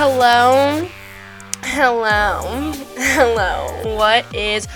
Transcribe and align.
Hello. 0.00 0.88
Hello. 1.64 2.72
Hello. 2.96 3.96
What 3.96 4.32
is 4.32 4.68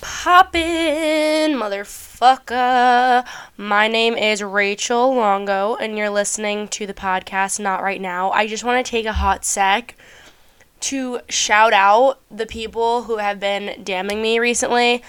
poppin', 0.00 1.54
motherfucker? 1.54 3.26
My 3.56 3.88
name 3.88 4.14
is 4.14 4.44
Rachel 4.44 5.12
Longo, 5.12 5.74
and 5.74 5.98
you're 5.98 6.08
listening 6.08 6.68
to 6.68 6.86
the 6.86 6.94
podcast 6.94 7.58
Not 7.58 7.82
Right 7.82 8.00
Now. 8.00 8.30
I 8.30 8.46
just 8.46 8.62
want 8.62 8.86
to 8.86 8.88
take 8.88 9.06
a 9.06 9.12
hot 9.12 9.44
sec 9.44 9.96
to 10.82 11.18
shout 11.28 11.72
out 11.72 12.20
the 12.30 12.46
people 12.46 13.02
who 13.02 13.16
have 13.16 13.40
been 13.40 13.82
damning 13.82 14.22
me 14.22 14.38
recently. 14.38 15.02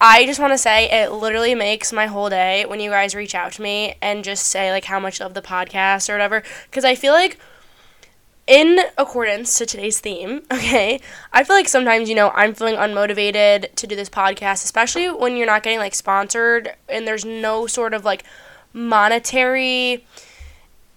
I 0.00 0.26
just 0.26 0.40
want 0.40 0.54
to 0.54 0.58
say 0.58 0.90
it 0.90 1.12
literally 1.12 1.54
makes 1.54 1.92
my 1.92 2.06
whole 2.06 2.30
day 2.30 2.66
when 2.66 2.80
you 2.80 2.90
guys 2.90 3.14
reach 3.14 3.36
out 3.36 3.52
to 3.52 3.62
me 3.62 3.94
and 4.02 4.24
just 4.24 4.48
say 4.48 4.72
like 4.72 4.86
how 4.86 4.98
much 4.98 5.20
of 5.20 5.34
the 5.34 5.40
podcast 5.40 6.08
or 6.08 6.14
whatever 6.14 6.42
because 6.68 6.84
I 6.84 6.96
feel 6.96 7.12
like 7.12 7.38
in 8.46 8.78
accordance 8.98 9.56
to 9.58 9.66
today's 9.66 10.00
theme, 10.00 10.42
okay, 10.52 11.00
I 11.32 11.44
feel 11.44 11.56
like 11.56 11.68
sometimes, 11.68 12.08
you 12.08 12.14
know, 12.14 12.30
I'm 12.30 12.54
feeling 12.54 12.76
unmotivated 12.76 13.74
to 13.74 13.86
do 13.86 13.96
this 13.96 14.10
podcast, 14.10 14.64
especially 14.64 15.08
when 15.08 15.36
you're 15.36 15.46
not 15.46 15.62
getting 15.62 15.78
like 15.78 15.94
sponsored 15.94 16.74
and 16.88 17.06
there's 17.06 17.24
no 17.24 17.66
sort 17.66 17.94
of 17.94 18.04
like 18.04 18.24
monetary 18.72 20.04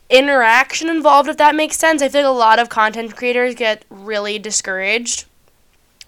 interaction 0.10 0.90
involved, 0.90 1.30
if 1.30 1.38
that 1.38 1.56
makes 1.56 1.78
sense. 1.78 2.02
I 2.02 2.10
feel 2.10 2.22
like 2.22 2.30
a 2.30 2.38
lot 2.38 2.60
of 2.60 2.70
content 2.70 3.16
creators 3.16 3.56
get 3.56 3.86
really 3.90 4.40
discouraged 4.40 5.26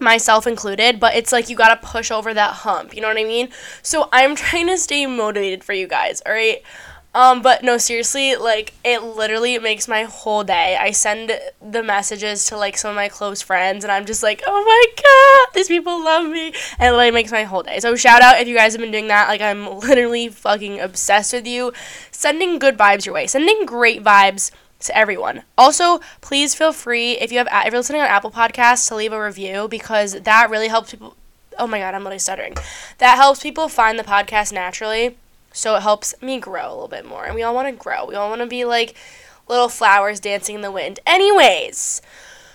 myself 0.02 0.48
included, 0.48 1.00
but 1.00 1.16
it's 1.16 1.32
like 1.32 1.50
you 1.50 1.56
gotta 1.56 1.76
push 1.86 2.12
over 2.12 2.34
that 2.34 2.54
hump, 2.54 2.96
you 2.96 3.02
know 3.02 3.08
what 3.08 3.18
I 3.18 3.24
mean? 3.24 3.50
So 3.82 4.10
I'm 4.12 4.36
trying 4.38 4.68
to 4.68 4.78
stay 4.78 5.06
motivated 5.06 5.64
for 5.64 5.74
you 5.74 5.88
guys, 5.88 6.22
alright? 6.26 6.64
Um, 7.14 7.42
but 7.42 7.64
no, 7.64 7.80
seriously, 7.80 8.36
like 8.36 8.74
it 8.84 9.02
literally 9.02 9.58
makes 9.58 9.88
my 9.88 10.04
whole 10.04 10.44
day. 10.44 10.78
I 10.80 10.92
send 10.92 11.32
the 11.60 11.82
messages 11.82 12.46
to 12.46 12.58
like 12.58 12.78
some 12.78 12.92
of 12.92 12.96
my 12.96 13.10
close 13.10 13.42
friends, 13.42 13.84
and 13.84 13.92
I'm 13.92 14.06
just 14.06 14.22
like, 14.22 14.44
oh 14.46 14.64
my 14.64 15.04
god, 15.04 15.54
these 15.56 15.68
people 15.68 16.04
love 16.04 16.30
me, 16.30 16.54
and 16.78 16.94
it 16.94 16.98
like 16.98 17.14
makes 17.14 17.32
my 17.32 17.44
whole 17.44 17.64
day. 17.64 17.80
So 17.80 17.96
shout 17.96 18.22
out 18.22 18.40
if 18.40 18.48
you 18.48 18.56
guys 18.56 18.74
have 18.74 18.82
been 18.82 18.92
doing 18.92 19.08
that. 19.08 19.28
Like 19.28 19.42
I'm 19.42 19.80
literally 19.80 20.30
fucking 20.30 20.80
obsessed 20.80 21.34
with 21.34 21.48
you, 21.48 21.74
sending 22.12 22.60
good 22.60 22.78
vibes 22.78 23.06
your 23.06 23.16
way, 23.16 23.26
sending 23.26 23.66
great 23.66 24.04
vibes 24.04 24.52
to 24.82 24.96
everyone. 24.96 25.44
Also, 25.58 26.00
please 26.22 26.54
feel 26.54 26.72
free 26.72 27.14
if 27.14 27.32
you 27.32 27.40
have 27.40 27.48
if 27.66 27.74
you're 27.74 27.80
listening 27.80 28.02
on 28.02 28.08
Apple 28.08 28.32
Podcasts 28.32 28.88
to 28.88 28.96
leave 28.96 29.14
a 29.14 29.22
review 29.22 29.68
because 29.68 30.22
that 30.22 30.50
really 30.50 30.68
helps 30.68 30.92
people. 30.92 31.16
Oh 31.58 31.66
my 31.68 31.80
god, 31.80 31.96
I'm 31.96 32.04
literally 32.04 32.20
stuttering. 32.20 32.56
That 33.00 33.16
helps 33.16 33.42
people 33.42 33.68
find 33.68 33.98
the 33.98 34.04
podcast 34.04 34.54
naturally, 34.54 35.18
so 35.60 35.76
it 35.76 35.82
helps 35.82 36.14
me 36.22 36.40
grow 36.40 36.68
a 36.68 36.74
little 36.74 36.88
bit 36.88 37.06
more. 37.06 37.26
And 37.26 37.36
we 37.36 37.44
all 37.44 37.54
want 37.54 37.68
to 37.68 37.74
grow. 37.74 38.06
We 38.06 38.16
all 38.16 38.30
want 38.30 38.42
to 38.42 38.48
be 38.48 38.66
like 38.66 38.96
little 39.48 39.70
flowers 39.70 40.20
dancing 40.20 40.56
in 40.56 40.62
the 40.62 40.72
wind. 40.72 41.00
Anyways. 41.06 42.02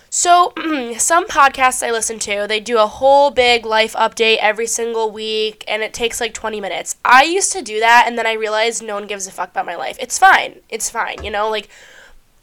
So, 0.09 0.53
some 0.97 1.27
podcasts 1.27 1.85
I 1.85 1.91
listen 1.91 2.19
to, 2.19 2.45
they 2.47 2.61
do 2.61 2.77
a 2.77 2.87
whole 2.87 3.31
big 3.31 3.65
life 3.65 3.93
update 3.95 4.37
every 4.37 4.65
single 4.65 5.11
week 5.11 5.65
and 5.67 5.83
it 5.83 5.93
takes 5.93 6.21
like 6.21 6.33
20 6.33 6.61
minutes. 6.61 6.95
I 7.03 7.23
used 7.23 7.51
to 7.51 7.61
do 7.61 7.81
that 7.81 8.05
and 8.07 8.17
then 8.17 8.25
I 8.25 8.33
realized 8.33 8.81
no 8.81 8.95
one 8.95 9.07
gives 9.07 9.27
a 9.27 9.31
fuck 9.31 9.49
about 9.49 9.65
my 9.65 9.75
life. 9.75 9.97
It's 9.99 10.17
fine. 10.17 10.61
It's 10.69 10.89
fine, 10.89 11.23
you 11.23 11.29
know? 11.29 11.49
Like, 11.49 11.67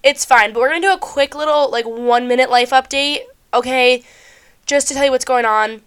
it's 0.02 0.24
fine. 0.24 0.52
But 0.52 0.60
we're 0.60 0.68
going 0.68 0.82
to 0.82 0.88
do 0.88 0.92
a 0.92 0.98
quick 0.98 1.34
little, 1.34 1.70
like, 1.70 1.86
one 1.86 2.28
minute 2.28 2.50
life 2.50 2.70
update, 2.70 3.20
okay? 3.54 4.04
Just 4.66 4.86
to 4.88 4.94
tell 4.94 5.06
you 5.06 5.10
what's 5.10 5.24
going 5.24 5.46
on. 5.46 5.80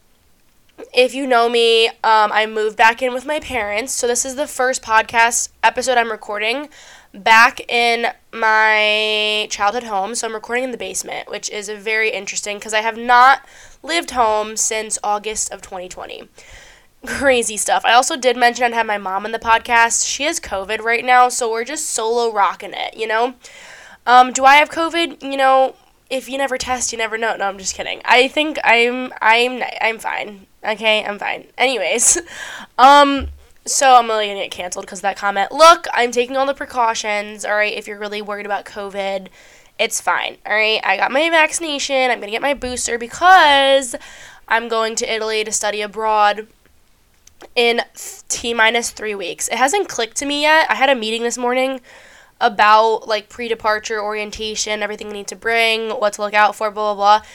If 0.94 1.14
you 1.14 1.28
know 1.28 1.50
me, 1.50 1.88
um, 1.88 2.32
I 2.32 2.46
moved 2.46 2.78
back 2.78 3.02
in 3.02 3.14
with 3.14 3.26
my 3.26 3.40
parents. 3.40 3.94
So 3.94 4.08
this 4.08 4.26
is 4.26 4.36
the 4.36 4.48
first 4.48 4.82
podcast 4.82 5.50
episode 5.64 5.98
I'm 5.98 6.12
recording 6.12 6.70
back 7.14 7.62
in 7.70 8.08
my 8.34 9.48
childhood 9.50 9.84
home. 9.84 10.16
So 10.16 10.28
I'm 10.28 10.34
recording 10.34 10.66
in 10.66 10.72
the 10.72 10.78
basement, 10.78 11.30
which 11.30 11.50
is 11.50 11.70
very 11.70 12.12
interesting 12.12 12.58
because 12.58 12.74
I 12.74 12.82
have 12.82 12.98
not 12.98 13.46
lived 13.84 14.12
home 14.12 14.58
since 14.58 14.98
August 15.04 15.52
of 15.52 15.62
2020 15.62 16.28
crazy 17.06 17.58
stuff. 17.58 17.84
I 17.86 17.94
also 17.94 18.18
did 18.18 18.36
mention 18.36 18.66
I'd 18.66 18.74
have 18.74 18.86
my 18.86 18.98
mom 18.98 19.26
in 19.26 19.32
the 19.32 19.40
podcast. 19.40 20.08
She 20.08 20.24
has 20.24 20.40
COVID 20.40 20.82
right 20.82 21.06
now, 21.06 21.30
so 21.30 21.52
we're 21.52 21.64
just 21.64 21.90
solo 21.90 22.32
rocking 22.32 22.74
it, 22.74 22.98
you 22.98 23.08
know? 23.08 23.36
Um, 24.06 24.32
do 24.34 24.46
I 24.46 24.56
have 24.56 24.70
COVID? 24.70 25.24
You 25.24 25.38
know, 25.38 25.76
if 26.10 26.30
you 26.30 26.38
never 26.38 26.58
test, 26.58 26.92
you 26.92 26.98
never 26.98 27.18
know. 27.18 27.36
No, 27.36 27.46
I'm 27.46 27.58
just 27.58 27.76
kidding. 27.76 28.02
I 28.06 28.28
think 28.28 28.60
I'm 28.64 29.12
I'm 29.22 29.64
I'm 29.82 30.00
fine. 30.00 30.48
Okay, 30.64 31.04
I'm 31.04 31.20
fine. 31.20 31.48
Anyways, 31.58 32.22
um, 32.78 33.28
so 33.66 33.96
I'm 33.96 34.08
really 34.08 34.28
gonna 34.28 34.42
get 34.42 34.52
canceled 34.52 34.86
because 34.86 35.00
of 35.00 35.04
that 35.04 35.18
comment. 35.18 35.52
Look, 35.52 35.88
I'm 35.94 36.12
taking 36.12 36.38
all 36.38 36.46
the 36.46 36.54
precautions. 36.54 37.46
All 37.46 37.56
right, 37.56 37.74
if 37.74 37.88
you're 37.88 38.00
really 38.00 38.22
worried 38.22 38.46
about 38.46 38.66
COVID, 38.66 39.28
it's 39.80 40.00
fine. 40.00 40.38
All 40.46 40.54
right, 40.54 40.80
I 40.84 40.98
got 40.98 41.12
my 41.12 41.30
vaccination. 41.30 42.12
I'm 42.12 42.20
gonna 42.20 42.32
get 42.32 42.42
my 42.42 42.54
booster 42.54 42.98
because 42.98 43.96
I'm 44.48 44.68
going 44.68 44.96
to 44.98 45.12
Italy 45.12 45.44
to 45.44 45.52
study 45.52 45.82
abroad 45.82 46.48
in 47.56 47.82
t 48.30 48.54
minus 48.54 48.92
three 48.92 49.16
weeks. 49.16 49.48
It 49.48 49.58
hasn't 49.58 49.90
clicked 49.90 50.18
to 50.18 50.26
me 50.26 50.44
yet. 50.44 50.70
I 50.70 50.76
had 50.76 50.90
a 50.90 50.96
meeting 50.96 51.24
this 51.24 51.38
morning 51.38 51.82
about 52.42 53.08
like 53.08 53.30
pre-departure 53.30 54.02
orientation, 54.02 54.82
everything 54.84 55.08
I 55.10 55.14
need 55.14 55.28
to 55.28 55.36
bring, 55.36 55.90
what 55.90 56.14
to 56.14 56.22
look 56.22 56.34
out 56.34 56.56
for, 56.56 56.70
blah 56.72 56.94
blah 56.94 57.20
blah. 57.20 57.28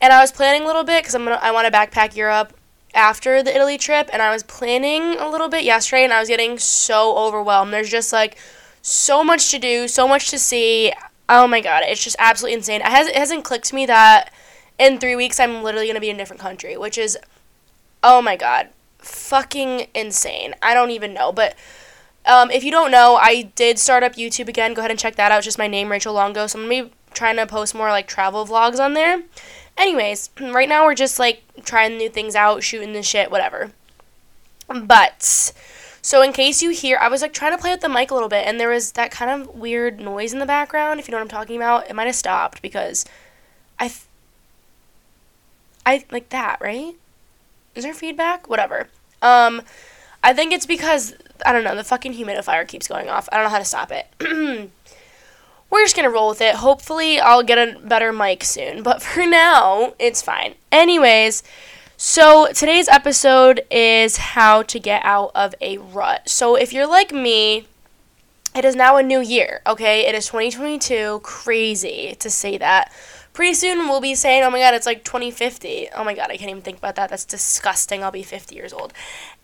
And 0.00 0.12
I 0.12 0.20
was 0.20 0.32
planning 0.32 0.62
a 0.62 0.66
little 0.66 0.84
bit 0.84 1.02
because 1.02 1.14
I'm 1.14 1.24
gonna 1.24 1.38
I 1.42 1.50
want 1.50 1.66
to 1.66 1.72
backpack 1.72 2.16
Europe 2.16 2.54
after 2.94 3.42
the 3.42 3.54
Italy 3.54 3.78
trip, 3.78 4.08
and 4.12 4.22
I 4.22 4.32
was 4.32 4.42
planning 4.42 5.18
a 5.18 5.28
little 5.28 5.48
bit 5.48 5.64
yesterday, 5.64 6.04
and 6.04 6.12
I 6.12 6.20
was 6.20 6.28
getting 6.28 6.58
so 6.58 7.16
overwhelmed. 7.16 7.72
There's 7.72 7.90
just 7.90 8.12
like 8.12 8.38
so 8.82 9.22
much 9.22 9.50
to 9.50 9.58
do, 9.58 9.88
so 9.88 10.08
much 10.08 10.30
to 10.30 10.38
see. 10.38 10.92
Oh 11.28 11.46
my 11.46 11.60
god, 11.60 11.82
it's 11.86 12.02
just 12.02 12.16
absolutely 12.18 12.54
insane. 12.54 12.80
It, 12.80 12.86
has, 12.86 13.06
it 13.08 13.16
hasn't 13.16 13.44
clicked 13.44 13.66
to 13.66 13.74
me 13.74 13.84
that 13.86 14.32
in 14.78 14.98
three 14.98 15.14
weeks 15.14 15.38
I'm 15.38 15.62
literally 15.62 15.86
gonna 15.86 16.00
be 16.00 16.10
in 16.10 16.16
a 16.16 16.18
different 16.18 16.40
country, 16.40 16.76
which 16.76 16.96
is 16.96 17.18
oh 18.02 18.22
my 18.22 18.36
god, 18.36 18.68
fucking 18.98 19.88
insane. 19.94 20.54
I 20.62 20.74
don't 20.74 20.90
even 20.90 21.12
know, 21.12 21.32
but 21.32 21.54
um, 22.28 22.50
if 22.50 22.62
you 22.62 22.70
don't 22.70 22.90
know, 22.90 23.16
I 23.16 23.50
did 23.54 23.78
start 23.78 24.02
up 24.02 24.14
YouTube 24.14 24.48
again. 24.48 24.74
Go 24.74 24.82
ahead 24.82 24.90
and 24.90 25.00
check 25.00 25.16
that 25.16 25.32
out. 25.32 25.38
It's 25.38 25.46
just 25.46 25.58
my 25.58 25.66
name, 25.66 25.90
Rachel 25.90 26.12
Longo. 26.12 26.46
So 26.46 26.58
I'm 26.58 26.68
gonna 26.68 26.84
be 26.84 26.92
trying 27.14 27.36
to 27.36 27.46
post 27.46 27.74
more 27.74 27.88
like 27.88 28.06
travel 28.06 28.46
vlogs 28.46 28.78
on 28.78 28.92
there. 28.92 29.22
Anyways, 29.76 30.30
right 30.40 30.68
now 30.68 30.84
we're 30.84 30.94
just 30.94 31.18
like 31.18 31.42
trying 31.64 31.96
new 31.96 32.10
things 32.10 32.36
out, 32.36 32.62
shooting 32.62 32.92
the 32.92 33.02
shit, 33.02 33.30
whatever. 33.30 33.72
But 34.68 35.52
so 36.02 36.22
in 36.22 36.32
case 36.32 36.62
you 36.62 36.70
hear, 36.70 36.98
I 37.00 37.08
was 37.08 37.22
like 37.22 37.32
trying 37.32 37.52
to 37.52 37.58
play 37.58 37.70
with 37.70 37.80
the 37.80 37.88
mic 37.88 38.10
a 38.10 38.14
little 38.14 38.28
bit, 38.28 38.46
and 38.46 38.60
there 38.60 38.68
was 38.68 38.92
that 38.92 39.10
kind 39.10 39.30
of 39.30 39.54
weird 39.54 39.98
noise 39.98 40.32
in 40.32 40.38
the 40.38 40.46
background. 40.46 41.00
If 41.00 41.08
you 41.08 41.12
know 41.12 41.18
what 41.18 41.22
I'm 41.22 41.28
talking 41.28 41.56
about, 41.56 41.88
it 41.88 41.94
might 41.94 42.06
have 42.06 42.14
stopped 42.14 42.60
because 42.60 43.06
I, 43.78 43.88
th- 43.88 44.04
I 45.86 46.04
like 46.10 46.28
that, 46.28 46.58
right? 46.60 46.94
Is 47.74 47.84
there 47.84 47.94
feedback? 47.94 48.48
Whatever. 48.48 48.88
Um, 49.22 49.62
I 50.22 50.32
think 50.32 50.52
it's 50.52 50.66
because 50.66 51.14
I 51.44 51.52
don't 51.52 51.64
know, 51.64 51.74
the 51.74 51.84
fucking 51.84 52.14
humidifier 52.14 52.66
keeps 52.66 52.88
going 52.88 53.08
off. 53.08 53.28
I 53.30 53.36
don't 53.36 53.44
know 53.44 53.50
how 53.50 53.58
to 53.58 53.64
stop 53.64 53.90
it. 53.92 54.06
We're 55.70 55.84
just 55.84 55.96
gonna 55.96 56.10
roll 56.10 56.30
with 56.30 56.40
it. 56.40 56.56
Hopefully, 56.56 57.20
I'll 57.20 57.42
get 57.42 57.58
a 57.58 57.78
better 57.78 58.12
mic 58.12 58.44
soon. 58.44 58.82
But 58.88 59.02
for 59.02 59.26
now, 59.26 59.94
it's 59.98 60.22
fine. 60.22 60.54
Anyways, 60.72 61.42
so 61.96 62.48
today's 62.52 62.88
episode 62.88 63.62
is 63.70 64.16
how 64.18 64.62
to 64.62 64.78
get 64.78 65.04
out 65.04 65.32
of 65.34 65.54
a 65.60 65.78
rut. 65.78 66.28
So 66.28 66.54
if 66.54 66.72
you're 66.72 66.86
like 66.86 67.12
me, 67.12 67.66
it 68.54 68.64
is 68.64 68.76
now 68.76 68.96
a 68.96 69.02
new 69.02 69.20
year, 69.20 69.60
okay? 69.66 70.06
It 70.06 70.14
is 70.14 70.26
2022. 70.26 71.20
Crazy 71.22 72.16
to 72.18 72.30
say 72.30 72.56
that. 72.58 72.92
Pretty 73.32 73.54
soon 73.54 73.88
we'll 73.88 74.00
be 74.00 74.14
saying, 74.14 74.42
oh 74.42 74.50
my 74.50 74.58
god, 74.58 74.74
it's 74.74 74.86
like 74.86 75.04
2050. 75.04 75.88
Oh 75.94 76.02
my 76.02 76.14
god, 76.14 76.30
I 76.30 76.36
can't 76.36 76.50
even 76.50 76.62
think 76.62 76.78
about 76.78 76.94
that. 76.96 77.10
That's 77.10 77.24
disgusting. 77.24 78.02
I'll 78.02 78.10
be 78.10 78.22
50 78.22 78.54
years 78.54 78.72
old. 78.72 78.92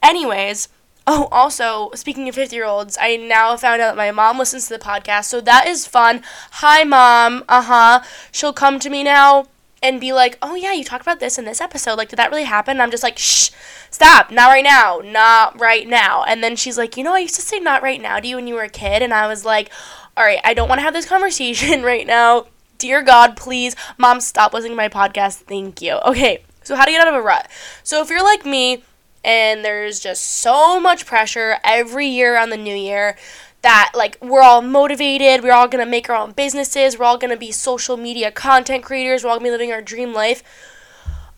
Anyways, 0.03 0.69
Oh, 1.07 1.29
also, 1.31 1.91
speaking 1.95 2.29
of 2.29 2.35
50 2.35 2.56
year 2.56 2.65
olds, 2.65 2.97
I 2.99 3.17
now 3.17 3.56
found 3.56 3.83
out 3.83 3.89
that 3.89 3.97
my 3.97 4.11
mom 4.11 4.39
listens 4.39 4.69
to 4.69 4.75
the 4.75 4.85
podcast, 4.85 5.25
so 5.25 5.41
that 5.43 5.67
is 5.67 5.87
fun. 5.87 6.23
Hi, 6.53 6.83
mom. 6.83 7.45
Uh 7.49 7.62
huh. 7.62 8.03
She'll 8.33 8.55
come 8.55 8.79
to 8.79 8.89
me 8.89 9.05
now 9.05 9.47
and 9.83 10.01
be 10.01 10.15
like, 10.15 10.39
oh, 10.41 10.55
yeah, 10.55 10.73
you 10.73 10.83
talked 10.83 11.03
about 11.03 11.21
this 11.21 11.37
in 11.37 11.45
this 11.45 11.61
episode. 11.61 11.97
Like, 11.97 12.09
did 12.09 12.17
that 12.17 12.31
really 12.31 12.45
happen? 12.45 12.73
And 12.73 12.83
I'm 12.83 12.91
just 12.91 13.03
like, 13.03 13.19
shh, 13.19 13.51
stop. 13.91 14.31
Not 14.31 14.49
right 14.49 14.65
now. 14.65 15.03
Not 15.05 15.61
right 15.61 15.87
now. 15.87 16.25
And 16.25 16.43
then 16.43 16.56
she's 16.56 16.79
like, 16.79 16.97
you 16.97 17.05
know, 17.05 17.15
I 17.15 17.19
used 17.19 17.35
to 17.35 17.43
say 17.43 17.59
not 17.59 17.83
right 17.83 18.00
now 18.00 18.19
to 18.19 18.27
you 18.27 18.37
when 18.37 18.47
you 18.47 18.55
were 18.55 18.62
a 18.62 18.71
kid. 18.71 19.03
And 19.03 19.12
I 19.12 19.27
was 19.27 19.45
like, 19.45 19.71
all 20.17 20.25
right, 20.25 20.41
I 20.43 20.55
don't 20.55 20.71
want 20.71 20.79
to 20.79 20.85
have 20.85 20.95
this 20.95 21.07
conversation 21.09 21.83
right 21.83 22.07
now. 22.07 22.47
Dear 22.79 23.03
God, 23.03 23.37
please, 23.37 23.77
mom, 23.99 24.21
stop 24.21 24.55
listening 24.55 24.73
to 24.73 24.77
my 24.77 24.89
podcast. 24.89 25.43
Thank 25.43 25.83
you. 25.83 25.99
Okay, 26.07 26.43
so 26.62 26.77
how 26.77 26.87
to 26.87 26.91
get 26.91 27.03
out 27.03 27.09
of 27.09 27.15
a 27.15 27.23
rut. 27.23 27.50
So 27.83 28.00
if 28.00 28.09
you're 28.09 28.25
like 28.25 28.47
me, 28.47 28.83
and 29.25 29.65
there's 29.65 29.99
just 29.99 30.25
so 30.25 30.79
much 30.79 31.06
pressure 31.06 31.56
every 31.65 32.06
year 32.06 32.37
on 32.37 32.50
the 32.50 32.56
new 32.56 32.75
year 32.75 33.17
that 33.62 33.93
like 33.94 34.19
we're 34.21 34.43
all 34.43 34.61
motivated 34.61 35.43
we're 35.43 35.53
all 35.53 35.67
gonna 35.67 35.87
make 35.87 36.11
our 36.11 36.17
own 36.17 36.32
businesses 36.32 36.99
we're 36.99 37.05
all 37.05 37.17
gonna 37.17 37.37
be 37.37 37.50
social 37.50 37.97
media 37.97 38.31
content 38.31 38.85
creators 38.85 39.25
we're 39.25 39.31
all 39.31 39.37
gonna 39.37 39.47
be 39.47 39.50
living 39.50 39.73
our 39.73 39.82
dream 39.82 40.12
life. 40.12 40.43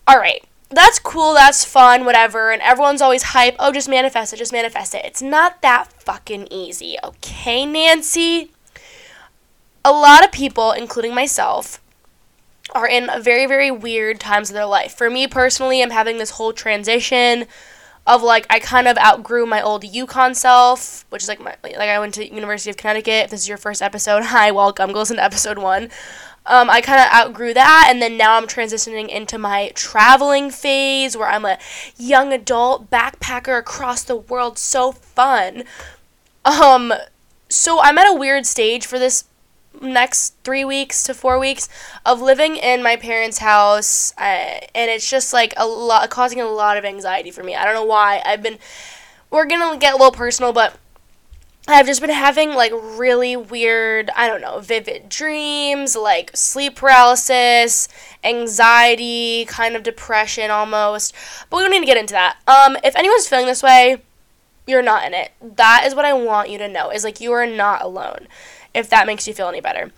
All 0.05 0.19
right 0.19 0.45
that's 0.69 0.99
cool 0.99 1.33
that's 1.33 1.63
fun 1.63 2.03
whatever 2.03 2.51
and 2.51 2.61
everyone's 2.61 3.01
always 3.01 3.23
hype 3.23 3.55
oh 3.57 3.71
just 3.71 3.87
manifest 3.87 4.33
it 4.33 4.37
just 4.37 4.51
manifest 4.51 4.93
it. 4.93 5.05
It's 5.05 5.21
not 5.21 5.61
that 5.61 5.91
fucking 6.03 6.47
easy 6.51 6.97
okay 7.03 7.65
nancy? 7.65 8.51
A 9.85 9.91
lot 9.91 10.25
of 10.25 10.31
people 10.33 10.73
including 10.73 11.15
myself 11.15 11.79
are 12.75 12.87
in 12.87 13.09
very, 13.21 13.45
very 13.45 13.71
weird 13.71 14.19
times 14.19 14.49
of 14.49 14.53
their 14.53 14.65
life. 14.65 14.93
For 14.93 15.09
me 15.09 15.27
personally, 15.27 15.81
I'm 15.81 15.91
having 15.91 16.17
this 16.17 16.31
whole 16.31 16.53
transition 16.53 17.45
of 18.07 18.23
like 18.23 18.47
I 18.49 18.59
kind 18.59 18.87
of 18.87 18.97
outgrew 18.97 19.45
my 19.45 19.61
old 19.61 19.83
UConn 19.83 20.35
self, 20.35 21.05
which 21.09 21.23
is 21.23 21.29
like 21.29 21.41
my 21.41 21.55
like 21.61 21.89
I 21.89 21.99
went 21.99 22.13
to 22.15 22.33
University 22.33 22.69
of 22.69 22.77
Connecticut. 22.77 23.25
If 23.25 23.29
this 23.31 23.41
is 23.41 23.49
your 23.49 23.57
first 23.57 23.81
episode, 23.81 24.23
hi, 24.25 24.49
welcome. 24.51 24.93
Go 24.93 24.99
listen 24.99 25.17
to 25.17 25.23
episode 25.23 25.57
one. 25.57 25.89
Um, 26.45 26.69
I 26.69 26.79
kind 26.79 27.01
of 27.01 27.11
outgrew 27.13 27.53
that, 27.53 27.87
and 27.89 28.01
then 28.01 28.15
now 28.15 28.37
I'm 28.37 28.47
transitioning 28.47 29.09
into 29.09 29.37
my 29.37 29.73
traveling 29.75 30.49
phase 30.49 31.17
where 31.17 31.27
I'm 31.27 31.43
a 31.43 31.59
young 31.97 32.31
adult 32.31 32.89
backpacker 32.89 33.59
across 33.59 34.03
the 34.03 34.15
world. 34.15 34.57
So 34.57 34.93
fun. 34.93 35.65
Um, 36.45 36.93
so 37.49 37.81
I'm 37.81 37.97
at 37.97 38.09
a 38.09 38.17
weird 38.17 38.45
stage 38.45 38.85
for 38.85 38.97
this 38.97 39.25
next 39.81 40.35
three 40.43 40.65
weeks 40.65 41.03
to 41.03 41.13
four 41.13 41.39
weeks 41.39 41.69
of 42.05 42.21
living 42.21 42.55
in 42.55 42.83
my 42.83 42.95
parents' 42.95 43.39
house, 43.39 44.13
and 44.17 44.65
it's 44.73 45.09
just 45.09 45.33
like 45.33 45.53
a 45.57 45.65
lot, 45.65 46.09
causing 46.09 46.41
a 46.41 46.45
lot 46.45 46.77
of 46.77 46.85
anxiety 46.85 47.31
for 47.31 47.43
me. 47.43 47.55
I 47.55 47.65
don't 47.65 47.73
know 47.73 47.85
why. 47.85 48.21
I've 48.25 48.41
been, 48.41 48.57
we're 49.29 49.45
gonna 49.45 49.77
get 49.77 49.93
a 49.93 49.97
little 49.97 50.11
personal, 50.11 50.53
but 50.53 50.77
I've 51.69 51.85
just 51.85 51.99
been 51.99 52.09
having 52.09 52.53
like 52.53 52.71
really 52.73 53.35
weird, 53.35 54.09
I 54.15 54.27
don't 54.27 54.39
know, 54.39 54.59
vivid 54.59 55.09
dreams, 55.09 55.97
like 55.97 56.31
sleep 56.33 56.77
paralysis, 56.77 57.89
anxiety, 58.23 59.43
kind 59.45 59.75
of 59.75 59.83
depression 59.83 60.49
almost. 60.49 61.13
But 61.49 61.57
we 61.57 61.63
don't 61.63 61.71
need 61.71 61.81
to 61.81 61.85
get 61.85 61.97
into 61.97 62.13
that. 62.13 62.37
Um, 62.47 62.77
if 62.85 62.95
anyone's 62.95 63.27
feeling 63.27 63.47
this 63.47 63.61
way, 63.61 64.01
you're 64.65 64.81
not 64.81 65.05
in 65.05 65.13
it. 65.13 65.31
That 65.41 65.83
is 65.85 65.93
what 65.93 66.05
I 66.05 66.13
want 66.13 66.49
you 66.49 66.57
to 66.57 66.69
know. 66.69 66.89
Is 66.89 67.03
like 67.03 67.19
you 67.19 67.33
are 67.33 67.45
not 67.45 67.81
alone 67.81 68.27
if 68.77 68.89
that 68.89 69.07
makes 69.07 69.27
you 69.27 69.33
feel 69.33 69.47
any 69.47 69.61
better. 69.61 69.91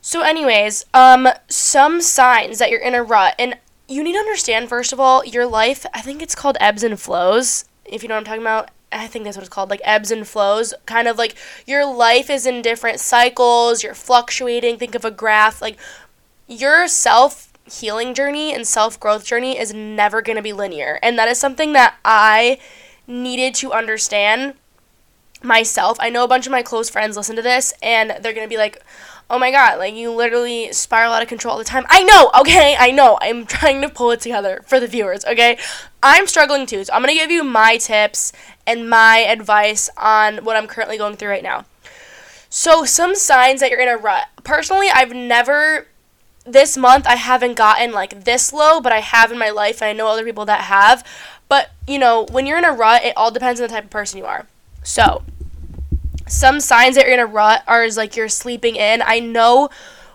So, 0.00 0.20
anyways, 0.20 0.84
um, 0.92 1.28
some 1.48 2.00
signs 2.00 2.58
that 2.58 2.70
you're 2.70 2.80
in 2.80 2.94
a 2.94 3.02
rut, 3.02 3.34
and 3.38 3.56
you 3.88 4.02
need 4.02 4.12
to 4.12 4.18
understand 4.18 4.68
first 4.68 4.92
of 4.92 5.00
all, 5.00 5.24
your 5.24 5.46
life. 5.46 5.86
I 5.94 6.00
think 6.00 6.22
it's 6.22 6.34
called 6.34 6.56
ebbs 6.60 6.82
and 6.82 7.00
flows. 7.00 7.64
If 7.84 8.02
you 8.02 8.08
know 8.08 8.14
what 8.14 8.20
I'm 8.20 8.24
talking 8.24 8.42
about, 8.42 8.70
I 8.92 9.06
think 9.06 9.24
that's 9.24 9.36
what 9.36 9.44
it's 9.44 9.52
called, 9.52 9.70
like 9.70 9.80
ebbs 9.82 10.10
and 10.10 10.26
flows. 10.26 10.72
Kind 10.86 11.08
of 11.08 11.18
like 11.18 11.36
your 11.66 11.84
life 11.84 12.30
is 12.30 12.46
in 12.46 12.62
different 12.62 13.00
cycles. 13.00 13.82
You're 13.82 13.94
fluctuating. 13.94 14.78
Think 14.78 14.94
of 14.94 15.04
a 15.04 15.10
graph. 15.10 15.60
Like 15.60 15.78
your 16.46 16.86
self 16.88 17.52
healing 17.66 18.14
journey 18.14 18.54
and 18.54 18.66
self 18.66 19.00
growth 19.00 19.24
journey 19.24 19.58
is 19.58 19.74
never 19.74 20.22
going 20.22 20.36
to 20.36 20.42
be 20.42 20.52
linear, 20.52 20.98
and 21.02 21.18
that 21.18 21.28
is 21.28 21.38
something 21.38 21.72
that 21.72 21.96
I 22.04 22.58
needed 23.06 23.54
to 23.56 23.72
understand 23.72 24.54
myself. 25.44 25.96
I 26.00 26.10
know 26.10 26.24
a 26.24 26.28
bunch 26.28 26.46
of 26.46 26.52
my 26.52 26.62
close 26.62 26.90
friends 26.90 27.16
listen 27.16 27.36
to 27.36 27.42
this 27.42 27.74
and 27.82 28.10
they're 28.10 28.32
going 28.32 28.46
to 28.46 28.48
be 28.48 28.56
like, 28.56 28.82
"Oh 29.30 29.38
my 29.38 29.50
god, 29.50 29.78
like 29.78 29.94
you 29.94 30.10
literally 30.10 30.72
spiral 30.72 31.12
out 31.12 31.22
of 31.22 31.28
control 31.28 31.52
all 31.52 31.58
the 31.58 31.64
time." 31.64 31.84
I 31.88 32.02
know, 32.02 32.30
okay? 32.40 32.76
I 32.78 32.90
know. 32.90 33.18
I'm 33.20 33.46
trying 33.58 33.82
to 33.82 33.88
pull 33.88 34.10
it 34.10 34.20
together 34.20 34.62
for 34.66 34.80
the 34.80 34.86
viewers, 34.86 35.24
okay? 35.24 35.58
I'm 36.02 36.26
struggling 36.26 36.66
too. 36.66 36.84
So 36.84 36.92
I'm 36.92 37.02
going 37.02 37.14
to 37.14 37.20
give 37.20 37.30
you 37.30 37.44
my 37.44 37.76
tips 37.76 38.32
and 38.66 38.88
my 38.88 39.18
advice 39.18 39.90
on 39.96 40.38
what 40.38 40.56
I'm 40.56 40.66
currently 40.66 40.98
going 40.98 41.16
through 41.16 41.30
right 41.30 41.42
now. 41.42 41.66
So, 42.48 42.84
some 42.84 43.16
signs 43.16 43.60
that 43.60 43.70
you're 43.70 43.80
in 43.80 43.88
a 43.88 43.96
rut. 43.96 44.28
Personally, 44.44 44.88
I've 44.88 45.12
never 45.12 45.88
this 46.46 46.76
month 46.76 47.06
I 47.06 47.16
haven't 47.16 47.54
gotten 47.54 47.92
like 47.92 48.24
this 48.24 48.52
low, 48.52 48.80
but 48.80 48.92
I 48.92 49.00
have 49.00 49.32
in 49.32 49.38
my 49.38 49.50
life 49.50 49.82
and 49.82 49.88
I 49.88 49.92
know 49.92 50.08
other 50.08 50.24
people 50.24 50.44
that 50.44 50.62
have. 50.62 51.04
But, 51.48 51.70
you 51.86 51.98
know, 51.98 52.26
when 52.30 52.46
you're 52.46 52.58
in 52.58 52.64
a 52.64 52.72
rut, 52.72 53.04
it 53.04 53.16
all 53.16 53.30
depends 53.30 53.60
on 53.60 53.66
the 53.66 53.72
type 53.74 53.84
of 53.84 53.90
person 53.90 54.18
you 54.18 54.26
are. 54.26 54.46
So, 54.84 55.24
some 56.28 56.60
signs 56.60 56.94
that 56.94 57.06
you're 57.06 57.14
in 57.14 57.20
a 57.20 57.26
rut 57.26 57.64
are 57.66 57.82
is 57.82 57.96
like 57.96 58.14
you're 58.14 58.28
sleeping 58.28 58.76
in. 58.76 59.02
I 59.04 59.18
know 59.18 59.70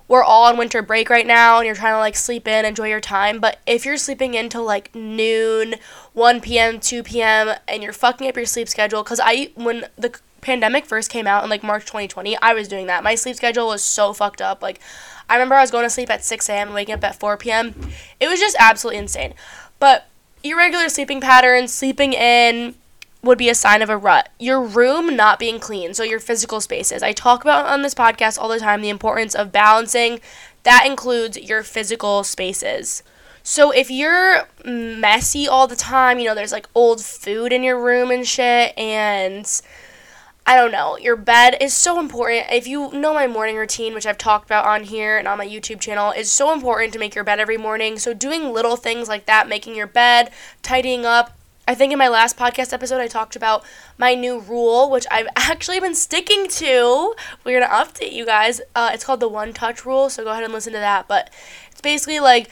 we're 0.07 0.23
all 0.23 0.45
on 0.45 0.57
winter 0.57 0.81
break 0.81 1.09
right 1.09 1.27
now 1.27 1.57
and 1.57 1.65
you're 1.65 1.75
trying 1.75 1.93
to 1.93 1.99
like 1.99 2.15
sleep 2.15 2.47
in, 2.47 2.65
enjoy 2.65 2.87
your 2.87 3.01
time, 3.01 3.39
but 3.39 3.59
if 3.67 3.85
you're 3.85 3.97
sleeping 3.97 4.33
in 4.33 4.49
till 4.49 4.63
like 4.63 4.93
noon, 4.95 5.75
1 6.13 6.41
p.m., 6.41 6.79
2 6.79 7.03
p.m., 7.03 7.55
and 7.67 7.83
you're 7.83 7.93
fucking 7.93 8.27
up 8.27 8.35
your 8.35 8.45
sleep 8.45 8.67
schedule, 8.67 9.03
because 9.03 9.19
I, 9.23 9.51
when 9.55 9.85
the 9.97 10.17
pandemic 10.41 10.85
first 10.85 11.11
came 11.11 11.27
out 11.27 11.43
in 11.43 11.49
like 11.49 11.63
March 11.63 11.85
2020, 11.85 12.37
I 12.37 12.53
was 12.53 12.67
doing 12.67 12.87
that. 12.87 13.03
My 13.03 13.13
sleep 13.15 13.35
schedule 13.35 13.67
was 13.67 13.83
so 13.83 14.13
fucked 14.13 14.41
up. 14.41 14.63
Like, 14.63 14.79
I 15.29 15.35
remember 15.35 15.55
I 15.55 15.61
was 15.61 15.71
going 15.71 15.85
to 15.85 15.91
sleep 15.91 16.09
at 16.09 16.23
6 16.23 16.49
a.m. 16.49 16.69
and 16.69 16.75
waking 16.75 16.95
up 16.95 17.03
at 17.03 17.19
4 17.19 17.37
p.m. 17.37 17.75
It 18.19 18.27
was 18.27 18.39
just 18.39 18.55
absolutely 18.59 18.97
insane. 18.97 19.35
But 19.77 20.07
irregular 20.43 20.89
sleeping 20.89 21.21
patterns, 21.21 21.71
sleeping 21.71 22.13
in, 22.13 22.73
would 23.21 23.37
be 23.37 23.49
a 23.49 23.55
sign 23.55 23.81
of 23.81 23.89
a 23.89 23.97
rut. 23.97 24.29
Your 24.39 24.61
room 24.61 25.15
not 25.15 25.39
being 25.39 25.59
clean, 25.59 25.93
so 25.93 26.03
your 26.03 26.19
physical 26.19 26.61
spaces. 26.61 27.03
I 27.03 27.11
talk 27.11 27.41
about 27.41 27.65
on 27.65 27.81
this 27.81 27.93
podcast 27.93 28.39
all 28.39 28.47
the 28.47 28.59
time 28.59 28.81
the 28.81 28.89
importance 28.89 29.35
of 29.35 29.51
balancing. 29.51 30.19
That 30.63 30.85
includes 30.85 31.37
your 31.37 31.63
physical 31.63 32.23
spaces. 32.23 33.03
So 33.43 33.71
if 33.71 33.89
you're 33.89 34.43
messy 34.63 35.47
all 35.47 35.67
the 35.67 35.75
time, 35.75 36.19
you 36.19 36.27
know, 36.27 36.35
there's 36.35 36.51
like 36.51 36.67
old 36.75 37.03
food 37.03 37.51
in 37.51 37.63
your 37.63 37.81
room 37.83 38.11
and 38.11 38.27
shit, 38.27 38.77
and 38.77 39.49
I 40.45 40.55
don't 40.55 40.71
know, 40.71 40.97
your 40.97 41.15
bed 41.15 41.57
is 41.59 41.73
so 41.73 41.99
important. 41.99 42.47
If 42.51 42.67
you 42.67 42.91
know 42.91 43.13
my 43.13 43.27
morning 43.27 43.55
routine, 43.55 43.93
which 43.93 44.05
I've 44.05 44.17
talked 44.17 44.45
about 44.45 44.65
on 44.65 44.83
here 44.83 45.17
and 45.17 45.27
on 45.27 45.37
my 45.37 45.47
YouTube 45.47 45.79
channel, 45.79 46.11
is 46.11 46.31
so 46.31 46.53
important 46.53 46.93
to 46.93 46.99
make 46.99 47.15
your 47.15 47.23
bed 47.23 47.39
every 47.39 47.57
morning. 47.57 47.97
So 47.97 48.13
doing 48.13 48.51
little 48.51 48.75
things 48.75 49.07
like 49.07 49.25
that, 49.25 49.47
making 49.47 49.75
your 49.75 49.87
bed, 49.87 50.31
tidying 50.61 51.05
up, 51.05 51.38
I 51.69 51.75
think 51.75 51.93
in 51.93 51.99
my 51.99 52.07
last 52.07 52.35
podcast 52.35 52.73
episode, 52.73 52.99
I 52.99 53.05
talked 53.05 53.35
about 53.35 53.63
my 53.95 54.15
new 54.15 54.39
rule, 54.39 54.89
which 54.89 55.05
I've 55.11 55.27
actually 55.35 55.79
been 55.79 55.93
sticking 55.93 56.47
to. 56.47 57.13
We're 57.43 57.59
going 57.59 57.69
to 57.69 57.75
update 57.75 58.11
you 58.11 58.25
guys. 58.25 58.59
Uh, 58.73 58.89
it's 58.91 59.03
called 59.03 59.19
the 59.19 59.27
one 59.27 59.53
touch 59.53 59.85
rule, 59.85 60.09
so 60.09 60.23
go 60.23 60.31
ahead 60.31 60.43
and 60.43 60.51
listen 60.51 60.73
to 60.73 60.79
that. 60.79 61.07
But 61.07 61.29
it's 61.69 61.79
basically 61.79 62.19
like 62.19 62.49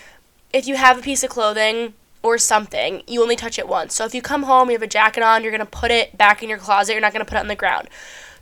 if 0.54 0.68
you 0.68 0.76
have 0.76 1.00
a 1.00 1.02
piece 1.02 1.24
of 1.24 1.32
clothing 1.32 1.96
or 2.22 2.38
something, 2.38 3.02
you 3.08 3.24
only 3.24 3.36
touch 3.36 3.58
it 3.58 3.68
once. 3.68 3.96
So 3.96 4.06
if 4.06 4.14
you 4.14 4.22
come 4.22 4.44
home, 4.44 4.70
you 4.70 4.74
have 4.74 4.84
a 4.84 4.88
jacket 4.88 5.24
on, 5.24 5.42
you're 5.42 5.52
going 5.52 5.62
to 5.62 5.66
put 5.66 5.90
it 5.90 6.16
back 6.16 6.44
in 6.44 6.48
your 6.50 6.60
closet, 6.60 6.92
you're 6.92 7.02
not 7.02 7.12
going 7.12 7.26
to 7.26 7.28
put 7.28 7.38
it 7.38 7.42
on 7.42 7.48
the 7.48 7.56
ground. 7.56 7.90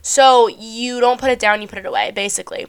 So 0.02 0.46
you 0.46 1.00
don't 1.00 1.18
put 1.18 1.30
it 1.30 1.38
down, 1.38 1.62
you 1.62 1.68
put 1.68 1.78
it 1.78 1.86
away, 1.86 2.10
basically. 2.10 2.66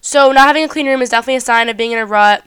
So 0.00 0.32
not 0.32 0.48
having 0.48 0.64
a 0.64 0.68
clean 0.68 0.88
room 0.88 1.00
is 1.00 1.10
definitely 1.10 1.36
a 1.36 1.40
sign 1.40 1.68
of 1.68 1.76
being 1.76 1.92
in 1.92 1.98
a 1.98 2.06
rut 2.06 2.44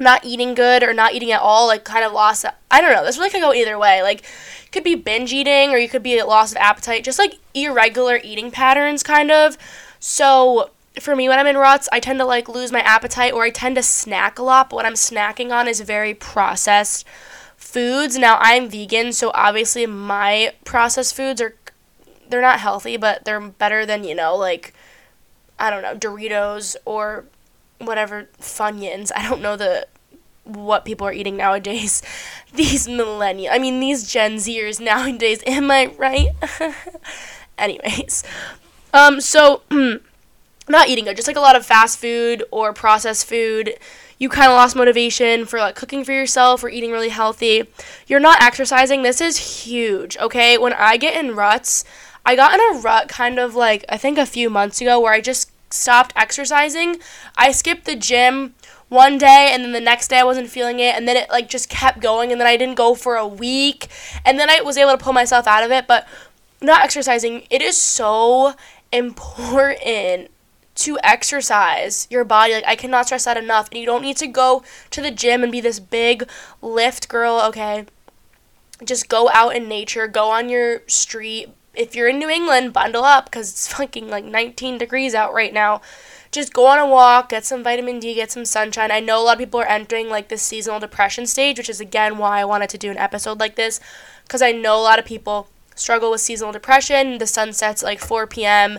not 0.00 0.24
eating 0.24 0.54
good 0.54 0.82
or 0.82 0.92
not 0.92 1.14
eating 1.14 1.32
at 1.32 1.40
all, 1.40 1.66
like 1.66 1.84
kind 1.84 2.04
of 2.04 2.12
lost. 2.12 2.44
I 2.70 2.80
don't 2.80 2.92
know. 2.92 3.04
This 3.04 3.18
really 3.18 3.30
could 3.30 3.40
go 3.40 3.52
either 3.52 3.78
way. 3.78 4.02
Like, 4.02 4.22
could 4.72 4.84
be 4.84 4.94
binge 4.94 5.32
eating 5.32 5.70
or 5.70 5.78
you 5.78 5.88
could 5.88 6.02
be 6.02 6.20
loss 6.22 6.52
of 6.52 6.56
appetite, 6.56 7.04
just 7.04 7.18
like 7.18 7.38
irregular 7.54 8.18
eating 8.24 8.50
patterns, 8.50 9.02
kind 9.02 9.30
of. 9.30 9.56
So 10.00 10.70
for 10.98 11.14
me, 11.14 11.28
when 11.28 11.38
I'm 11.38 11.46
in 11.46 11.56
ruts, 11.56 11.88
I 11.92 12.00
tend 12.00 12.18
to 12.18 12.24
like 12.24 12.48
lose 12.48 12.72
my 12.72 12.80
appetite 12.80 13.32
or 13.32 13.44
I 13.44 13.50
tend 13.50 13.76
to 13.76 13.82
snack 13.82 14.38
a 14.38 14.42
lot. 14.42 14.70
But 14.70 14.76
what 14.76 14.86
I'm 14.86 14.94
snacking 14.94 15.52
on 15.52 15.68
is 15.68 15.80
very 15.80 16.14
processed 16.14 17.06
foods. 17.56 18.18
Now 18.18 18.38
I'm 18.40 18.68
vegan, 18.68 19.12
so 19.12 19.30
obviously 19.34 19.86
my 19.86 20.54
processed 20.64 21.14
foods 21.14 21.40
are 21.40 21.54
they're 22.28 22.40
not 22.40 22.60
healthy, 22.60 22.96
but 22.96 23.24
they're 23.24 23.40
better 23.40 23.84
than 23.84 24.04
you 24.04 24.14
know 24.14 24.34
like 24.34 24.72
I 25.58 25.70
don't 25.70 25.82
know 25.82 25.94
Doritos 25.94 26.76
or 26.86 27.26
whatever 27.84 28.28
Funyuns. 28.40 29.10
I 29.14 29.28
don't 29.28 29.42
know 29.42 29.56
the 29.56 29.86
what 30.44 30.84
people 30.84 31.06
are 31.06 31.12
eating 31.12 31.36
nowadays. 31.36 32.02
These 32.54 32.88
millennial, 32.88 33.52
I 33.52 33.58
mean 33.58 33.80
these 33.80 34.06
Gen 34.06 34.36
Zers 34.36 34.78
nowadays. 34.78 35.42
Am 35.46 35.70
I 35.70 35.86
right? 35.96 36.28
Anyways, 37.58 38.24
um, 38.92 39.22
so 39.22 39.62
not 40.68 40.88
eating 40.88 41.04
good, 41.04 41.16
just 41.16 41.28
like 41.28 41.36
a 41.38 41.40
lot 41.40 41.56
of 41.56 41.64
fast 41.64 41.98
food 41.98 42.44
or 42.50 42.74
processed 42.74 43.26
food. 43.26 43.74
You 44.18 44.28
kind 44.28 44.48
of 44.48 44.56
lost 44.56 44.76
motivation 44.76 45.46
for 45.46 45.58
like 45.60 45.74
cooking 45.76 46.04
for 46.04 46.12
yourself 46.12 46.62
or 46.62 46.68
eating 46.68 46.92
really 46.92 47.08
healthy. 47.08 47.64
You're 48.06 48.20
not 48.20 48.42
exercising. 48.42 49.02
This 49.02 49.22
is 49.22 49.64
huge. 49.64 50.18
Okay, 50.18 50.58
when 50.58 50.74
I 50.74 50.98
get 50.98 51.16
in 51.16 51.34
ruts, 51.34 51.84
I 52.24 52.36
got 52.36 52.52
in 52.52 52.60
a 52.60 52.80
rut 52.80 53.08
kind 53.08 53.38
of 53.38 53.54
like 53.54 53.84
I 53.88 53.96
think 53.96 54.18
a 54.18 54.26
few 54.26 54.50
months 54.50 54.80
ago 54.80 55.00
where 55.00 55.14
I 55.14 55.22
just 55.22 55.50
stopped 55.72 56.12
exercising. 56.16 56.96
I 57.36 57.52
skipped 57.52 57.84
the 57.84 57.96
gym 57.96 58.54
one 58.92 59.16
day 59.16 59.50
and 59.52 59.64
then 59.64 59.72
the 59.72 59.80
next 59.80 60.08
day 60.08 60.18
I 60.18 60.24
wasn't 60.24 60.50
feeling 60.50 60.78
it 60.78 60.94
and 60.94 61.08
then 61.08 61.16
it 61.16 61.30
like 61.30 61.48
just 61.48 61.70
kept 61.70 62.00
going 62.00 62.30
and 62.30 62.38
then 62.38 62.46
I 62.46 62.58
didn't 62.58 62.74
go 62.74 62.94
for 62.94 63.16
a 63.16 63.26
week 63.26 63.88
and 64.22 64.38
then 64.38 64.50
I 64.50 64.60
was 64.60 64.76
able 64.76 64.90
to 64.90 64.98
pull 64.98 65.14
myself 65.14 65.46
out 65.46 65.64
of 65.64 65.72
it 65.72 65.86
but 65.86 66.06
not 66.60 66.84
exercising 66.84 67.46
it 67.48 67.62
is 67.62 67.78
so 67.78 68.52
important 68.92 70.30
to 70.74 70.98
exercise 71.02 72.06
your 72.10 72.24
body 72.24 72.52
like 72.52 72.66
I 72.66 72.76
cannot 72.76 73.06
stress 73.06 73.24
that 73.24 73.38
enough 73.38 73.70
and 73.70 73.80
you 73.80 73.86
don't 73.86 74.02
need 74.02 74.18
to 74.18 74.26
go 74.26 74.62
to 74.90 75.00
the 75.00 75.10
gym 75.10 75.42
and 75.42 75.50
be 75.50 75.62
this 75.62 75.80
big 75.80 76.28
lift 76.60 77.08
girl 77.08 77.40
okay 77.46 77.86
just 78.84 79.08
go 79.08 79.30
out 79.32 79.56
in 79.56 79.68
nature 79.68 80.06
go 80.06 80.30
on 80.30 80.50
your 80.50 80.82
street 80.86 81.48
if 81.74 81.94
you're 81.94 82.08
in 82.08 82.18
New 82.18 82.28
England, 82.28 82.72
bundle 82.72 83.04
up 83.04 83.26
because 83.26 83.50
it's 83.50 83.68
fucking 83.72 84.08
like 84.08 84.24
19 84.24 84.78
degrees 84.78 85.14
out 85.14 85.34
right 85.34 85.52
now. 85.52 85.80
Just 86.30 86.54
go 86.54 86.66
on 86.66 86.78
a 86.78 86.86
walk, 86.86 87.28
get 87.28 87.44
some 87.44 87.62
vitamin 87.62 87.98
D, 88.00 88.14
get 88.14 88.30
some 88.32 88.46
sunshine. 88.46 88.90
I 88.90 89.00
know 89.00 89.20
a 89.20 89.24
lot 89.24 89.34
of 89.34 89.38
people 89.38 89.60
are 89.60 89.66
entering 89.66 90.08
like 90.08 90.28
this 90.28 90.42
seasonal 90.42 90.80
depression 90.80 91.26
stage, 91.26 91.58
which 91.58 91.68
is 91.68 91.80
again 91.80 92.16
why 92.18 92.40
I 92.40 92.44
wanted 92.44 92.70
to 92.70 92.78
do 92.78 92.90
an 92.90 92.96
episode 92.96 93.38
like 93.38 93.56
this 93.56 93.80
because 94.24 94.40
I 94.42 94.52
know 94.52 94.78
a 94.78 94.82
lot 94.82 94.98
of 94.98 95.04
people 95.04 95.48
struggle 95.74 96.10
with 96.10 96.20
seasonal 96.20 96.52
depression. 96.52 97.18
The 97.18 97.26
sun 97.26 97.52
sets 97.52 97.82
like 97.82 98.00
4 98.00 98.26
p.m. 98.26 98.78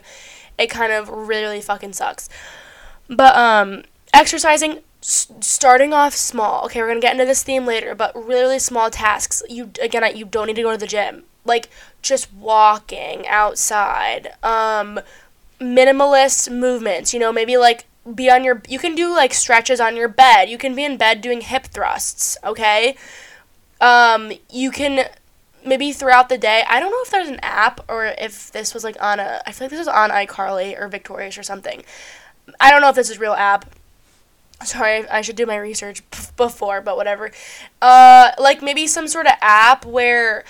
It 0.58 0.68
kind 0.70 0.92
of 0.92 1.10
really, 1.10 1.44
really 1.44 1.62
fucking 1.62 1.94
sucks. 1.94 2.28
But 3.10 3.36
um 3.36 3.84
exercising 4.14 4.80
s- 5.02 5.28
starting 5.42 5.94
off 5.94 6.14
small. 6.14 6.66
Okay, 6.66 6.82
we're 6.82 6.88
gonna 6.88 7.00
get 7.00 7.14
into 7.14 7.26
this 7.26 7.44
theme 7.44 7.66
later, 7.66 7.96
but 7.96 8.16
really, 8.16 8.44
really 8.44 8.60
small 8.60 8.90
tasks. 8.90 9.44
You 9.50 9.72
again, 9.82 10.16
you 10.16 10.26
don't 10.26 10.48
need 10.48 10.56
to 10.56 10.64
go 10.64 10.72
to 10.72 10.78
the 10.78 10.88
gym. 10.88 11.24
Like 11.46 11.70
just 12.04 12.32
walking 12.34 13.26
outside. 13.28 14.34
Um, 14.44 15.00
minimalist 15.60 16.52
movements. 16.52 17.14
You 17.14 17.20
know, 17.20 17.34
maybe 17.34 17.58
like 17.58 17.86
be 18.14 18.30
on 18.30 18.44
your. 18.44 18.62
You 18.68 18.78
can 18.78 18.94
do 18.94 19.10
like 19.16 19.34
stretches 19.34 19.80
on 19.80 19.96
your 19.96 20.08
bed. 20.08 20.50
You 20.50 20.58
can 20.60 20.76
be 20.76 20.84
in 20.84 20.98
bed 20.98 21.22
doing 21.22 21.42
hip 21.42 21.66
thrusts. 21.66 22.38
Okay. 22.44 22.96
Um, 23.82 24.32
you 24.52 24.70
can 24.72 25.10
maybe 25.66 25.92
throughout 25.92 26.30
the 26.30 26.38
day. 26.38 26.64
I 26.70 26.80
don't 26.80 26.92
know 26.92 27.02
if 27.02 27.10
there's 27.10 27.30
an 27.30 27.40
app 27.42 27.80
or 27.90 28.06
if 28.06 28.52
this 28.52 28.74
was 28.74 28.84
like 28.84 28.98
on 29.02 29.20
a. 29.20 29.42
I 29.46 29.52
feel 29.52 29.66
like 29.66 29.72
this 29.72 29.80
was 29.80 29.88
on 29.88 30.10
iCarly 30.12 30.80
or 30.80 30.88
Victorious 30.88 31.38
or 31.38 31.44
something. 31.44 31.84
I 32.60 32.72
don't 32.72 32.82
know 32.82 32.90
if 32.90 32.96
this 32.96 33.10
is 33.10 33.20
real 33.20 33.34
app. 33.34 33.66
Sorry, 34.64 35.08
I 35.10 35.22
should 35.22 35.36
do 35.36 35.46
my 35.46 35.58
research 35.58 36.04
before, 36.38 36.82
but 36.82 36.96
whatever. 36.96 37.32
Uh, 37.82 38.32
like 38.38 38.62
maybe 38.62 38.88
some 38.88 39.08
sort 39.08 39.26
of 39.26 39.34
app 39.42 39.86
where, 39.86 40.46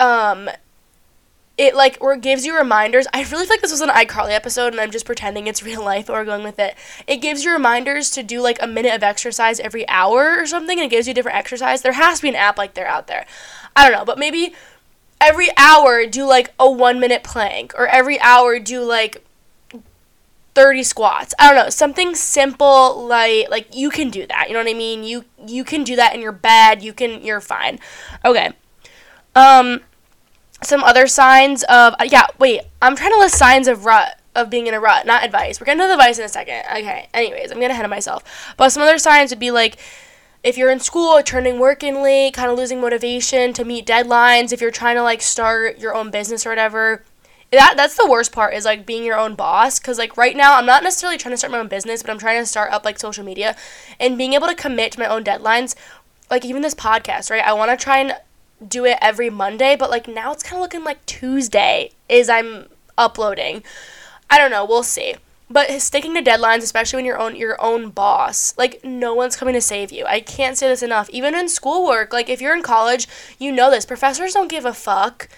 um, 0.00 0.48
it 1.60 1.74
like 1.74 1.98
or 2.00 2.16
gives 2.16 2.46
you 2.46 2.56
reminders. 2.56 3.06
I 3.12 3.18
really 3.18 3.44
feel 3.44 3.54
like 3.54 3.60
this 3.60 3.70
was 3.70 3.82
an 3.82 3.90
iCarly 3.90 4.30
episode, 4.30 4.72
and 4.72 4.80
I'm 4.80 4.90
just 4.90 5.04
pretending 5.04 5.46
it's 5.46 5.62
real 5.70 5.84
life 5.84 6.08
or 6.08 6.24
going 6.24 6.42
with 6.42 6.58
it. 6.58 6.74
It 7.06 7.18
gives 7.18 7.44
you 7.44 7.52
reminders 7.52 8.10
to 8.10 8.22
do 8.22 8.40
like 8.40 8.60
a 8.62 8.66
minute 8.66 8.94
of 8.94 9.02
exercise 9.02 9.60
every 9.60 9.86
hour 9.88 10.40
or 10.40 10.46
something, 10.46 10.78
and 10.78 10.86
it 10.86 10.90
gives 10.90 11.06
you 11.06 11.14
different 11.14 11.36
exercise. 11.36 11.82
There 11.82 11.92
has 11.92 12.18
to 12.18 12.22
be 12.22 12.28
an 12.30 12.34
app 12.34 12.56
like 12.56 12.74
there 12.74 12.88
out 12.88 13.06
there. 13.06 13.26
I 13.76 13.88
don't 13.88 13.96
know, 13.96 14.04
but 14.06 14.18
maybe 14.18 14.54
every 15.20 15.48
hour 15.58 16.06
do 16.06 16.24
like 16.24 16.54
a 16.58 16.70
one 16.70 16.98
minute 16.98 17.22
plank, 17.22 17.74
or 17.76 17.86
every 17.86 18.18
hour 18.20 18.58
do 18.58 18.82
like 18.82 19.22
30 20.54 20.82
squats. 20.82 21.34
I 21.38 21.52
don't 21.52 21.64
know, 21.64 21.70
something 21.70 22.14
simple 22.14 23.06
like 23.06 23.50
like 23.50 23.74
you 23.74 23.90
can 23.90 24.08
do 24.08 24.26
that. 24.26 24.48
You 24.48 24.54
know 24.54 24.60
what 24.60 24.70
I 24.70 24.74
mean? 24.74 25.04
You 25.04 25.26
you 25.46 25.62
can 25.62 25.84
do 25.84 25.94
that 25.96 26.14
in 26.14 26.22
your 26.22 26.32
bed. 26.32 26.82
You 26.82 26.92
can 26.94 27.22
you're 27.22 27.40
fine. 27.40 27.78
Okay. 28.24 28.52
Um 29.36 29.80
some 30.62 30.82
other 30.84 31.06
signs 31.06 31.62
of 31.64 31.94
uh, 31.94 32.04
yeah, 32.06 32.26
wait. 32.38 32.62
I'm 32.82 32.96
trying 32.96 33.12
to 33.12 33.18
list 33.18 33.36
signs 33.36 33.68
of 33.68 33.84
rut 33.84 34.20
of 34.34 34.48
being 34.48 34.66
in 34.66 34.74
a 34.74 34.80
rut, 34.80 35.06
not 35.06 35.24
advice. 35.24 35.60
We're 35.60 35.66
getting 35.66 35.80
to 35.80 35.86
the 35.86 35.94
advice 35.94 36.18
in 36.18 36.24
a 36.24 36.28
second. 36.28 36.62
Okay. 36.70 37.08
Anyways, 37.12 37.50
I'm 37.50 37.58
getting 37.58 37.72
ahead 37.72 37.84
of 37.84 37.90
myself. 37.90 38.54
But 38.56 38.70
some 38.70 38.82
other 38.82 38.98
signs 38.98 39.30
would 39.30 39.40
be 39.40 39.50
like 39.50 39.76
if 40.42 40.56
you're 40.56 40.70
in 40.70 40.80
school, 40.80 41.22
turning 41.22 41.58
work 41.58 41.82
in 41.82 42.02
late, 42.02 42.34
kind 42.34 42.50
of 42.50 42.56
losing 42.56 42.80
motivation 42.80 43.52
to 43.52 43.64
meet 43.64 43.86
deadlines, 43.86 44.52
if 44.52 44.60
you're 44.60 44.70
trying 44.70 44.96
to 44.96 45.02
like 45.02 45.20
start 45.20 45.78
your 45.78 45.94
own 45.94 46.10
business 46.10 46.46
or 46.46 46.50
whatever, 46.50 47.04
that 47.50 47.74
that's 47.76 47.96
the 47.96 48.06
worst 48.08 48.32
part 48.32 48.54
is 48.54 48.64
like 48.64 48.86
being 48.86 49.04
your 49.04 49.18
own 49.18 49.34
boss 49.34 49.78
because 49.78 49.98
like 49.98 50.16
right 50.16 50.36
now 50.36 50.56
i'm 50.56 50.66
not 50.66 50.82
necessarily 50.82 51.18
trying 51.18 51.32
to 51.32 51.36
start 51.36 51.50
my 51.50 51.58
own 51.58 51.68
business 51.68 52.02
but 52.02 52.10
i'm 52.10 52.18
trying 52.18 52.40
to 52.40 52.46
start 52.46 52.72
up 52.72 52.84
like 52.84 52.98
social 52.98 53.24
media 53.24 53.56
and 53.98 54.16
being 54.16 54.34
able 54.34 54.46
to 54.46 54.54
commit 54.54 54.92
to 54.92 55.00
my 55.00 55.06
own 55.06 55.24
deadlines 55.24 55.74
like 56.30 56.44
even 56.44 56.62
this 56.62 56.74
podcast 56.74 57.30
right 57.30 57.44
i 57.44 57.52
want 57.52 57.70
to 57.70 57.82
try 57.82 57.98
and 57.98 58.14
do 58.66 58.84
it 58.84 58.98
every 59.00 59.30
monday 59.30 59.74
but 59.76 59.90
like 59.90 60.06
now 60.06 60.32
it's 60.32 60.42
kind 60.42 60.56
of 60.56 60.60
looking 60.60 60.84
like 60.84 61.04
tuesday 61.06 61.90
is 62.08 62.28
i'm 62.28 62.66
uploading. 63.00 63.64
I 64.28 64.38
don't 64.38 64.50
know 64.50 64.64
we'll 64.64 64.84
see. 64.84 65.16
But 65.52 65.68
sticking 65.82 66.14
to 66.14 66.22
deadlines 66.22 66.62
especially 66.62 66.98
when 66.98 67.04
you're 67.06 67.18
own 67.18 67.34
your 67.34 67.60
own 67.60 67.90
boss 67.90 68.54
like 68.56 68.84
no 68.84 69.14
one's 69.14 69.34
coming 69.34 69.54
to 69.54 69.60
save 69.60 69.90
you. 69.90 70.04
I 70.06 70.20
can't 70.20 70.56
say 70.56 70.68
this 70.68 70.82
enough. 70.82 71.10
Even 71.10 71.34
in 71.34 71.48
schoolwork 71.48 72.12
like 72.12 72.28
if 72.28 72.40
you're 72.40 72.54
in 72.54 72.62
college 72.62 73.08
you 73.38 73.50
know 73.50 73.70
this 73.70 73.86
professors 73.86 74.34
don't 74.34 74.50
give 74.50 74.64
a 74.64 74.74
fuck 74.74 75.28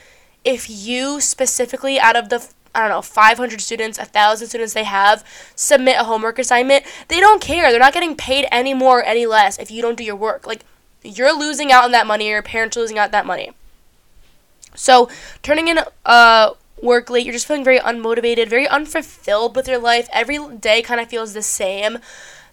if 0.45 0.69
you 0.69 1.21
specifically 1.21 1.99
out 1.99 2.17
of 2.17 2.29
the 2.29 2.47
I 2.75 2.81
don't 2.81 2.88
know 2.88 3.02
500 3.02 3.61
students, 3.61 3.99
1000 3.99 4.49
students 4.49 4.73
they 4.75 4.85
have 4.85 5.25
submit 5.55 5.97
a 5.99 6.05
homework 6.05 6.38
assignment, 6.38 6.85
they 7.09 7.21
don't 7.21 7.41
care. 7.41 7.71
They're 7.71 7.79
not 7.79 7.93
getting 7.93 8.17
paid 8.17 8.47
any 8.50 8.73
more 8.73 9.00
or 9.00 9.02
any 9.02 9.26
less 9.26 9.59
if 9.59 9.71
you 9.71 9.83
don't 9.83 9.97
do 9.97 10.05
your 10.05 10.17
work. 10.17 10.47
Like 10.47 10.64
you're 11.02 11.37
losing 11.37 11.73
out 11.73 11.85
on 11.85 11.92
that 11.92 12.06
money 12.06 12.28
or 12.28 12.32
your 12.32 12.42
parents 12.42 12.76
are 12.76 12.80
losing 12.80 12.99
out 12.99 13.11
that 13.12 13.26
money. 13.26 13.52
So, 14.75 15.09
turning 15.42 15.68
in 15.68 15.80
uh 16.04 16.50
work 16.82 17.09
late, 17.11 17.25
you're 17.25 17.32
just 17.32 17.47
feeling 17.47 17.64
very 17.64 17.78
unmotivated, 17.78 18.49
very 18.49 18.66
unfulfilled 18.66 19.54
with 19.54 19.68
your 19.68 19.78
life. 19.78 20.09
Every 20.12 20.38
day 20.56 20.82
kind 20.82 21.00
of 21.00 21.09
feels 21.09 21.32
the 21.32 21.42
same. 21.42 21.99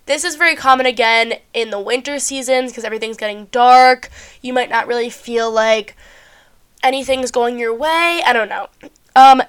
This 0.06 0.24
is 0.24 0.36
very 0.36 0.56
common 0.56 0.86
again 0.86 1.34
in 1.54 1.70
the 1.70 1.80
winter 1.80 2.20
seasons 2.20 2.72
because 2.72 2.84
everything's 2.84 3.18
getting 3.18 3.46
dark. 3.52 4.10
You 4.42 4.54
might 4.54 4.70
not 4.70 4.88
really 4.88 5.10
feel 5.10 5.52
like 5.52 5.96
anything's 6.82 7.32
going 7.32 7.60
your 7.60 7.74
way. 7.74 8.22
I 8.26 8.34
don't 8.34 8.50
know. 8.50 8.68
Um, 9.16 9.44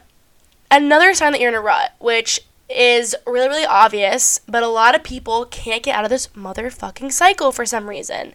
another 0.71 1.15
sign 1.15 1.33
that 1.33 1.41
you're 1.41 1.51
in 1.51 1.57
a 1.57 1.61
rut, 1.61 1.93
which 1.99 2.41
is 2.69 3.17
really, 3.27 3.49
really 3.49 3.65
obvious, 3.65 4.41
but 4.47 4.63
a 4.63 4.69
lot 4.69 4.95
of 4.95 5.03
people 5.03 5.45
can't 5.47 5.83
get 5.83 5.97
out 5.97 6.05
of 6.05 6.11
this 6.11 6.29
motherfucking 6.29 7.11
cycle 7.13 7.53
for 7.53 7.67
some 7.67 7.89
reason, 7.89 8.33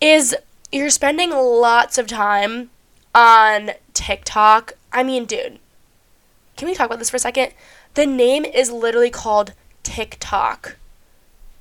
is 0.00 0.36
you're 0.72 0.90
spending 0.90 1.30
lots 1.30 1.98
of 1.98 2.06
time 2.06 2.70
on 3.14 3.72
TikTok. 3.94 4.74
I 4.92 5.02
mean, 5.02 5.24
dude, 5.24 5.58
can 6.56 6.68
we 6.68 6.74
talk 6.74 6.86
about 6.86 6.98
this 6.98 7.10
for 7.10 7.16
a 7.16 7.20
second? 7.20 7.52
The 7.94 8.06
name 8.06 8.44
is 8.44 8.70
literally 8.70 9.10
called 9.10 9.52
TikTok. 9.82 10.76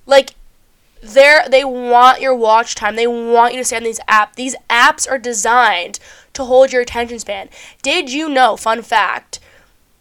Like, 0.05 0.31
they're, 1.01 1.47
they 1.47 1.63
want 1.63 2.19
your 2.19 2.35
watch 2.35 2.75
time. 2.75 2.95
They 2.95 3.07
want 3.07 3.53
you 3.53 3.59
to 3.59 3.65
stay 3.65 3.77
on 3.77 3.83
these 3.83 3.99
apps. 4.01 4.35
These 4.35 4.55
apps 4.69 5.09
are 5.09 5.19
designed 5.19 5.99
to 6.33 6.43
hold 6.43 6.73
your 6.73 6.81
attention 6.81 7.19
span. 7.19 7.49
Did 7.81 8.11
you 8.11 8.27
know, 8.27 8.57
fun 8.57 8.81
fact, 8.81 9.39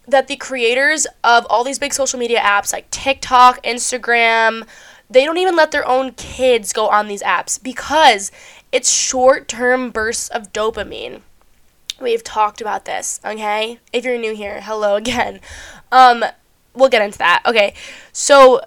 that 0.07 0.27
the 0.27 0.35
creators 0.35 1.07
of 1.23 1.45
all 1.49 1.63
these 1.63 1.79
big 1.79 1.93
social 1.93 2.19
media 2.19 2.39
apps 2.39 2.73
like 2.73 2.89
TikTok, 2.91 3.63
Instagram, 3.63 4.67
they 5.09 5.25
don't 5.25 5.37
even 5.37 5.55
let 5.55 5.71
their 5.71 5.87
own 5.87 6.11
kids 6.13 6.73
go 6.73 6.87
on 6.87 7.07
these 7.07 7.23
apps 7.23 7.61
because 7.61 8.31
it's 8.71 8.91
short 8.91 9.47
term 9.47 9.91
bursts 9.91 10.29
of 10.29 10.51
dopamine. 10.51 11.21
We've 11.99 12.23
talked 12.23 12.59
about 12.59 12.85
this, 12.85 13.19
okay? 13.23 13.79
If 13.93 14.03
you're 14.03 14.17
new 14.17 14.35
here, 14.35 14.61
hello 14.61 14.95
again. 14.95 15.39
Um, 15.91 16.25
we'll 16.73 16.89
get 16.89 17.01
into 17.01 17.17
that. 17.19 17.43
Okay, 17.45 17.73
so 18.11 18.61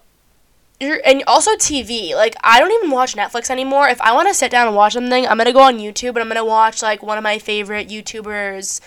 you're, 0.81 1.01
and 1.05 1.23
also 1.27 1.53
TV. 1.53 2.15
Like 2.15 2.35
I 2.43 2.59
don't 2.59 2.73
even 2.73 2.91
watch 2.91 3.15
Netflix 3.15 3.51
anymore. 3.51 3.89
If 3.89 4.01
I 4.01 4.13
want 4.15 4.29
to 4.29 4.35
sit 4.35 4.51
down 4.51 4.67
and 4.67 4.77
watch 4.77 4.95
something, 4.95 5.27
I'm 5.27 5.37
gonna 5.37 5.53
go 5.53 5.63
on 5.63 5.79
YouTube 5.79 6.11
and 6.11 6.19
I'm 6.19 6.29
gonna 6.29 6.45
watch 6.45 6.83
like 6.83 7.03
one 7.03 7.19
of 7.19 7.25
my 7.25 7.39
favorite 7.39 7.89
YouTubers. 7.89 8.81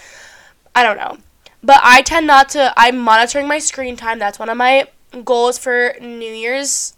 I 0.73 0.83
don't 0.83 0.97
know, 0.97 1.17
but 1.61 1.79
I 1.83 2.01
tend 2.01 2.27
not 2.27 2.49
to. 2.49 2.73
I'm 2.77 2.97
monitoring 2.97 3.47
my 3.47 3.59
screen 3.59 3.95
time. 3.95 4.19
That's 4.19 4.39
one 4.39 4.49
of 4.49 4.57
my 4.57 4.87
goals 5.25 5.57
for 5.57 5.95
New 5.99 6.33
Year's. 6.33 6.95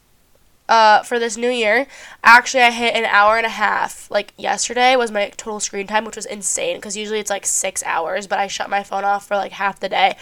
Uh, 0.70 1.04
for 1.04 1.20
this 1.20 1.36
new 1.36 1.50
year, 1.50 1.88
actually, 2.24 2.64
I 2.64 2.72
hit 2.72 2.96
an 2.96 3.04
hour 3.04 3.36
and 3.36 3.46
a 3.46 3.50
half. 3.50 4.10
Like 4.10 4.34
yesterday 4.38 4.96
was 4.96 5.12
my 5.12 5.30
total 5.36 5.60
screen 5.60 5.88
time, 5.88 6.06
which 6.06 6.16
was 6.16 6.26
insane 6.26 6.78
because 6.78 6.96
usually 6.96 7.20
it's 7.20 7.30
like 7.30 7.46
six 7.46 7.84
hours, 7.84 8.28
but 8.28 8.40
I 8.40 8.48
shut 8.48 8.70
my 8.70 8.82
phone 8.82 9.04
off 9.04 9.28
for 9.28 9.36
like 9.36 9.52
half 9.52 9.80
the 9.80 9.90
day 9.90 10.16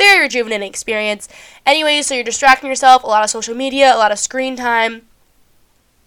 very 0.00 0.22
rejuvenating 0.22 0.66
experience. 0.66 1.28
Anyway, 1.66 2.00
so 2.00 2.14
you're 2.14 2.24
distracting 2.24 2.70
yourself, 2.70 3.04
a 3.04 3.06
lot 3.06 3.22
of 3.22 3.28
social 3.28 3.54
media, 3.54 3.94
a 3.94 3.98
lot 3.98 4.10
of 4.10 4.18
screen 4.18 4.56
time, 4.56 5.02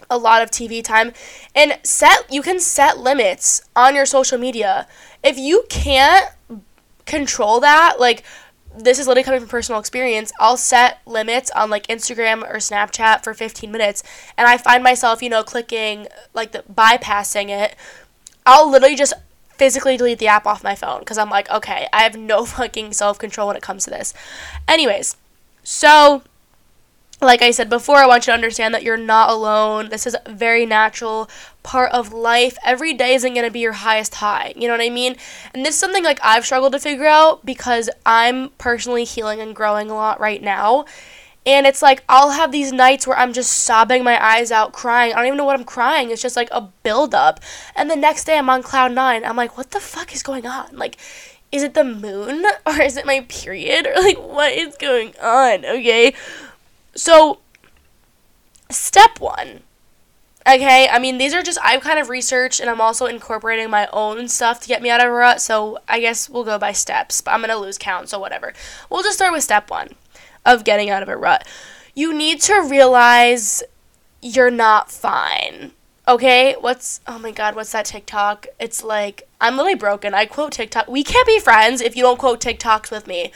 a 0.09 0.17
lot 0.17 0.41
of 0.41 0.49
TV 0.49 0.83
time, 0.83 1.13
and 1.53 1.77
set 1.83 2.25
you 2.31 2.41
can 2.41 2.59
set 2.59 2.97
limits 2.97 3.61
on 3.75 3.93
your 3.95 4.07
social 4.07 4.39
media. 4.39 4.87
If 5.23 5.37
you 5.37 5.65
can't 5.69 6.31
control 7.05 7.59
that, 7.59 7.97
like 7.99 8.23
this 8.77 8.99
is 8.99 9.07
literally 9.07 9.23
coming 9.23 9.39
from 9.39 9.49
personal 9.49 9.79
experience. 9.79 10.31
I'll 10.39 10.57
set 10.57 11.01
limits 11.05 11.51
on 11.51 11.69
like 11.69 11.87
Instagram 11.87 12.43
or 12.43 12.57
Snapchat 12.57 13.23
for 13.23 13.33
15 13.33 13.71
minutes, 13.71 14.03
and 14.37 14.47
I 14.47 14.57
find 14.57 14.83
myself, 14.83 15.21
you 15.21 15.29
know, 15.29 15.43
clicking 15.43 16.07
like 16.33 16.51
the 16.51 16.63
bypassing 16.71 17.49
it. 17.49 17.75
I'll 18.45 18.69
literally 18.69 18.95
just 18.95 19.13
physically 19.57 19.97
delete 19.97 20.19
the 20.19 20.27
app 20.27 20.45
off 20.45 20.63
my 20.63 20.75
phone 20.75 20.99
because 20.99 21.17
I'm 21.17 21.29
like, 21.29 21.49
okay, 21.49 21.87
I 21.93 22.03
have 22.03 22.17
no 22.17 22.45
fucking 22.45 22.93
self 22.93 23.19
control 23.19 23.47
when 23.47 23.57
it 23.57 23.63
comes 23.63 23.83
to 23.85 23.89
this. 23.89 24.13
Anyways, 24.67 25.17
so 25.63 26.23
like 27.23 27.41
I 27.41 27.51
said 27.51 27.69
before, 27.69 27.97
I 27.97 28.05
want 28.05 28.27
you 28.27 28.31
to 28.31 28.35
understand 28.35 28.73
that 28.73 28.83
you're 28.83 28.97
not 28.97 29.29
alone. 29.29 29.89
This 29.89 30.05
is 30.05 30.15
a 30.25 30.31
very 30.31 30.65
natural 30.65 31.29
part 31.63 31.91
of 31.91 32.13
life. 32.13 32.57
Every 32.63 32.93
day 32.93 33.13
isn't 33.15 33.33
going 33.33 33.45
to 33.45 33.51
be 33.51 33.59
your 33.59 33.73
highest 33.73 34.15
high. 34.15 34.53
You 34.55 34.67
know 34.67 34.73
what 34.73 34.81
I 34.81 34.89
mean? 34.89 35.15
And 35.53 35.65
this 35.65 35.75
is 35.75 35.79
something 35.79 36.03
like 36.03 36.19
I've 36.21 36.45
struggled 36.45 36.73
to 36.73 36.79
figure 36.79 37.05
out 37.05 37.45
because 37.45 37.89
I'm 38.05 38.49
personally 38.57 39.05
healing 39.05 39.39
and 39.39 39.55
growing 39.55 39.89
a 39.89 39.95
lot 39.95 40.19
right 40.19 40.41
now. 40.41 40.85
And 41.45 41.67
it's 41.67 41.81
like 41.81 42.03
I'll 42.07 42.31
have 42.31 42.51
these 42.51 42.71
nights 42.71 43.05
where 43.05 43.17
I'm 43.17 43.33
just 43.33 43.51
sobbing 43.51 44.03
my 44.03 44.23
eyes 44.23 44.51
out, 44.51 44.71
crying. 44.71 45.13
I 45.13 45.17
don't 45.17 45.27
even 45.27 45.37
know 45.37 45.45
what 45.45 45.59
I'm 45.59 45.65
crying. 45.65 46.09
It's 46.09 46.21
just 46.21 46.37
like 46.37 46.49
a 46.51 46.69
buildup. 46.83 47.39
And 47.75 47.89
the 47.89 47.95
next 47.95 48.25
day 48.25 48.37
I'm 48.37 48.49
on 48.49 48.63
cloud 48.63 48.93
nine. 48.93 49.25
I'm 49.25 49.35
like, 49.35 49.57
what 49.57 49.71
the 49.71 49.81
fuck 49.81 50.13
is 50.13 50.23
going 50.23 50.45
on? 50.45 50.77
Like, 50.77 50.97
is 51.51 51.63
it 51.63 51.73
the 51.73 51.83
moon? 51.83 52.45
Or 52.65 52.81
is 52.81 52.97
it 52.97 53.05
my 53.05 53.21
period? 53.29 53.87
Or 53.95 54.01
like, 54.01 54.17
what 54.17 54.53
is 54.53 54.75
going 54.77 55.13
on? 55.21 55.65
Okay. 55.65 56.13
So, 56.95 57.39
step 58.69 59.19
one. 59.19 59.61
Okay, 60.45 60.89
I 60.89 60.99
mean, 60.99 61.17
these 61.17 61.33
are 61.33 61.41
just, 61.41 61.57
I've 61.63 61.81
kind 61.81 61.99
of 61.99 62.09
researched 62.09 62.59
and 62.59 62.69
I'm 62.69 62.81
also 62.81 63.05
incorporating 63.05 63.69
my 63.69 63.87
own 63.93 64.27
stuff 64.27 64.59
to 64.61 64.67
get 64.67 64.81
me 64.81 64.89
out 64.89 64.99
of 64.99 65.07
a 65.07 65.11
rut, 65.11 65.39
so 65.41 65.79
I 65.87 66.01
guess 66.01 66.29
we'll 66.29 66.43
go 66.43 66.59
by 66.59 66.73
steps, 66.73 67.21
but 67.21 67.31
I'm 67.31 67.39
gonna 67.39 67.55
lose 67.55 67.77
count, 67.77 68.09
so 68.09 68.19
whatever. 68.19 68.53
We'll 68.89 69.03
just 69.03 69.15
start 69.15 69.31
with 69.31 69.43
step 69.43 69.69
one 69.69 69.95
of 70.45 70.65
getting 70.65 70.89
out 70.89 71.01
of 71.01 71.07
a 71.07 71.15
rut. 71.15 71.47
you 71.95 72.13
need 72.13 72.41
to 72.41 72.55
realize 72.61 73.63
you're 74.21 74.51
not 74.51 74.91
fine. 74.91 75.71
Okay? 76.07 76.55
What's 76.59 76.99
oh 77.07 77.19
my 77.19 77.31
god, 77.31 77.55
what's 77.55 77.71
that 77.71 77.85
TikTok? 77.85 78.47
It's 78.59 78.83
like 78.83 79.27
I'm 79.39 79.55
literally 79.55 79.75
broken. 79.75 80.13
I 80.13 80.25
quote 80.25 80.51
TikTok. 80.53 80.87
We 80.87 81.03
can't 81.03 81.27
be 81.27 81.39
friends 81.39 81.81
if 81.81 81.95
you 81.95 82.03
don't 82.03 82.19
quote 82.19 82.41
TikToks 82.41 82.91
with 82.91 83.07
me. 83.07 83.31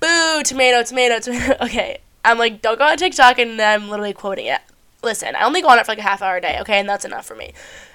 Boo, 0.00 0.42
tomato, 0.44 0.82
tomato, 0.82 1.18
tomato. 1.18 1.56
Okay. 1.64 1.98
I'm 2.24 2.38
like, 2.38 2.62
don't 2.62 2.78
go 2.78 2.84
on 2.84 2.96
TikTok 2.96 3.38
and 3.38 3.58
then 3.58 3.82
I'm 3.82 3.88
literally 3.88 4.12
quoting 4.12 4.46
it. 4.46 4.60
Listen, 5.02 5.36
I 5.36 5.44
only 5.44 5.60
go 5.60 5.68
on 5.68 5.78
it 5.78 5.84
for 5.84 5.92
like 5.92 5.98
a 5.98 6.02
half 6.02 6.22
hour 6.22 6.36
a 6.36 6.40
day, 6.40 6.58
okay, 6.60 6.78
and 6.78 6.88
that's 6.88 7.04
enough 7.04 7.26
for 7.26 7.34
me. 7.34 7.52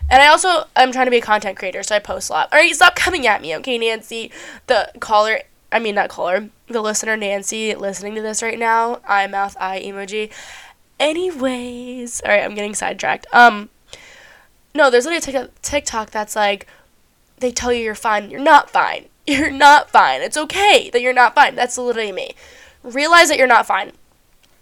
And 0.09 0.21
I 0.21 0.27
also 0.27 0.67
I'm 0.75 0.91
trying 0.91 1.05
to 1.05 1.11
be 1.11 1.17
a 1.17 1.21
content 1.21 1.57
creator, 1.57 1.81
so 1.83 1.95
I 1.95 1.99
post 1.99 2.29
a 2.29 2.33
lot. 2.33 2.53
Alright, 2.53 2.75
stop 2.75 2.95
coming 2.95 3.25
at 3.25 3.41
me, 3.41 3.55
okay, 3.57 3.77
Nancy. 3.77 4.31
The 4.67 4.91
caller 4.99 5.39
I 5.71 5.79
mean 5.79 5.95
not 5.95 6.09
caller, 6.09 6.49
the 6.67 6.81
listener 6.81 7.17
Nancy 7.17 7.73
listening 7.75 8.15
to 8.15 8.21
this 8.21 8.41
right 8.43 8.59
now, 8.59 9.01
eye 9.07 9.27
mouth 9.27 9.57
I 9.59 9.79
emoji. 9.81 10.31
Anyways, 10.99 12.21
alright, 12.21 12.43
I'm 12.43 12.55
getting 12.55 12.75
sidetracked. 12.75 13.25
Um 13.33 13.69
no, 14.75 14.89
there's 14.89 15.05
literally 15.05 15.45
a 15.45 15.49
TikTok 15.61 16.11
that's 16.11 16.35
like, 16.35 16.67
they 17.37 17.51
tell 17.51 17.73
you 17.73 17.83
you're 17.83 17.95
fine. 17.95 18.29
You're 18.29 18.39
not 18.39 18.69
fine. 18.69 19.05
You're 19.29 19.51
not 19.51 19.91
fine. 19.91 20.21
It's 20.21 20.37
okay 20.37 20.89
that 20.89 21.01
you're 21.01 21.13
not 21.13 21.35
fine. 21.35 21.53
That's 21.53 21.77
literally 21.77 22.11
me. 22.11 22.31
Realize 22.81 23.29
that 23.29 23.37
you're 23.37 23.45
not 23.45 23.67
fine. 23.67 23.91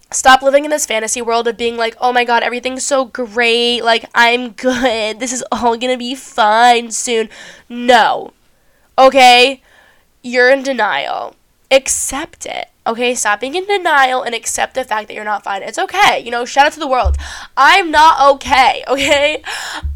Stop 0.10 0.42
living 0.42 0.64
in 0.64 0.72
this 0.72 0.86
fantasy 0.86 1.22
world 1.22 1.48
of 1.48 1.58
being 1.58 1.76
like, 1.76 1.96
oh 2.00 2.14
my 2.14 2.24
god, 2.24 2.42
everything's 2.42 2.86
so 2.86 3.06
great. 3.06 3.82
Like, 3.82 4.10
I'm 4.16 4.52
good. 4.52 5.20
This 5.20 5.34
is 5.34 5.44
all 5.52 5.76
gonna 5.78 5.98
be 5.98 6.16
fine 6.16 6.92
soon. 6.92 7.30
No. 7.68 8.34
Okay? 8.98 9.62
You're 10.24 10.50
in 10.50 10.64
denial. 10.64 11.36
Accept 11.70 12.46
it. 12.46 12.70
Okay, 12.88 13.16
stop 13.16 13.42
being 13.42 13.56
in 13.56 13.66
denial 13.66 14.24
and 14.24 14.34
accept 14.34 14.74
the 14.74 14.86
fact 14.86 15.10
that 15.10 15.14
you're 15.14 15.26
not 15.26 15.44
fine. 15.44 15.62
It's 15.62 15.78
okay. 15.78 16.22
You 16.24 16.32
know, 16.32 16.46
shout 16.46 16.68
out 16.68 16.72
to 16.74 16.80
the 16.80 16.88
world. 16.88 17.18
I'm 17.58 17.92
not 17.92 18.36
okay, 18.36 18.86
okay? 18.88 19.44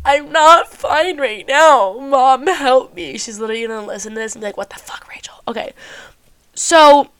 I'm 0.03 0.29
not 0.29 0.67
fine 0.67 1.17
right 1.17 1.47
now. 1.47 1.97
Mom, 1.99 2.47
help 2.47 2.93
me. 2.93 3.17
She's 3.17 3.39
literally 3.39 3.65
gonna 3.65 3.85
listen 3.85 4.13
to 4.13 4.19
this 4.19 4.35
and 4.35 4.41
be 4.41 4.47
like, 4.47 4.57
what 4.57 4.71
the 4.71 4.75
fuck, 4.75 5.07
Rachel? 5.09 5.35
Okay. 5.47 5.71
So, 6.53 7.11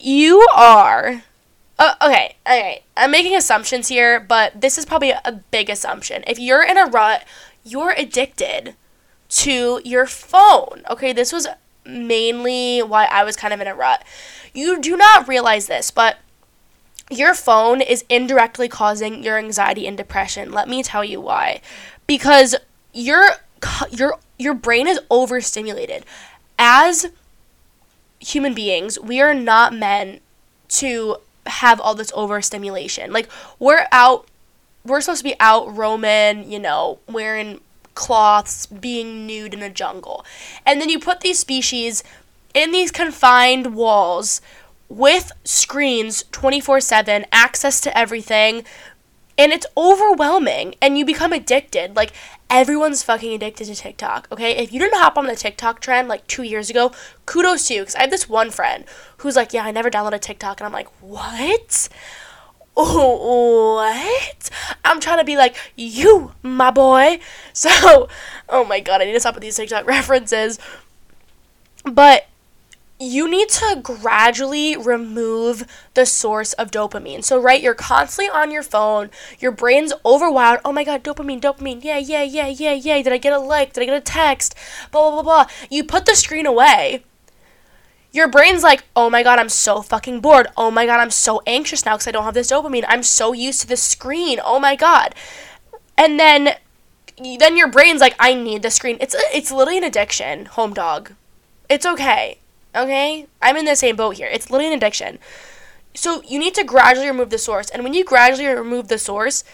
you 0.00 0.44
are. 0.52 1.22
Uh, 1.78 1.94
okay, 2.02 2.36
okay. 2.46 2.84
I'm 2.96 3.10
making 3.10 3.36
assumptions 3.36 3.88
here, 3.88 4.18
but 4.18 4.60
this 4.60 4.78
is 4.78 4.86
probably 4.86 5.10
a 5.10 5.42
big 5.50 5.68
assumption. 5.68 6.24
If 6.26 6.38
you're 6.38 6.64
in 6.64 6.78
a 6.78 6.86
rut, 6.86 7.24
you're 7.64 7.90
addicted 7.90 8.74
to 9.28 9.80
your 9.84 10.06
phone. 10.06 10.82
Okay, 10.88 11.12
this 11.12 11.32
was 11.32 11.46
mainly 11.84 12.80
why 12.82 13.04
I 13.06 13.24
was 13.24 13.36
kind 13.36 13.52
of 13.52 13.60
in 13.60 13.66
a 13.66 13.74
rut. 13.74 14.04
You 14.54 14.80
do 14.80 14.96
not 14.96 15.28
realize 15.28 15.66
this, 15.66 15.90
but 15.90 16.18
your 17.10 17.34
phone 17.34 17.80
is 17.80 18.04
indirectly 18.08 18.68
causing 18.68 19.22
your 19.22 19.38
anxiety 19.38 19.86
and 19.86 19.96
depression. 19.96 20.52
Let 20.52 20.68
me 20.68 20.82
tell 20.82 21.04
you 21.04 21.20
why. 21.20 21.60
Because 22.06 22.56
your 22.92 23.28
your 23.90 24.18
your 24.38 24.54
brain 24.54 24.86
is 24.86 25.00
overstimulated. 25.10 26.04
As 26.58 27.06
human 28.18 28.54
beings, 28.54 28.98
we 28.98 29.20
are 29.20 29.34
not 29.34 29.74
meant 29.74 30.22
to 30.68 31.16
have 31.46 31.80
all 31.80 31.94
this 31.94 32.12
overstimulation. 32.14 33.12
Like 33.12 33.28
we're 33.58 33.86
out 33.92 34.28
we're 34.84 35.00
supposed 35.00 35.20
to 35.20 35.24
be 35.24 35.34
out 35.40 35.74
roaming, 35.76 36.50
you 36.50 36.58
know, 36.58 37.00
wearing 37.08 37.60
cloths, 37.94 38.66
being 38.66 39.26
nude 39.26 39.52
in 39.52 39.62
a 39.62 39.70
jungle. 39.70 40.24
And 40.64 40.80
then 40.80 40.88
you 40.88 41.00
put 41.00 41.20
these 41.20 41.38
species 41.38 42.04
in 42.54 42.70
these 42.70 42.92
confined 42.92 43.74
walls 43.74 44.40
with 44.88 45.32
screens 45.44 46.24
24 46.30 46.80
7, 46.80 47.26
access 47.32 47.80
to 47.80 47.98
everything, 47.98 48.64
and 49.38 49.52
it's 49.52 49.66
overwhelming 49.76 50.74
and 50.80 50.96
you 50.96 51.04
become 51.04 51.32
addicted. 51.32 51.94
Like, 51.94 52.12
everyone's 52.48 53.02
fucking 53.02 53.34
addicted 53.34 53.66
to 53.66 53.74
TikTok, 53.74 54.28
okay? 54.32 54.56
If 54.56 54.72
you 54.72 54.78
didn't 54.80 54.98
hop 54.98 55.18
on 55.18 55.26
the 55.26 55.36
TikTok 55.36 55.80
trend 55.80 56.08
like 56.08 56.26
two 56.26 56.42
years 56.42 56.70
ago, 56.70 56.92
kudos 57.26 57.68
to 57.68 57.74
you. 57.74 57.80
Because 57.82 57.94
I 57.96 58.02
have 58.02 58.10
this 58.10 58.28
one 58.28 58.50
friend 58.50 58.84
who's 59.18 59.36
like, 59.36 59.52
yeah, 59.52 59.64
I 59.64 59.70
never 59.70 59.90
downloaded 59.90 60.20
TikTok. 60.20 60.60
And 60.60 60.66
I'm 60.66 60.72
like, 60.72 60.88
what? 61.00 61.88
Oh, 62.76 63.76
what? 63.76 64.50
I'm 64.84 65.00
trying 65.00 65.18
to 65.18 65.24
be 65.24 65.36
like, 65.36 65.56
you, 65.76 66.32
my 66.42 66.70
boy. 66.70 67.20
So, 67.52 68.06
oh 68.50 68.64
my 68.64 68.80
god, 68.80 69.00
I 69.00 69.06
need 69.06 69.14
to 69.14 69.20
stop 69.20 69.34
with 69.34 69.42
these 69.42 69.56
TikTok 69.56 69.86
references. 69.86 70.58
But 71.84 72.26
you 72.98 73.28
need 73.30 73.50
to 73.50 73.80
gradually 73.82 74.76
remove 74.76 75.66
the 75.94 76.06
source 76.06 76.54
of 76.54 76.70
dopamine. 76.70 77.22
So, 77.22 77.40
right, 77.40 77.62
you're 77.62 77.74
constantly 77.74 78.30
on 78.30 78.50
your 78.50 78.62
phone, 78.62 79.10
your 79.38 79.52
brain's 79.52 79.92
overwhelmed. 80.04 80.60
Oh 80.64 80.72
my 80.72 80.84
god, 80.84 81.04
dopamine, 81.04 81.40
dopamine. 81.40 81.84
Yeah, 81.84 81.98
yeah, 81.98 82.22
yeah, 82.22 82.46
yeah, 82.46 82.72
yeah. 82.72 83.02
Did 83.02 83.12
I 83.12 83.18
get 83.18 83.34
a 83.34 83.38
like? 83.38 83.74
Did 83.74 83.82
I 83.82 83.86
get 83.86 83.96
a 83.96 84.00
text? 84.00 84.54
Blah, 84.90 85.10
blah, 85.10 85.22
blah, 85.22 85.44
blah. 85.44 85.52
You 85.70 85.84
put 85.84 86.06
the 86.06 86.14
screen 86.14 86.46
away. 86.46 87.04
Your 88.12 88.28
brain's 88.28 88.62
like, 88.62 88.84
oh 88.96 89.10
my 89.10 89.22
god, 89.22 89.38
I'm 89.38 89.50
so 89.50 89.82
fucking 89.82 90.20
bored. 90.20 90.46
Oh 90.56 90.70
my 90.70 90.86
god, 90.86 91.00
I'm 91.00 91.10
so 91.10 91.42
anxious 91.46 91.84
now 91.84 91.96
because 91.96 92.08
I 92.08 92.12
don't 92.12 92.24
have 92.24 92.32
this 92.32 92.50
dopamine. 92.50 92.86
I'm 92.88 93.02
so 93.02 93.34
used 93.34 93.60
to 93.60 93.66
the 93.66 93.76
screen. 93.76 94.40
Oh 94.42 94.58
my 94.58 94.74
god. 94.74 95.14
And 95.98 96.18
then 96.18 96.54
then 97.18 97.56
your 97.56 97.68
brain's 97.68 98.00
like, 98.00 98.14
I 98.18 98.32
need 98.32 98.62
the 98.62 98.70
screen. 98.70 98.96
It's 99.00 99.14
it's 99.34 99.52
literally 99.52 99.78
an 99.78 99.84
addiction, 99.84 100.46
home 100.46 100.72
dog. 100.72 101.12
It's 101.68 101.84
okay. 101.84 102.38
Okay? 102.76 103.26
I'm 103.40 103.56
in 103.56 103.64
the 103.64 103.76
same 103.76 103.96
boat 103.96 104.16
here. 104.16 104.28
It's 104.30 104.50
literally 104.50 104.72
an 104.72 104.76
addiction. 104.76 105.18
So 105.94 106.22
you 106.22 106.38
need 106.38 106.54
to 106.54 106.64
gradually 106.64 107.08
remove 107.08 107.30
the 107.30 107.38
source. 107.38 107.70
And 107.70 107.82
when 107.82 107.94
you 107.94 108.04
gradually 108.04 108.46
remove 108.46 108.88
the 108.88 108.98
source, 108.98 109.44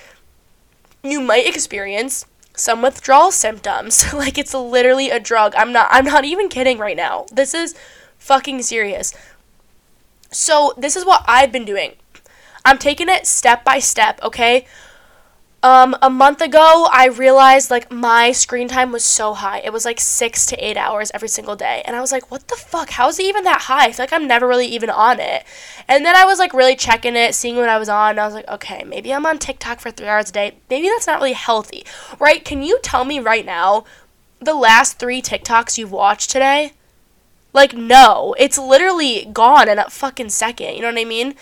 you 1.03 1.21
might 1.21 1.47
experience 1.47 2.27
some 2.55 2.83
withdrawal 2.83 3.31
symptoms. 3.31 4.13
like 4.15 4.39
it's 4.39 4.55
literally 4.55 5.11
a 5.11 5.21
drug. 5.21 5.55
I'm 5.57 5.73
not 5.73 5.89
I'm 5.91 6.05
not 6.05 6.25
even 6.25 6.49
kidding 6.49 6.79
right 6.79 6.97
now. 6.97 7.27
This 7.33 7.55
is 7.55 7.75
fucking 8.19 8.63
serious. 8.63 9.15
So 10.31 10.75
this 10.77 10.97
is 10.97 11.05
what 11.05 11.25
I've 11.27 11.53
been 11.53 11.65
doing. 11.65 11.93
I'm 12.65 12.79
taking 12.79 13.09
it 13.09 13.27
step 13.27 13.65
by 13.65 13.79
step, 13.81 14.21
okay? 14.23 14.67
Um, 15.64 15.96
a 16.03 16.11
month 16.11 16.40
ago, 16.40 16.88
I 16.90 17.07
realized 17.07 17.70
like 17.70 17.92
my 17.92 18.33
screen 18.33 18.66
time 18.66 18.90
was 18.90 19.05
so 19.05 19.33
high. 19.33 19.61
It 19.61 19.72
was 19.72 19.85
like 19.85 20.01
six 20.01 20.44
to 20.46 20.57
eight 20.57 20.77
hours 20.77 21.12
every 21.14 21.29
single 21.29 21.55
day. 21.55 21.83
And 21.87 21.94
I 21.94 22.01
was 22.01 22.11
like, 22.11 22.33
what 22.33 22.48
the 22.48 22.57
fuck? 22.57 22.90
How 22.90 23.09
is 23.09 23.20
it 23.20 23.27
even 23.27 23.44
that 23.44 23.62
high? 23.62 23.87
I 23.87 23.92
feel 23.92 24.03
like 24.03 24.12
I'm 24.12 24.27
never 24.27 24.48
really 24.48 24.66
even 24.66 24.90
on 24.90 25.20
it. 25.20 25.44
And 25.87 26.05
then 26.05 26.16
I 26.16 26.25
was 26.25 26.40
like 26.40 26.53
really 26.53 26.75
checking 26.75 27.14
it, 27.14 27.37
seeing 27.37 27.55
what 27.55 27.68
I 27.68 27.79
was 27.79 27.88
on. 27.88 28.11
And 28.11 28.20
I 28.20 28.27
was 28.27 28.35
like, 28.35 28.48
okay, 28.48 28.83
maybe 28.83 29.14
I'm 29.14 29.25
on 29.25 29.38
TikTok 29.38 29.79
for 29.79 29.92
three 29.92 30.09
hours 30.09 30.31
a 30.31 30.33
day. 30.33 30.57
Maybe 30.68 30.88
that's 30.88 31.07
not 31.07 31.20
really 31.20 31.35
healthy, 31.35 31.85
right? 32.18 32.44
Can 32.44 32.64
you 32.64 32.81
tell 32.83 33.05
me 33.05 33.20
right 33.20 33.46
now 33.46 33.85
the 34.40 34.55
last 34.55 34.98
three 34.98 35.22
TikToks 35.22 35.79
you've 35.79 35.92
watched 35.92 36.31
today? 36.31 36.72
Like, 37.53 37.72
no. 37.72 38.35
It's 38.37 38.59
literally 38.59 39.31
gone 39.33 39.68
in 39.68 39.79
a 39.79 39.88
fucking 39.88 40.31
second. 40.31 40.75
You 40.75 40.83
know 40.83 40.88
what 40.88 40.98
I 40.98 41.05
mean? 41.05 41.37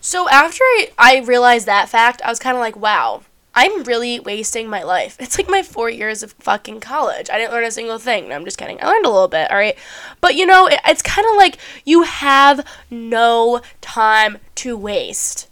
So 0.00 0.28
after 0.28 0.62
I, 0.62 0.90
I 0.96 1.18
realized 1.18 1.66
that 1.66 1.88
fact, 1.88 2.22
I 2.22 2.28
was 2.28 2.38
kind 2.38 2.56
of 2.56 2.60
like, 2.60 2.76
wow 2.76 3.22
I'm 3.56 3.84
really 3.84 4.20
wasting 4.20 4.68
my 4.68 4.82
life. 4.82 5.16
It's 5.18 5.38
like 5.38 5.48
my 5.48 5.62
four 5.62 5.88
years 5.88 6.22
of 6.22 6.32
fucking 6.34 6.80
college. 6.80 7.30
I 7.30 7.38
didn't 7.38 7.52
learn 7.52 7.64
a 7.64 7.70
single 7.70 7.98
thing. 7.98 8.28
No, 8.28 8.36
I'm 8.36 8.44
just 8.44 8.58
kidding. 8.58 8.78
I 8.82 8.86
learned 8.86 9.06
a 9.06 9.10
little 9.10 9.28
bit, 9.28 9.50
all 9.50 9.56
right? 9.56 9.76
But 10.20 10.34
you 10.34 10.44
know, 10.44 10.66
it, 10.66 10.78
it's 10.86 11.02
kind 11.02 11.26
of 11.26 11.36
like 11.36 11.56
you 11.84 12.02
have 12.02 12.64
no 12.90 13.62
time 13.80 14.38
to 14.56 14.76
waste. 14.76 15.48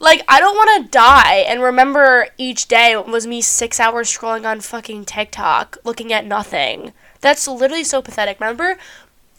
Like, 0.00 0.24
I 0.28 0.40
don't 0.40 0.56
want 0.56 0.84
to 0.84 0.90
die 0.90 1.36
and 1.48 1.62
remember 1.62 2.26
each 2.36 2.66
day 2.66 2.96
was 2.96 3.26
me 3.26 3.40
six 3.40 3.78
hours 3.78 4.12
scrolling 4.12 4.44
on 4.44 4.60
fucking 4.60 5.04
TikTok 5.04 5.78
looking 5.84 6.12
at 6.12 6.26
nothing. 6.26 6.92
That's 7.20 7.46
literally 7.46 7.84
so 7.84 8.02
pathetic. 8.02 8.40
Remember, 8.40 8.76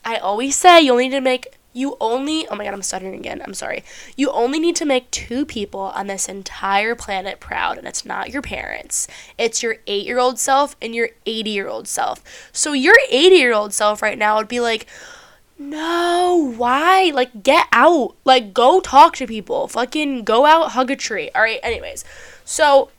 I 0.06 0.15
always 0.15 0.56
say 0.56 0.82
you 0.82 0.93
only 0.93 1.10
need 1.10 1.15
to 1.15 1.21
make 1.21 1.58
you 1.75 1.97
only, 1.99 2.47
oh 2.47 2.55
my 2.55 2.63
god, 2.63 2.73
I'm 2.73 2.81
stuttering 2.81 3.15
again. 3.15 3.41
I'm 3.45 3.53
sorry. 3.53 3.83
You 4.15 4.31
only 4.31 4.59
need 4.59 4.77
to 4.77 4.85
make 4.85 5.11
two 5.11 5.45
people 5.45 5.81
on 5.81 6.07
this 6.07 6.29
entire 6.29 6.95
planet 6.95 7.41
proud, 7.41 7.77
and 7.77 7.85
it's 7.85 8.05
not 8.05 8.29
your 8.29 8.41
parents. 8.41 9.09
It's 9.38 9.61
your 9.61 9.77
eight 9.85 10.05
year 10.05 10.17
old 10.17 10.39
self 10.39 10.77
and 10.81 10.95
your 10.95 11.09
80 11.25 11.49
year 11.49 11.67
old 11.67 11.89
self. 11.89 12.23
So, 12.53 12.71
your 12.71 12.95
80 13.09 13.35
year 13.35 13.53
old 13.53 13.73
self 13.73 14.01
right 14.01 14.17
now 14.17 14.38
would 14.38 14.47
be 14.47 14.61
like, 14.61 14.88
no, 15.59 16.53
why? 16.55 17.11
Like, 17.13 17.43
get 17.43 17.67
out. 17.73 18.15
Like, 18.23 18.53
go 18.53 18.79
talk 18.79 19.17
to 19.17 19.27
people. 19.27 19.67
Fucking 19.67 20.23
go 20.23 20.45
out, 20.45 20.71
hug 20.71 20.91
a 20.91 20.95
tree. 20.95 21.29
All 21.35 21.41
right, 21.41 21.59
anyways. 21.61 22.05
So, 22.45 22.89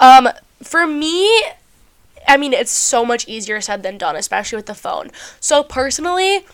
um, 0.00 0.30
for 0.62 0.86
me, 0.86 1.42
I 2.26 2.38
mean, 2.38 2.54
it's 2.54 2.70
so 2.70 3.04
much 3.04 3.28
easier 3.28 3.60
said 3.60 3.82
than 3.82 3.98
done, 3.98 4.16
especially 4.16 4.56
with 4.56 4.66
the 4.66 4.74
phone. 4.74 5.10
So, 5.38 5.62
personally, 5.62 6.46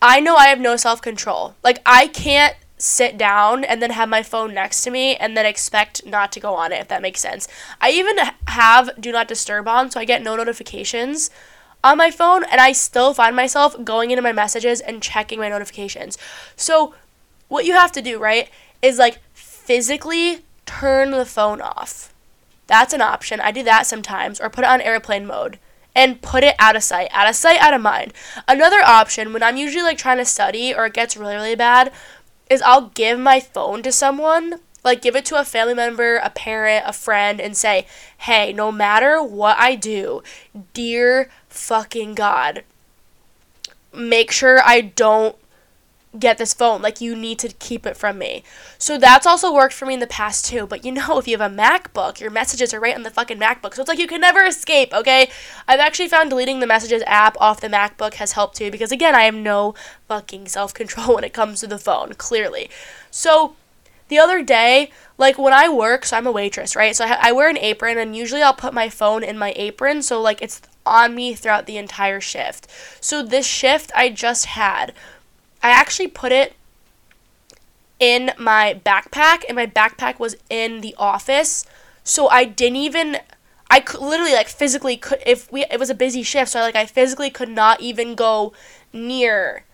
I 0.00 0.20
know 0.20 0.36
I 0.36 0.46
have 0.46 0.60
no 0.60 0.76
self 0.76 1.02
control. 1.02 1.54
Like, 1.62 1.80
I 1.84 2.08
can't 2.08 2.54
sit 2.78 3.18
down 3.18 3.64
and 3.64 3.82
then 3.82 3.90
have 3.90 4.08
my 4.08 4.22
phone 4.22 4.54
next 4.54 4.82
to 4.84 4.90
me 4.90 5.16
and 5.16 5.36
then 5.36 5.44
expect 5.44 6.06
not 6.06 6.30
to 6.32 6.40
go 6.40 6.54
on 6.54 6.72
it, 6.72 6.80
if 6.80 6.88
that 6.88 7.02
makes 7.02 7.20
sense. 7.20 7.48
I 7.80 7.90
even 7.90 8.16
have 8.46 8.90
Do 9.00 9.10
Not 9.10 9.26
Disturb 9.26 9.66
on, 9.66 9.90
so 9.90 9.98
I 9.98 10.04
get 10.04 10.22
no 10.22 10.36
notifications 10.36 11.30
on 11.82 11.96
my 11.96 12.10
phone, 12.10 12.44
and 12.44 12.60
I 12.60 12.72
still 12.72 13.14
find 13.14 13.36
myself 13.36 13.76
going 13.84 14.10
into 14.10 14.22
my 14.22 14.32
messages 14.32 14.80
and 14.80 15.02
checking 15.02 15.38
my 15.38 15.48
notifications. 15.48 16.18
So, 16.56 16.94
what 17.48 17.64
you 17.64 17.74
have 17.74 17.92
to 17.92 18.02
do, 18.02 18.18
right, 18.18 18.48
is 18.82 18.98
like 18.98 19.18
physically 19.32 20.40
turn 20.66 21.12
the 21.12 21.24
phone 21.24 21.60
off. 21.60 22.12
That's 22.66 22.92
an 22.92 23.00
option. 23.00 23.40
I 23.40 23.52
do 23.52 23.62
that 23.62 23.86
sometimes, 23.86 24.40
or 24.40 24.50
put 24.50 24.64
it 24.64 24.70
on 24.70 24.80
airplane 24.80 25.26
mode 25.26 25.58
and 25.94 26.22
put 26.22 26.44
it 26.44 26.54
out 26.58 26.76
of 26.76 26.82
sight, 26.82 27.08
out 27.12 27.28
of 27.28 27.34
sight, 27.34 27.60
out 27.60 27.74
of 27.74 27.80
mind. 27.80 28.12
Another 28.46 28.80
option 28.80 29.32
when 29.32 29.42
I'm 29.42 29.56
usually 29.56 29.82
like 29.82 29.98
trying 29.98 30.18
to 30.18 30.24
study 30.24 30.74
or 30.74 30.86
it 30.86 30.94
gets 30.94 31.16
really, 31.16 31.34
really 31.34 31.54
bad 31.56 31.92
is 32.48 32.62
I'll 32.62 32.88
give 32.88 33.18
my 33.18 33.40
phone 33.40 33.82
to 33.82 33.92
someone, 33.92 34.60
like 34.84 35.02
give 35.02 35.16
it 35.16 35.24
to 35.26 35.40
a 35.40 35.44
family 35.44 35.74
member, 35.74 36.16
a 36.16 36.30
parent, 36.30 36.84
a 36.86 36.92
friend, 36.92 37.40
and 37.40 37.56
say, 37.56 37.86
hey, 38.18 38.52
no 38.52 38.72
matter 38.72 39.22
what 39.22 39.56
I 39.58 39.74
do, 39.74 40.22
dear 40.72 41.30
fucking 41.48 42.14
God, 42.14 42.64
make 43.92 44.30
sure 44.30 44.60
I 44.64 44.80
don't 44.80 45.36
get 46.18 46.38
this 46.38 46.54
phone. 46.54 46.80
Like, 46.80 47.00
you 47.00 47.14
need 47.14 47.38
to 47.40 47.48
keep 47.48 47.86
it 47.86 47.96
from 47.96 48.18
me. 48.18 48.42
So 48.78 48.98
that's 48.98 49.26
also 49.26 49.52
worked 49.52 49.74
for 49.74 49.86
me 49.86 49.94
in 49.94 50.00
the 50.00 50.06
past 50.06 50.46
too. 50.46 50.66
But 50.66 50.84
you 50.84 50.92
know, 50.98 51.18
if 51.18 51.28
you 51.28 51.36
have 51.36 51.52
a 51.52 51.54
MacBook, 51.54 52.20
your 52.20 52.30
messages 52.30 52.72
are 52.72 52.80
right 52.80 52.94
on 52.94 53.02
the 53.02 53.10
fucking 53.10 53.38
MacBook. 53.38 53.74
So 53.74 53.82
it's 53.82 53.88
like 53.88 53.98
you 53.98 54.06
can 54.06 54.20
never 54.20 54.44
escape, 54.44 54.92
okay? 54.94 55.30
I've 55.66 55.80
actually 55.80 56.08
found 56.08 56.30
deleting 56.30 56.60
the 56.60 56.66
messages 56.66 57.02
app 57.06 57.36
off 57.40 57.60
the 57.60 57.68
MacBook 57.68 58.14
has 58.14 58.32
helped 58.32 58.56
too 58.56 58.70
because, 58.70 58.92
again, 58.92 59.14
I 59.14 59.22
have 59.22 59.34
no 59.34 59.74
fucking 60.06 60.48
self 60.48 60.72
control 60.72 61.14
when 61.14 61.24
it 61.24 61.32
comes 61.32 61.60
to 61.60 61.66
the 61.66 61.78
phone, 61.78 62.14
clearly. 62.14 62.70
So 63.10 63.56
the 64.08 64.18
other 64.18 64.42
day, 64.42 64.90
like 65.18 65.38
when 65.38 65.52
I 65.52 65.68
work, 65.68 66.06
so 66.06 66.16
I'm 66.16 66.26
a 66.26 66.32
waitress, 66.32 66.74
right? 66.74 66.96
So 66.96 67.04
I, 67.04 67.18
I 67.28 67.32
wear 67.32 67.48
an 67.48 67.58
apron, 67.58 67.98
and 67.98 68.16
usually 68.16 68.42
I'll 68.42 68.54
put 68.54 68.72
my 68.72 68.88
phone 68.88 69.22
in 69.22 69.38
my 69.38 69.52
apron, 69.56 70.02
so 70.02 70.20
like 70.20 70.40
it's 70.42 70.62
on 70.86 71.14
me 71.14 71.34
throughout 71.34 71.66
the 71.66 71.76
entire 71.76 72.20
shift. 72.20 72.66
So 73.00 73.22
this 73.22 73.46
shift 73.46 73.92
I 73.94 74.08
just 74.08 74.46
had 74.46 74.94
I 75.62 75.70
actually 75.70 76.08
put 76.08 76.32
it 76.32 76.54
in 77.98 78.32
my 78.38 78.80
backpack, 78.84 79.44
and 79.48 79.56
my 79.56 79.66
backpack 79.66 80.18
was 80.18 80.36
in 80.48 80.80
the 80.80 80.94
office. 80.98 81.66
So 82.04 82.28
I 82.28 82.44
didn't 82.44 82.76
even. 82.76 83.18
I 83.70 83.80
could 83.80 84.00
literally 84.00 84.32
like 84.32 84.48
physically 84.48 84.96
could 84.96 85.22
if 85.26 85.50
we 85.52 85.64
it 85.64 85.78
was 85.78 85.90
a 85.90 85.94
busy 85.94 86.22
shift, 86.22 86.52
so 86.52 86.60
I, 86.60 86.62
like 86.62 86.76
I 86.76 86.86
physically 86.86 87.30
could 87.30 87.50
not 87.50 87.80
even 87.80 88.14
go 88.14 88.52
near 88.92 89.64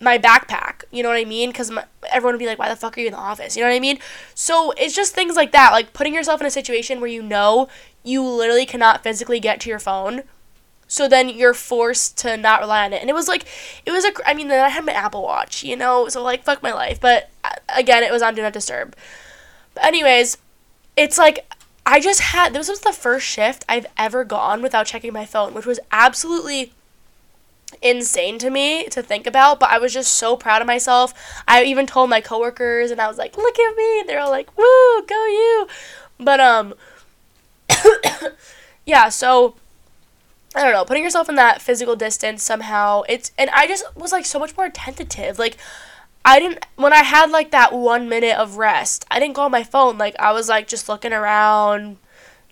my 0.00 0.16
backpack. 0.18 0.84
You 0.90 1.02
know 1.02 1.08
what 1.08 1.18
I 1.18 1.24
mean? 1.24 1.50
Because 1.50 1.70
everyone 2.10 2.34
would 2.34 2.38
be 2.38 2.46
like, 2.46 2.58
"Why 2.58 2.68
the 2.68 2.76
fuck 2.76 2.96
are 2.96 3.00
you 3.00 3.08
in 3.08 3.12
the 3.12 3.18
office?" 3.18 3.56
You 3.56 3.62
know 3.62 3.68
what 3.68 3.76
I 3.76 3.80
mean? 3.80 3.98
So 4.34 4.72
it's 4.72 4.94
just 4.94 5.14
things 5.14 5.36
like 5.36 5.52
that, 5.52 5.72
like 5.72 5.92
putting 5.92 6.14
yourself 6.14 6.40
in 6.40 6.46
a 6.46 6.50
situation 6.50 7.00
where 7.00 7.10
you 7.10 7.22
know 7.22 7.68
you 8.02 8.22
literally 8.22 8.66
cannot 8.66 9.02
physically 9.02 9.40
get 9.40 9.60
to 9.60 9.68
your 9.68 9.80
phone 9.80 10.22
so 10.88 11.08
then 11.08 11.28
you're 11.28 11.54
forced 11.54 12.18
to 12.18 12.36
not 12.36 12.60
rely 12.60 12.84
on 12.84 12.92
it. 12.92 13.00
And 13.00 13.10
it 13.10 13.14
was 13.14 13.28
like, 13.28 13.44
it 13.84 13.90
was 13.90 14.04
a, 14.04 14.12
I 14.24 14.34
mean, 14.34 14.48
then 14.48 14.64
I 14.64 14.68
had 14.68 14.84
my 14.84 14.92
Apple 14.92 15.22
Watch, 15.22 15.64
you 15.64 15.76
know, 15.76 16.08
so 16.08 16.22
like, 16.22 16.44
fuck 16.44 16.62
my 16.62 16.72
life. 16.72 17.00
But 17.00 17.30
uh, 17.44 17.50
again, 17.74 18.02
it 18.02 18.12
was 18.12 18.22
on 18.22 18.34
Do 18.34 18.42
Not 18.42 18.52
Disturb. 18.52 18.94
But, 19.74 19.84
anyways, 19.84 20.38
it's 20.96 21.18
like, 21.18 21.44
I 21.84 22.00
just 22.00 22.20
had, 22.20 22.52
this 22.52 22.68
was 22.68 22.80
the 22.80 22.92
first 22.92 23.26
shift 23.26 23.64
I've 23.68 23.86
ever 23.96 24.24
gone 24.24 24.62
without 24.62 24.86
checking 24.86 25.12
my 25.12 25.24
phone, 25.24 25.54
which 25.54 25.66
was 25.66 25.80
absolutely 25.90 26.72
insane 27.82 28.38
to 28.38 28.50
me 28.50 28.86
to 28.88 29.02
think 29.02 29.26
about, 29.26 29.60
but 29.60 29.70
I 29.70 29.78
was 29.78 29.92
just 29.92 30.12
so 30.12 30.36
proud 30.36 30.62
of 30.62 30.66
myself. 30.66 31.12
I 31.46 31.64
even 31.64 31.86
told 31.86 32.10
my 32.10 32.20
coworkers 32.20 32.90
and 32.90 33.00
I 33.00 33.08
was 33.08 33.18
like, 33.18 33.36
"Look 33.36 33.58
at 33.58 33.76
me." 33.76 34.04
They're 34.06 34.20
all 34.20 34.30
like, 34.30 34.56
"Woo, 34.56 35.02
go 35.06 35.26
you." 35.26 35.68
But 36.18 36.40
um 36.40 36.74
yeah, 38.86 39.08
so 39.08 39.56
I 40.56 40.62
don't 40.62 40.72
know, 40.72 40.86
putting 40.86 41.04
yourself 41.04 41.28
in 41.28 41.34
that 41.34 41.60
physical 41.60 41.96
distance 41.96 42.42
somehow. 42.42 43.02
It's 43.10 43.30
and 43.36 43.50
I 43.50 43.66
just 43.66 43.84
was 43.94 44.10
like 44.10 44.24
so 44.24 44.38
much 44.38 44.56
more 44.56 44.64
attentive. 44.66 45.38
Like 45.38 45.58
I 46.24 46.40
didn't 46.40 46.64
when 46.76 46.94
I 46.94 47.02
had 47.02 47.30
like 47.30 47.50
that 47.50 47.74
1 47.74 48.08
minute 48.08 48.38
of 48.38 48.56
rest. 48.56 49.04
I 49.10 49.20
didn't 49.20 49.34
go 49.34 49.42
on 49.42 49.50
my 49.50 49.62
phone. 49.62 49.98
Like 49.98 50.16
I 50.18 50.32
was 50.32 50.48
like 50.48 50.66
just 50.66 50.88
looking 50.88 51.12
around, 51.12 51.98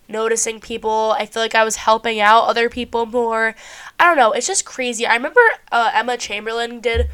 noticing 0.07 0.59
people. 0.59 1.15
I 1.17 1.25
feel 1.25 1.41
like 1.41 1.55
I 1.55 1.63
was 1.63 1.77
helping 1.77 2.19
out 2.19 2.45
other 2.45 2.69
people 2.69 3.07
more. 3.07 3.55
I 3.99 4.05
don't 4.05 4.17
know, 4.17 4.33
it's 4.33 4.47
just 4.47 4.65
crazy. 4.65 5.07
I 5.07 5.15
remember 5.15 5.41
uh, 5.71 5.89
Emma 5.93 6.15
Chamberlain 6.15 6.81
did 6.81 7.09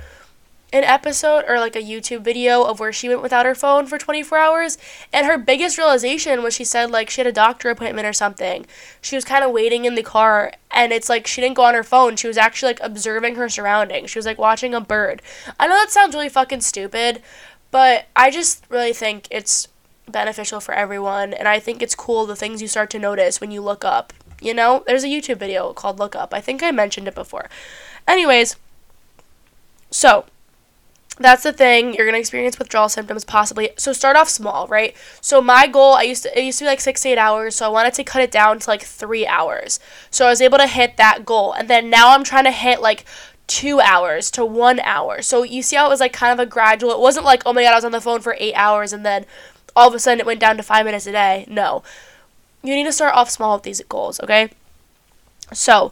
an 0.74 0.84
episode 0.86 1.44
or 1.48 1.60
like 1.60 1.76
a 1.76 1.82
YouTube 1.82 2.22
video 2.22 2.64
of 2.64 2.80
where 2.80 2.94
she 2.94 3.10
went 3.10 3.22
without 3.22 3.46
her 3.46 3.56
phone 3.56 3.86
for 3.88 3.98
24 3.98 4.38
hours. 4.38 4.78
And 5.12 5.26
her 5.26 5.38
biggest 5.38 5.78
realization 5.78 6.44
was 6.44 6.54
she 6.54 6.64
said 6.64 6.92
like 6.92 7.10
she 7.10 7.20
had 7.20 7.28
a 7.28 7.32
doctor 7.32 7.70
appointment 7.70 8.08
or 8.08 8.14
something. 8.14 8.66
She 9.02 9.16
was 9.16 9.26
kind 9.26 9.44
of 9.44 9.52
waiting 9.52 9.86
in 9.86 9.96
the 9.96 10.04
car 10.04 10.54
and 10.70 10.94
it's 10.94 11.10
like 11.10 11.28
she 11.28 11.42
didn't 11.42 11.58
go 11.58 11.64
on 11.64 11.74
her 11.74 11.84
phone. 11.84 12.16
She 12.16 12.28
was 12.28 12.38
actually 12.38 12.70
like 12.70 12.80
observing 12.82 13.36
her 13.36 13.50
surroundings. 13.50 14.12
She 14.12 14.20
was 14.20 14.26
like 14.26 14.38
watching 14.38 14.74
a 14.74 14.82
bird. 14.82 15.22
I 15.60 15.68
know 15.68 15.76
that 15.76 15.92
sounds 15.92 16.16
really 16.16 16.30
fucking 16.30 16.62
stupid, 16.62 17.22
but 17.70 18.08
I 18.16 18.32
just 18.32 18.66
really 18.70 18.94
think 18.94 19.28
it's 19.30 19.68
beneficial 20.10 20.60
for 20.60 20.74
everyone 20.74 21.34
and 21.34 21.48
I 21.48 21.60
think 21.60 21.82
it's 21.82 21.96
cool 21.96 22.26
the 22.26 22.36
things 22.36 22.62
you 22.62 22.68
start 22.68 22.90
to 22.92 23.00
notice 23.00 23.42
when 23.42 23.52
you 23.52 23.62
look 23.62 23.84
up. 23.84 24.14
You 24.42 24.54
know, 24.54 24.84
there's 24.88 25.04
a 25.04 25.08
YouTube 25.08 25.38
video 25.38 25.72
called 25.74 26.00
Look 26.00 26.16
Up. 26.16 26.34
I 26.34 26.42
think 26.42 26.64
I 26.64 26.72
mentioned 26.72 27.08
it 27.08 27.14
before. 27.14 27.48
Anyways, 28.08 28.56
so 29.92 30.26
that's 31.18 31.44
the 31.44 31.54
thing 31.54 31.94
you're 31.94 32.06
gonna 32.06 32.18
experience 32.18 32.58
withdrawal 32.58 32.90
symptoms 32.90 33.24
possibly 33.24 33.72
so 33.78 33.94
start 33.94 34.16
off 34.16 34.30
small 34.30 34.68
right? 34.68 34.96
So 35.20 35.42
my 35.42 35.68
goal 35.68 35.94
i 35.94 36.04
used 36.04 36.24
to 36.24 36.38
it 36.38 36.44
used 36.44 36.60
to 36.60 36.66
be 36.66 36.70
like 36.70 36.82
six 36.82 37.02
to 37.02 37.10
eight 37.10 37.18
hours 37.18 37.56
so 37.56 37.66
i 37.66 37.70
wanted 37.70 37.94
to 37.96 38.04
cut 38.04 38.22
it 38.22 38.32
down 38.32 38.60
to 38.60 38.70
like 38.70 38.82
three 38.84 39.28
hours. 39.28 39.80
So 40.10 40.26
i 40.26 40.30
was 40.30 40.42
able 40.42 40.58
to 40.58 40.68
hit 40.68 40.98
that 40.98 41.26
goal 41.26 41.54
and 41.54 41.70
then 41.70 41.90
now 41.90 42.14
i'm 42.14 42.24
trying 42.24 42.46
to 42.46 42.52
hit 42.52 42.82
like 42.82 43.06
two 43.48 43.82
hours 43.82 44.32
to 44.32 44.46
one 44.46 44.80
hour. 44.80 45.22
So 45.22 45.44
you 45.44 45.62
see 45.62 45.76
how 45.76 45.88
it 45.88 45.90
was 45.90 46.00
like 46.00 46.14
kind 46.14 46.32
of 46.32 46.40
a 46.40 46.50
gradual 46.50 46.92
it 46.92 47.00
wasn't 47.00 47.26
like 47.26 47.44
oh 47.46 47.54
my 47.54 47.64
god 47.64 47.74
i 47.74 47.76
was 47.76 47.86
on 47.86 47.92
the 47.92 48.02
phone 48.02 48.22
for 48.22 48.36
eight 48.40 48.54
hours 48.54 48.94
and 48.94 49.06
then 49.06 49.26
all 49.76 49.88
of 49.88 49.94
a 49.94 50.00
sudden 50.00 50.20
it 50.20 50.26
went 50.26 50.40
down 50.40 50.58
to 50.58 50.64
five 50.64 50.86
minutes 50.86 51.06
a 51.08 51.12
day. 51.12 51.46
No. 51.50 51.84
You 52.64 52.76
need 52.76 52.86
to 52.86 52.92
start 52.92 53.16
off 53.16 53.30
small 53.30 53.56
with 53.56 53.64
these 53.64 53.82
goals 53.90 54.20
okay? 54.22 54.50
So 55.54 55.92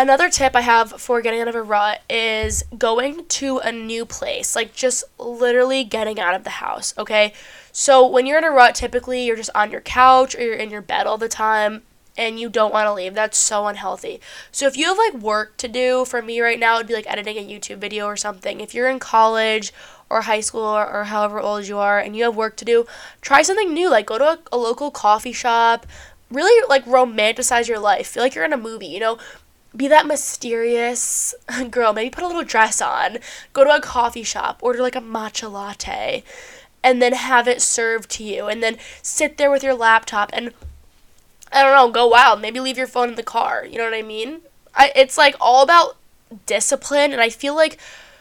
Another 0.00 0.30
tip 0.30 0.56
I 0.56 0.62
have 0.62 0.98
for 0.98 1.20
getting 1.20 1.42
out 1.42 1.48
of 1.48 1.54
a 1.54 1.62
rut 1.62 2.00
is 2.08 2.64
going 2.78 3.26
to 3.26 3.58
a 3.58 3.70
new 3.70 4.06
place, 4.06 4.56
like 4.56 4.72
just 4.72 5.04
literally 5.18 5.84
getting 5.84 6.18
out 6.18 6.34
of 6.34 6.42
the 6.42 6.48
house, 6.48 6.94
okay? 6.96 7.34
So, 7.70 8.06
when 8.06 8.24
you're 8.24 8.38
in 8.38 8.44
a 8.44 8.50
rut, 8.50 8.74
typically 8.74 9.26
you're 9.26 9.36
just 9.36 9.50
on 9.54 9.70
your 9.70 9.82
couch 9.82 10.34
or 10.34 10.40
you're 10.40 10.54
in 10.54 10.70
your 10.70 10.80
bed 10.80 11.06
all 11.06 11.18
the 11.18 11.28
time 11.28 11.82
and 12.16 12.40
you 12.40 12.48
don't 12.48 12.72
want 12.72 12.86
to 12.86 12.94
leave. 12.94 13.12
That's 13.12 13.36
so 13.36 13.66
unhealthy. 13.66 14.22
So, 14.50 14.66
if 14.66 14.74
you 14.74 14.86
have 14.86 14.96
like 14.96 15.22
work 15.22 15.58
to 15.58 15.68
do, 15.68 16.06
for 16.06 16.22
me 16.22 16.40
right 16.40 16.58
now, 16.58 16.76
it'd 16.76 16.86
be 16.86 16.94
like 16.94 17.06
editing 17.06 17.36
a 17.36 17.46
YouTube 17.46 17.76
video 17.76 18.06
or 18.06 18.16
something. 18.16 18.62
If 18.62 18.72
you're 18.74 18.88
in 18.88 19.00
college 19.00 19.70
or 20.08 20.22
high 20.22 20.40
school 20.40 20.62
or, 20.62 20.90
or 20.90 21.04
however 21.04 21.40
old 21.40 21.68
you 21.68 21.76
are 21.76 21.98
and 21.98 22.16
you 22.16 22.24
have 22.24 22.34
work 22.34 22.56
to 22.56 22.64
do, 22.64 22.86
try 23.20 23.42
something 23.42 23.74
new. 23.74 23.90
Like, 23.90 24.06
go 24.06 24.16
to 24.16 24.24
a, 24.24 24.38
a 24.50 24.56
local 24.56 24.90
coffee 24.90 25.34
shop, 25.34 25.86
really 26.30 26.66
like 26.70 26.86
romanticize 26.86 27.68
your 27.68 27.78
life. 27.78 28.06
Feel 28.06 28.22
like 28.22 28.34
you're 28.34 28.46
in 28.46 28.54
a 28.54 28.56
movie, 28.56 28.86
you 28.86 29.00
know? 29.00 29.18
Be 29.76 29.88
that 29.88 30.06
mysterious 30.06 31.34
girl. 31.70 31.92
Maybe 31.92 32.10
put 32.10 32.24
a 32.24 32.26
little 32.26 32.44
dress 32.44 32.80
on, 32.80 33.18
go 33.52 33.64
to 33.64 33.74
a 33.74 33.80
coffee 33.80 34.22
shop, 34.22 34.58
order 34.62 34.80
like 34.80 34.96
a 34.96 35.00
matcha 35.00 35.50
latte, 35.50 36.24
and 36.82 37.00
then 37.00 37.12
have 37.12 37.46
it 37.46 37.62
served 37.62 38.10
to 38.10 38.24
you. 38.24 38.46
And 38.46 38.62
then 38.62 38.78
sit 39.02 39.36
there 39.36 39.50
with 39.50 39.62
your 39.62 39.74
laptop 39.74 40.30
and 40.32 40.52
I 41.52 41.62
don't 41.62 41.74
know, 41.74 41.90
go 41.90 42.06
wild. 42.06 42.40
Maybe 42.40 42.60
leave 42.60 42.78
your 42.78 42.86
phone 42.86 43.10
in 43.10 43.14
the 43.16 43.22
car. 43.22 43.64
You 43.64 43.78
know 43.78 43.84
what 43.84 43.94
I 43.94 44.02
mean? 44.02 44.42
I, 44.74 44.92
it's 44.94 45.18
like 45.18 45.34
all 45.40 45.62
about 45.62 45.96
discipline. 46.46 47.12
And 47.12 47.20
I 47.20 47.28
feel 47.28 47.56
like 47.56 47.78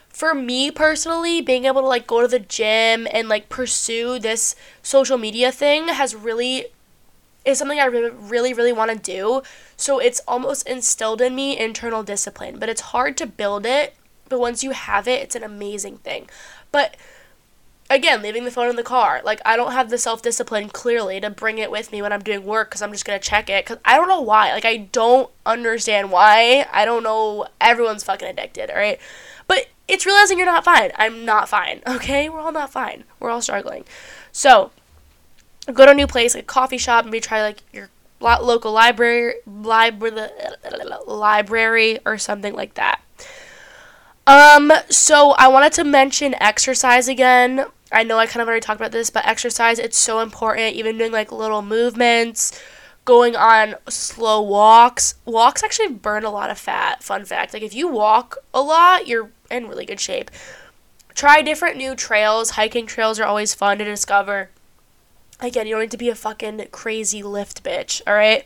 for 0.10 0.34
me 0.34 0.72
personally, 0.72 1.40
being 1.42 1.66
able 1.66 1.82
to 1.82 1.88
like 1.88 2.08
go 2.08 2.22
to 2.22 2.28
the 2.28 2.40
gym 2.40 3.08
and 3.12 3.30
like 3.30 3.48
pursue 3.50 4.20
this 4.20 4.56
social 4.82 5.18
media 5.18 5.52
thing 5.52 5.90
has 5.90 6.16
really 6.16 6.66
is 7.46 7.58
something 7.58 7.80
I 7.80 7.86
really, 7.86 8.54
really, 8.54 8.74
want 8.74 8.92
to 8.92 8.98
do. 8.98 9.42
So 9.78 10.00
it's 10.00 10.22
almost 10.28 10.68
instilled 10.68 11.22
in 11.22 11.36
me 11.36 11.58
internal 11.58 12.04
discipline, 12.04 12.60
but 12.60 12.70
it's 12.70 12.82
hard 12.82 13.18
to 13.18 13.26
build 13.26 13.66
it. 13.66 13.96
But 14.28 14.40
once 14.40 14.64
you 14.64 14.72
have 14.72 15.08
it, 15.08 15.22
it's 15.22 15.36
an 15.36 15.44
amazing 15.44 15.98
thing. 15.98 16.30
But 16.72 16.96
again, 17.90 18.22
leaving 18.22 18.46
the 18.46 18.52
phone 18.52 18.70
in 18.70 18.76
the 18.76 18.84
car. 18.84 19.22
Like, 19.24 19.42
I 19.46 19.56
don't 19.56 19.72
have 19.72 19.90
the 19.90 19.98
self 19.98 20.22
discipline 20.22 20.70
clearly 20.70 21.20
to 21.22 21.30
bring 21.30 21.58
it 21.58 21.72
with 21.72 21.92
me 21.92 22.02
when 22.02 22.14
I'm 22.14 22.22
doing 22.22 22.46
work 22.46 22.70
because 22.70 22.82
I'm 22.82 22.92
just 22.92 23.06
going 23.06 23.20
to 23.20 23.28
check 23.28 23.50
it. 23.50 23.66
Because 23.66 23.82
I 23.84 23.96
don't 23.96 24.08
know 24.08 24.22
why. 24.22 24.52
Like, 24.52 24.66
I 24.66 24.78
don't 24.78 25.30
understand 25.46 26.12
why. 26.12 26.68
I 26.72 26.86
don't 26.86 27.04
know. 27.04 27.48
Everyone's 27.60 28.04
fucking 28.04 28.28
addicted, 28.28 28.70
alright? 28.70 29.00
But 29.48 29.68
it's 29.88 30.06
realizing 30.06 30.38
you're 30.38 30.46
not 30.46 30.64
fine. 30.64 30.92
I'm 30.96 31.26
not 31.26 31.50
fine, 31.50 31.82
okay? 31.88 32.30
We're 32.30 32.40
all 32.40 32.52
not 32.52 32.72
fine. 32.72 33.06
We're 33.20 33.32
all 33.32 33.42
struggling. 33.42 33.86
So, 34.32 34.72
go 35.74 35.86
to 35.86 35.92
a 35.92 35.96
new 35.96 36.08
place, 36.08 36.36
like 36.36 36.44
a 36.44 36.48
coffee 36.48 36.78
shop, 36.78 37.06
maybe 37.06 37.20
try 37.20 37.42
like 37.42 37.64
your 37.72 37.90
local 38.20 38.72
library, 38.72 39.36
library, 39.46 40.28
library 41.08 42.00
or 42.06 42.18
something 42.18 42.54
like 42.54 42.74
that. 42.76 43.02
Um, 44.28 44.72
so 44.90 45.32
I 45.32 45.48
wanted 45.48 45.74
to 45.74 45.84
mention 45.84 46.36
exercise 46.36 47.08
again. 47.08 47.66
I 47.92 48.04
know 48.04 48.20
I 48.20 48.28
kind 48.28 48.42
of 48.42 48.48
already 48.48 48.62
talked 48.62 48.80
about 48.80 48.92
this, 48.92 49.10
but 49.10 49.26
exercise 49.26 49.80
it's 49.80 49.98
so 49.98 50.20
important. 50.20 50.76
Even 50.76 50.98
doing 50.98 51.12
like 51.12 51.32
little 51.32 51.64
movements, 51.64 52.60
going 53.06 53.36
on 53.36 53.76
slow 53.88 54.42
walks. 54.42 55.16
Walks 55.26 55.64
actually 55.64 55.90
burn 55.90 56.24
a 56.24 56.30
lot 56.30 56.52
of 56.52 56.60
fat. 56.60 57.02
Fun 57.02 57.26
fact: 57.26 57.54
like 57.54 57.64
if 57.64 57.74
you 57.74 57.88
walk 57.88 58.38
a 58.54 58.62
lot, 58.62 59.08
you're 59.08 59.32
in 59.50 59.68
really 59.68 59.86
good 59.86 60.00
shape 60.00 60.30
try 61.20 61.42
different 61.42 61.76
new 61.76 61.96
trails. 61.96 62.52
Hiking 62.52 62.86
trails 62.86 63.20
are 63.20 63.26
always 63.26 63.54
fun 63.54 63.78
to 63.80 63.84
discover. 63.84 64.50
Again, 65.42 65.68
you 65.68 65.74
don't 65.74 65.82
need 65.82 65.92
to 65.92 65.98
be 65.98 66.10
a 66.10 66.16
fucking 66.16 66.68
crazy 66.72 67.24
lift 67.24 67.64
bitch, 67.64 68.02
all 68.06 68.14
right? 68.14 68.44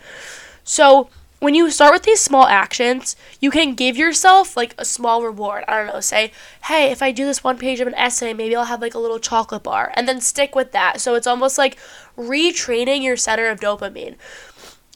So, 0.63 1.10
when 1.43 1.56
you 1.56 1.69
start 1.69 1.91
with 1.91 2.03
these 2.03 2.21
small 2.21 2.47
actions, 2.47 3.17
you 3.41 3.51
can 3.51 3.75
give 3.75 3.97
yourself 3.97 4.56
like 4.56 4.73
a 4.77 4.86
small 4.86 5.23
reward. 5.23 5.65
I 5.67 5.77
don't 5.77 5.93
know, 5.93 5.99
say, 5.99 6.32
hey, 6.65 6.89
if 6.89 7.01
I 7.01 7.12
do 7.12 7.25
this 7.25 7.43
one 7.43 7.58
page 7.58 7.82
of 7.82 7.88
an 7.88 7.95
essay, 7.95 8.34
maybe 8.34 8.56
I'll 8.56 8.63
have 8.63 8.82
like 8.82 8.93
a 8.93 8.99
little 8.99 9.19
chocolate 9.19 9.63
bar, 9.63 9.91
and 9.95 10.08
then 10.08 10.21
stick 10.21 10.56
with 10.56 10.71
that. 10.71 11.01
So 11.01 11.15
it's 11.15 11.27
almost 11.27 11.58
like 11.58 11.77
retraining 12.17 13.03
your 13.03 13.17
center 13.17 13.47
of 13.49 13.60
dopamine. 13.60 14.15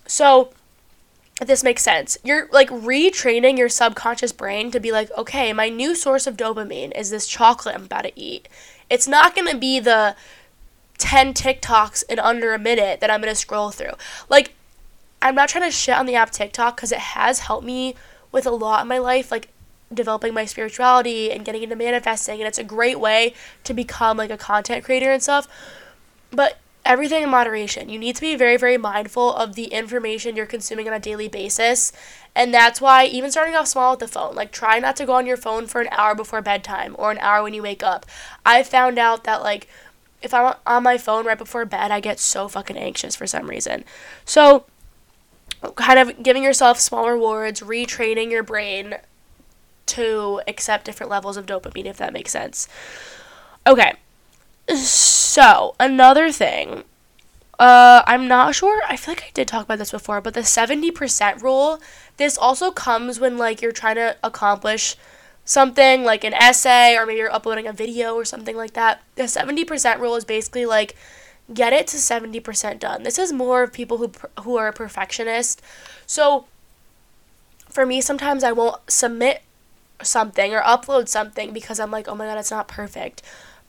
So, 0.07 0.53
if 1.41 1.47
this 1.47 1.65
makes 1.65 1.83
sense, 1.83 2.17
you're 2.23 2.47
like 2.51 2.69
retraining 2.69 3.57
your 3.57 3.69
subconscious 3.69 4.31
brain 4.31 4.71
to 4.71 4.79
be 4.79 4.91
like, 4.93 5.11
okay, 5.17 5.51
my 5.51 5.67
new 5.67 5.95
source 5.95 6.27
of 6.27 6.37
dopamine 6.37 6.97
is 6.97 7.09
this 7.09 7.27
chocolate 7.27 7.75
I'm 7.75 7.85
about 7.85 8.03
to 8.03 8.19
eat. 8.19 8.47
It's 8.89 9.07
not 9.07 9.35
gonna 9.35 9.57
be 9.57 9.81
the 9.81 10.15
10 10.97 11.33
TikToks 11.33 12.03
in 12.09 12.19
under 12.19 12.53
a 12.53 12.59
minute 12.59 12.99
that 12.99 13.09
I'm 13.09 13.21
gonna 13.21 13.35
scroll 13.35 13.71
through. 13.71 13.93
Like, 14.29 14.53
I'm 15.21 15.35
not 15.35 15.49
trying 15.49 15.63
to 15.63 15.71
shit 15.71 15.95
on 15.95 16.05
the 16.05 16.15
app 16.15 16.31
TikTok 16.31 16.75
because 16.75 16.91
it 16.91 16.99
has 16.99 17.39
helped 17.39 17.65
me 17.65 17.95
with 18.31 18.45
a 18.45 18.51
lot 18.51 18.81
in 18.81 18.87
my 18.87 18.97
life, 18.97 19.31
like 19.31 19.49
developing 19.93 20.33
my 20.33 20.45
spirituality 20.45 21.31
and 21.31 21.45
getting 21.45 21.63
into 21.63 21.75
manifesting, 21.75 22.39
and 22.39 22.47
it's 22.47 22.59
a 22.59 22.63
great 22.63 22.99
way 22.99 23.33
to 23.63 23.73
become 23.73 24.17
like 24.17 24.29
a 24.29 24.37
content 24.37 24.83
creator 24.83 25.11
and 25.11 25.23
stuff. 25.23 25.47
But 26.31 26.57
everything 26.87 27.21
in 27.21 27.29
moderation. 27.29 27.89
You 27.89 27.99
need 27.99 28.15
to 28.15 28.21
be 28.21 28.35
very, 28.35 28.55
very 28.55 28.77
mindful 28.77 29.35
of 29.35 29.55
the 29.55 29.65
information 29.65 30.35
you're 30.35 30.45
consuming 30.45 30.87
on 30.87 30.93
a 30.93 30.99
daily 30.99 31.27
basis. 31.27 31.91
And 32.33 32.53
that's 32.53 32.79
why, 32.79 33.05
even 33.05 33.29
starting 33.29 33.55
off 33.55 33.67
small 33.67 33.91
with 33.91 33.99
the 33.99 34.07
phone, 34.07 34.35
like 34.35 34.51
try 34.51 34.79
not 34.79 34.95
to 34.95 35.05
go 35.05 35.13
on 35.13 35.25
your 35.25 35.37
phone 35.37 35.67
for 35.67 35.81
an 35.81 35.89
hour 35.91 36.15
before 36.15 36.41
bedtime 36.41 36.95
or 36.97 37.11
an 37.11 37.17
hour 37.19 37.43
when 37.43 37.53
you 37.53 37.61
wake 37.61 37.83
up. 37.83 38.05
I 38.45 38.63
found 38.63 38.97
out 38.97 39.25
that, 39.25 39.43
like, 39.43 39.67
if 40.21 40.33
I'm 40.33 40.55
on 40.65 40.83
my 40.83 40.97
phone 40.97 41.25
right 41.25 41.37
before 41.37 41.65
bed, 41.65 41.91
I 41.91 41.99
get 41.99 42.19
so 42.19 42.47
fucking 42.47 42.77
anxious 42.77 43.15
for 43.15 43.27
some 43.27 43.49
reason. 43.49 43.83
So, 44.25 44.65
kind 45.75 45.99
of 45.99 46.23
giving 46.23 46.43
yourself 46.43 46.79
small 46.79 47.09
rewards, 47.09 47.61
retraining 47.61 48.31
your 48.31 48.43
brain 48.43 48.95
to 49.87 50.41
accept 50.47 50.85
different 50.85 51.09
levels 51.09 51.37
of 51.37 51.45
dopamine, 51.45 51.85
if 51.85 51.97
that 51.97 52.13
makes 52.13 52.31
sense. 52.31 52.67
Okay, 53.65 53.93
so 54.75 55.75
another 55.79 56.31
thing, 56.31 56.83
uh, 57.59 58.03
I'm 58.05 58.27
not 58.27 58.55
sure. 58.55 58.81
I 58.87 58.97
feel 58.97 59.13
like 59.13 59.23
I 59.23 59.31
did 59.33 59.47
talk 59.47 59.65
about 59.65 59.79
this 59.79 59.91
before, 59.91 60.21
but 60.21 60.33
the 60.33 60.41
70% 60.41 61.41
rule, 61.41 61.79
this 62.17 62.37
also 62.37 62.71
comes 62.71 63.19
when 63.19 63.37
like 63.37 63.61
you're 63.61 63.71
trying 63.71 63.95
to 63.95 64.17
accomplish 64.23 64.95
something 65.47 66.03
like 66.03 66.25
an 66.25 66.33
essay 66.33 66.97
or 66.97 67.05
maybe 67.05 67.19
you're 67.19 67.33
uploading 67.33 67.65
a 67.65 67.73
video 67.73 68.13
or 68.13 68.25
something 68.25 68.55
like 68.55 68.73
that. 68.73 69.01
The 69.15 69.27
70% 69.27 69.99
rule 69.99 70.15
is 70.15 70.25
basically 70.25 70.65
like 70.65 70.95
get 71.53 71.71
it 71.71 71.87
to 71.87 71.97
70% 71.97 72.79
done. 72.79 73.03
This 73.03 73.17
is 73.17 73.31
more 73.31 73.63
of 73.63 73.71
people 73.71 73.97
who 73.97 74.11
who 74.43 74.57
are 74.57 74.71
perfectionist. 74.73 75.61
So 76.05 76.45
for 77.69 77.85
me 77.85 78.01
sometimes 78.01 78.43
I 78.43 78.51
won't 78.51 78.81
submit 78.91 79.41
something 80.03 80.53
or 80.53 80.61
upload 80.61 81.07
something 81.07 81.53
because 81.53 81.79
I'm 81.79 81.91
like, 81.91 82.09
"Oh 82.09 82.15
my 82.15 82.25
god, 82.25 82.37
it's 82.37 82.51
not 82.51 82.67
perfect." 82.67 83.21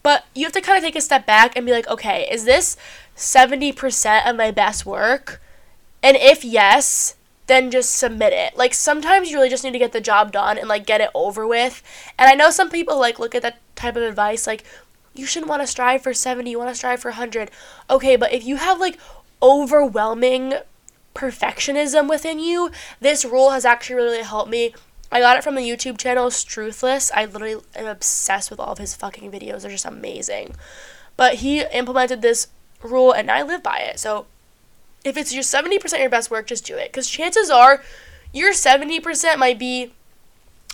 But 0.02 0.24
you 0.34 0.44
have 0.44 0.52
to 0.52 0.60
kind 0.60 0.78
of 0.78 0.84
take 0.84 0.96
a 0.96 1.00
step 1.00 1.26
back 1.26 1.56
and 1.56 1.64
be 1.64 1.72
like, 1.72 1.88
"Okay, 1.88 2.28
is 2.30 2.44
this 2.44 2.76
70% 3.14 4.26
of 4.26 4.34
my 4.36 4.50
best 4.50 4.84
work?" 4.84 5.40
And 6.02 6.16
if 6.16 6.44
yes, 6.44 7.14
then 7.48 7.70
just 7.70 7.94
submit 7.94 8.32
it. 8.32 8.56
Like 8.56 8.72
sometimes 8.72 9.30
you 9.30 9.36
really 9.36 9.48
just 9.48 9.64
need 9.64 9.72
to 9.72 9.78
get 9.78 9.92
the 9.92 10.00
job 10.00 10.32
done 10.32 10.56
and 10.56 10.68
like 10.68 10.86
get 10.86 11.00
it 11.00 11.10
over 11.14 11.46
with. 11.46 11.82
And 12.18 12.28
I 12.30 12.34
know 12.34 12.50
some 12.50 12.70
people 12.70 12.98
like 12.98 13.18
look 13.18 13.34
at 13.34 13.42
that 13.42 13.58
type 13.74 13.96
of 13.96 14.02
advice 14.02 14.46
like 14.46 14.64
you 15.14 15.26
shouldn't 15.26 15.50
want 15.50 15.62
to 15.62 15.66
strive 15.66 16.02
for 16.02 16.14
70, 16.14 16.48
you 16.48 16.58
want 16.58 16.70
to 16.70 16.76
strive 16.76 17.00
for 17.00 17.10
100. 17.10 17.50
Okay, 17.90 18.16
but 18.16 18.32
if 18.32 18.44
you 18.44 18.56
have 18.56 18.78
like 18.78 18.98
overwhelming 19.42 20.54
perfectionism 21.14 22.08
within 22.08 22.38
you, 22.38 22.70
this 23.00 23.24
rule 23.24 23.50
has 23.50 23.64
actually 23.64 23.96
really 23.96 24.22
helped 24.22 24.50
me. 24.50 24.74
I 25.10 25.20
got 25.20 25.36
it 25.38 25.42
from 25.42 25.54
the 25.54 25.62
YouTube 25.62 25.98
channel 25.98 26.28
Struthless. 26.28 27.10
I 27.14 27.24
literally 27.24 27.56
am 27.74 27.86
obsessed 27.86 28.50
with 28.50 28.60
all 28.60 28.72
of 28.72 28.78
his 28.78 28.94
fucking 28.94 29.32
videos. 29.32 29.62
They're 29.62 29.70
just 29.70 29.86
amazing. 29.86 30.54
But 31.16 31.36
he 31.36 31.62
implemented 31.62 32.20
this 32.20 32.48
rule 32.82 33.12
and 33.12 33.30
I 33.30 33.42
live 33.42 33.62
by 33.62 33.78
it. 33.78 33.98
So 33.98 34.26
if 35.08 35.16
it's 35.16 35.32
your 35.32 35.42
70% 35.42 35.92
of 35.92 35.98
your 35.98 36.08
best 36.08 36.30
work, 36.30 36.46
just 36.46 36.64
do 36.64 36.76
it. 36.76 36.92
Because 36.92 37.08
chances 37.08 37.50
are 37.50 37.82
your 38.32 38.52
70% 38.52 39.38
might 39.38 39.58
be 39.58 39.92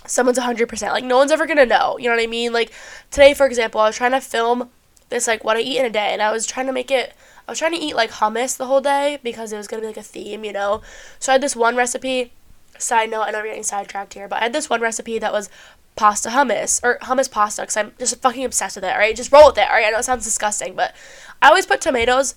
someone's 0.05 0.37
100%. 0.37 0.91
Like, 0.91 1.03
no 1.03 1.17
one's 1.17 1.31
ever 1.31 1.45
going 1.45 1.57
to 1.57 1.65
know. 1.65 1.97
You 1.97 2.09
know 2.09 2.15
what 2.15 2.23
I 2.23 2.27
mean? 2.27 2.53
Like, 2.53 2.71
today, 3.11 3.33
for 3.33 3.45
example, 3.45 3.81
I 3.81 3.87
was 3.87 3.95
trying 3.95 4.11
to 4.11 4.21
film 4.21 4.69
this, 5.09 5.27
like, 5.27 5.43
what 5.43 5.57
I 5.57 5.61
eat 5.61 5.79
in 5.79 5.85
a 5.85 5.89
day, 5.89 6.13
and 6.13 6.21
I 6.21 6.31
was 6.31 6.45
trying 6.45 6.67
to 6.67 6.73
make 6.73 6.91
it. 6.91 7.13
I 7.47 7.51
was 7.51 7.59
trying 7.59 7.73
to 7.73 7.77
eat 7.77 7.95
like 7.95 8.09
hummus 8.09 8.57
the 8.57 8.65
whole 8.65 8.81
day 8.81 9.19
because 9.21 9.53
it 9.53 9.57
was 9.57 9.67
gonna 9.67 9.81
be 9.81 9.87
like 9.87 9.97
a 9.97 10.01
theme, 10.01 10.43
you 10.43 10.51
know. 10.51 10.81
So 11.19 11.31
I 11.31 11.33
had 11.33 11.41
this 11.41 11.55
one 11.55 11.75
recipe. 11.75 12.31
Side 12.79 13.11
note, 13.11 13.21
I 13.21 13.31
know 13.31 13.37
we're 13.37 13.45
getting 13.45 13.63
sidetracked 13.63 14.15
here, 14.15 14.27
but 14.27 14.39
I 14.39 14.43
had 14.43 14.53
this 14.53 14.67
one 14.67 14.81
recipe 14.81 15.19
that 15.19 15.31
was 15.31 15.49
pasta 15.95 16.29
hummus 16.29 16.83
or 16.83 16.97
hummus 17.03 17.29
pasta 17.29 17.61
because 17.61 17.77
I'm 17.77 17.93
just 17.99 18.19
fucking 18.21 18.43
obsessed 18.43 18.75
with 18.75 18.83
it. 18.83 18.91
All 18.91 18.97
right, 18.97 19.15
just 19.15 19.31
roll 19.31 19.47
with 19.47 19.59
it. 19.59 19.67
All 19.69 19.75
right, 19.75 19.85
I 19.85 19.91
know 19.91 19.99
it 19.99 20.05
sounds 20.05 20.25
disgusting, 20.25 20.75
but 20.75 20.95
I 21.41 21.49
always 21.49 21.65
put 21.65 21.81
tomatoes 21.81 22.33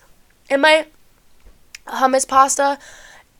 in 0.50 0.61
my 0.61 0.87
hummus 1.88 2.27
pasta 2.27 2.79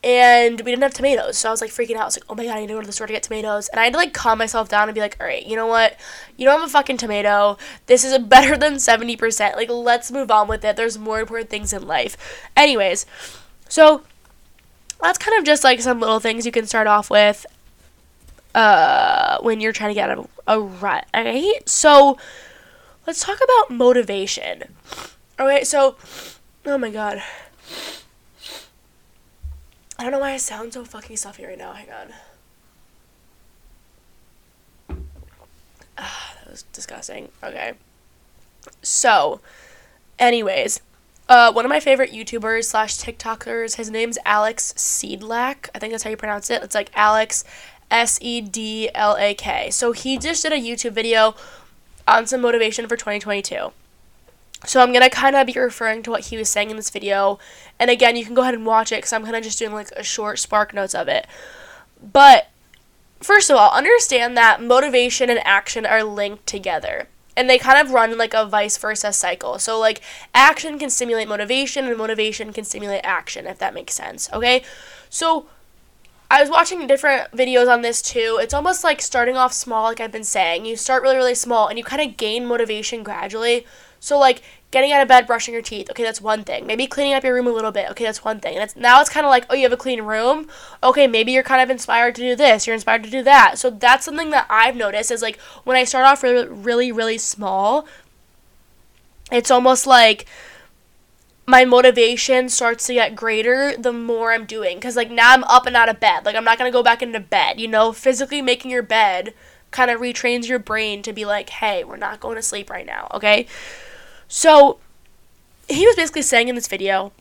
and 0.03 0.61
we 0.61 0.71
didn't 0.71 0.83
have 0.83 0.93
tomatoes. 0.93 1.37
So 1.37 1.49
I 1.49 1.51
was 1.51 1.61
like 1.61 1.71
freaking 1.71 1.95
out. 1.95 2.01
I 2.01 2.05
was 2.05 2.17
like, 2.17 2.25
oh 2.29 2.35
my 2.35 2.45
god, 2.45 2.55
I 2.55 2.61
need 2.61 2.67
to 2.67 2.73
go 2.73 2.81
to 2.81 2.87
the 2.87 2.93
store 2.93 3.07
to 3.07 3.13
get 3.13 3.23
tomatoes. 3.23 3.67
And 3.67 3.79
I 3.79 3.83
had 3.85 3.93
to 3.93 3.97
like 3.97 4.13
calm 4.13 4.37
myself 4.37 4.69
down 4.69 4.87
and 4.87 4.95
be 4.95 5.01
like, 5.01 5.17
all 5.19 5.27
right, 5.27 5.45
you 5.45 5.55
know 5.55 5.67
what? 5.67 5.97
You 6.37 6.45
don't 6.45 6.59
have 6.59 6.69
a 6.69 6.71
fucking 6.71 6.97
tomato. 6.97 7.57
This 7.87 8.05
is 8.05 8.17
better 8.23 8.57
than 8.57 8.75
70%. 8.75 9.55
Like, 9.55 9.69
let's 9.69 10.11
move 10.11 10.31
on 10.31 10.47
with 10.47 10.63
it. 10.63 10.75
There's 10.75 10.97
more 10.97 11.19
important 11.19 11.49
things 11.49 11.73
in 11.73 11.85
life. 11.85 12.15
Anyways, 12.55 13.05
so 13.67 14.03
that's 15.01 15.17
kind 15.17 15.37
of 15.37 15.43
just 15.43 15.63
like 15.63 15.81
some 15.81 15.99
little 15.99 16.19
things 16.19 16.45
you 16.45 16.51
can 16.51 16.65
start 16.65 16.87
off 16.87 17.09
with 17.09 17.45
uh, 18.55 19.39
when 19.41 19.59
you're 19.59 19.73
trying 19.73 19.89
to 19.89 19.95
get 19.95 20.09
a, 20.09 20.25
a 20.47 20.61
rut. 20.61 21.07
Right? 21.13 21.67
So 21.67 22.17
let's 23.05 23.21
talk 23.21 23.39
about 23.43 23.75
motivation. 23.75 24.63
All 25.37 25.45
right. 25.45 25.67
so, 25.67 25.97
oh 26.65 26.77
my 26.77 26.89
god. 26.89 27.21
I 29.99 30.03
don't 30.03 30.11
know 30.13 30.19
why 30.19 30.31
I 30.31 30.37
sound 30.37 30.73
so 30.73 30.85
fucking 30.85 31.17
stuffy 31.17 31.45
right 31.45 31.57
now. 31.57 31.73
Hang 31.73 31.89
on. 31.91 32.13
Ah, 35.97 36.35
that 36.39 36.49
was 36.49 36.63
disgusting. 36.71 37.27
Okay. 37.43 37.73
So, 38.81 39.41
anyways, 40.17 40.79
uh, 41.27 41.51
one 41.51 41.65
of 41.65 41.69
my 41.69 41.81
favorite 41.81 42.11
YouTubers 42.13 42.63
slash 42.63 42.95
TikTokers, 42.97 43.75
his 43.75 43.91
name's 43.91 44.17
Alex 44.23 44.73
Sedlak. 44.77 45.67
I 45.75 45.79
think 45.79 45.91
that's 45.91 46.03
how 46.03 46.09
you 46.09 46.17
pronounce 46.17 46.49
it. 46.49 46.63
It's 46.63 46.75
like 46.75 46.91
Alex 46.95 47.43
S 47.91 48.19
E 48.21 48.39
D 48.39 48.89
L 48.95 49.17
A 49.19 49.33
K. 49.33 49.69
So 49.69 49.91
he 49.91 50.17
just 50.17 50.43
did 50.43 50.53
a 50.53 50.55
YouTube 50.55 50.93
video 50.93 51.35
on 52.07 52.25
some 52.25 52.39
motivation 52.39 52.87
for 52.87 52.95
2022. 52.95 53.73
So 54.65 54.81
I'm 54.81 54.91
gonna 54.91 55.09
kind 55.09 55.35
of 55.35 55.47
be 55.47 55.53
referring 55.53 56.03
to 56.03 56.11
what 56.11 56.25
he 56.25 56.37
was 56.37 56.49
saying 56.49 56.69
in 56.69 56.75
this 56.75 56.89
video, 56.89 57.39
and 57.79 57.89
again, 57.89 58.15
you 58.15 58.25
can 58.25 58.33
go 58.33 58.41
ahead 58.41 58.53
and 58.53 58.65
watch 58.65 58.91
it 58.91 58.97
because 58.97 59.13
I'm 59.13 59.23
kind 59.23 59.35
of 59.35 59.43
just 59.43 59.59
doing 59.59 59.73
like 59.73 59.91
a 59.91 60.03
short 60.03 60.39
spark 60.39 60.73
notes 60.73 60.93
of 60.93 61.07
it. 61.07 61.27
But 62.01 62.47
first 63.21 63.49
of 63.49 63.57
all, 63.57 63.71
understand 63.71 64.35
that 64.37 64.61
motivation 64.61 65.29
and 65.29 65.39
action 65.45 65.85
are 65.85 66.03
linked 66.03 66.47
together. 66.47 67.07
And 67.37 67.49
they 67.49 67.57
kind 67.57 67.79
of 67.79 67.93
run 67.93 68.17
like 68.17 68.33
a 68.33 68.45
vice 68.45 68.77
versa 68.77 69.13
cycle. 69.13 69.59
So, 69.59 69.79
like, 69.79 70.01
action 70.35 70.77
can 70.77 70.89
stimulate 70.89 71.29
motivation, 71.29 71.85
and 71.85 71.97
motivation 71.97 72.51
can 72.51 72.65
stimulate 72.65 73.01
action, 73.05 73.47
if 73.47 73.59
that 73.59 73.73
makes 73.73 73.93
sense. 73.93 74.29
Okay? 74.33 74.61
So, 75.09 75.45
I 76.29 76.41
was 76.41 76.49
watching 76.49 76.85
different 76.85 77.31
videos 77.31 77.71
on 77.71 77.81
this 77.81 78.01
too. 78.01 78.39
It's 78.41 78.53
almost 78.53 78.83
like 78.83 79.01
starting 79.01 79.37
off 79.37 79.53
small, 79.53 79.85
like 79.85 80.01
I've 80.01 80.11
been 80.11 80.23
saying. 80.25 80.65
You 80.65 80.75
start 80.75 81.01
really, 81.01 81.15
really 81.15 81.33
small, 81.33 81.67
and 81.67 81.77
you 81.77 81.83
kind 81.83 82.01
of 82.01 82.17
gain 82.17 82.45
motivation 82.45 83.03
gradually. 83.03 83.65
So 83.99 84.17
like 84.17 84.41
getting 84.71 84.91
out 84.91 85.01
of 85.01 85.07
bed, 85.07 85.27
brushing 85.27 85.53
your 85.53 85.63
teeth. 85.63 85.89
Okay, 85.89 86.03
that's 86.03 86.21
one 86.21 86.43
thing. 86.43 86.67
Maybe 86.67 86.87
cleaning 86.87 87.13
up 87.13 87.23
your 87.23 87.33
room 87.33 87.47
a 87.47 87.51
little 87.51 87.71
bit. 87.71 87.89
Okay, 87.91 88.03
that's 88.03 88.23
one 88.23 88.39
thing. 88.39 88.55
And 88.55 88.63
it's 88.63 88.75
now 88.75 89.01
it's 89.01 89.09
kind 89.09 89.25
of 89.25 89.29
like, 89.29 89.45
oh, 89.49 89.55
you 89.55 89.63
have 89.63 89.73
a 89.73 89.77
clean 89.77 90.01
room. 90.01 90.47
Okay, 90.83 91.07
maybe 91.07 91.31
you're 91.31 91.43
kind 91.43 91.61
of 91.61 91.69
inspired 91.69 92.15
to 92.15 92.21
do 92.21 92.35
this. 92.35 92.67
You're 92.67 92.75
inspired 92.75 93.03
to 93.03 93.09
do 93.09 93.23
that. 93.23 93.57
So 93.57 93.69
that's 93.69 94.05
something 94.05 94.29
that 94.29 94.45
I've 94.49 94.75
noticed 94.75 95.11
is 95.11 95.21
like 95.21 95.39
when 95.63 95.77
I 95.77 95.83
start 95.83 96.05
off 96.05 96.23
really, 96.23 96.47
really, 96.47 96.91
really 96.91 97.17
small, 97.17 97.87
it's 99.31 99.51
almost 99.51 99.85
like 99.87 100.25
my 101.49 101.65
motivation 101.65 102.47
starts 102.47 102.85
to 102.85 102.93
get 102.93 103.15
greater 103.15 103.75
the 103.75 103.91
more 103.91 104.31
I'm 104.31 104.45
doing. 104.45 104.77
Because, 104.77 104.95
like, 104.95 105.09
now 105.09 105.33
I'm 105.33 105.43
up 105.45 105.65
and 105.65 105.75
out 105.75 105.89
of 105.89 105.99
bed. 105.99 106.23
Like, 106.25 106.35
I'm 106.35 106.43
not 106.43 106.59
going 106.59 106.71
to 106.71 106.75
go 106.75 106.83
back 106.83 107.01
into 107.01 107.19
bed. 107.19 107.59
You 107.59 107.67
know, 107.67 107.91
physically 107.91 108.41
making 108.41 108.69
your 108.69 108.83
bed 108.83 109.33
kind 109.71 109.89
of 109.89 109.99
retrains 109.99 110.47
your 110.47 110.59
brain 110.59 111.01
to 111.01 111.13
be 111.13 111.25
like, 111.25 111.49
hey, 111.49 111.83
we're 111.83 111.97
not 111.97 112.19
going 112.19 112.35
to 112.35 112.41
sleep 112.41 112.69
right 112.69 112.85
now, 112.85 113.07
okay? 113.13 113.47
So 114.29 114.77
he 115.67 115.85
was 115.85 115.97
basically 115.97 116.21
saying 116.21 116.47
in 116.47 116.55
this 116.55 116.67
video 116.67 117.11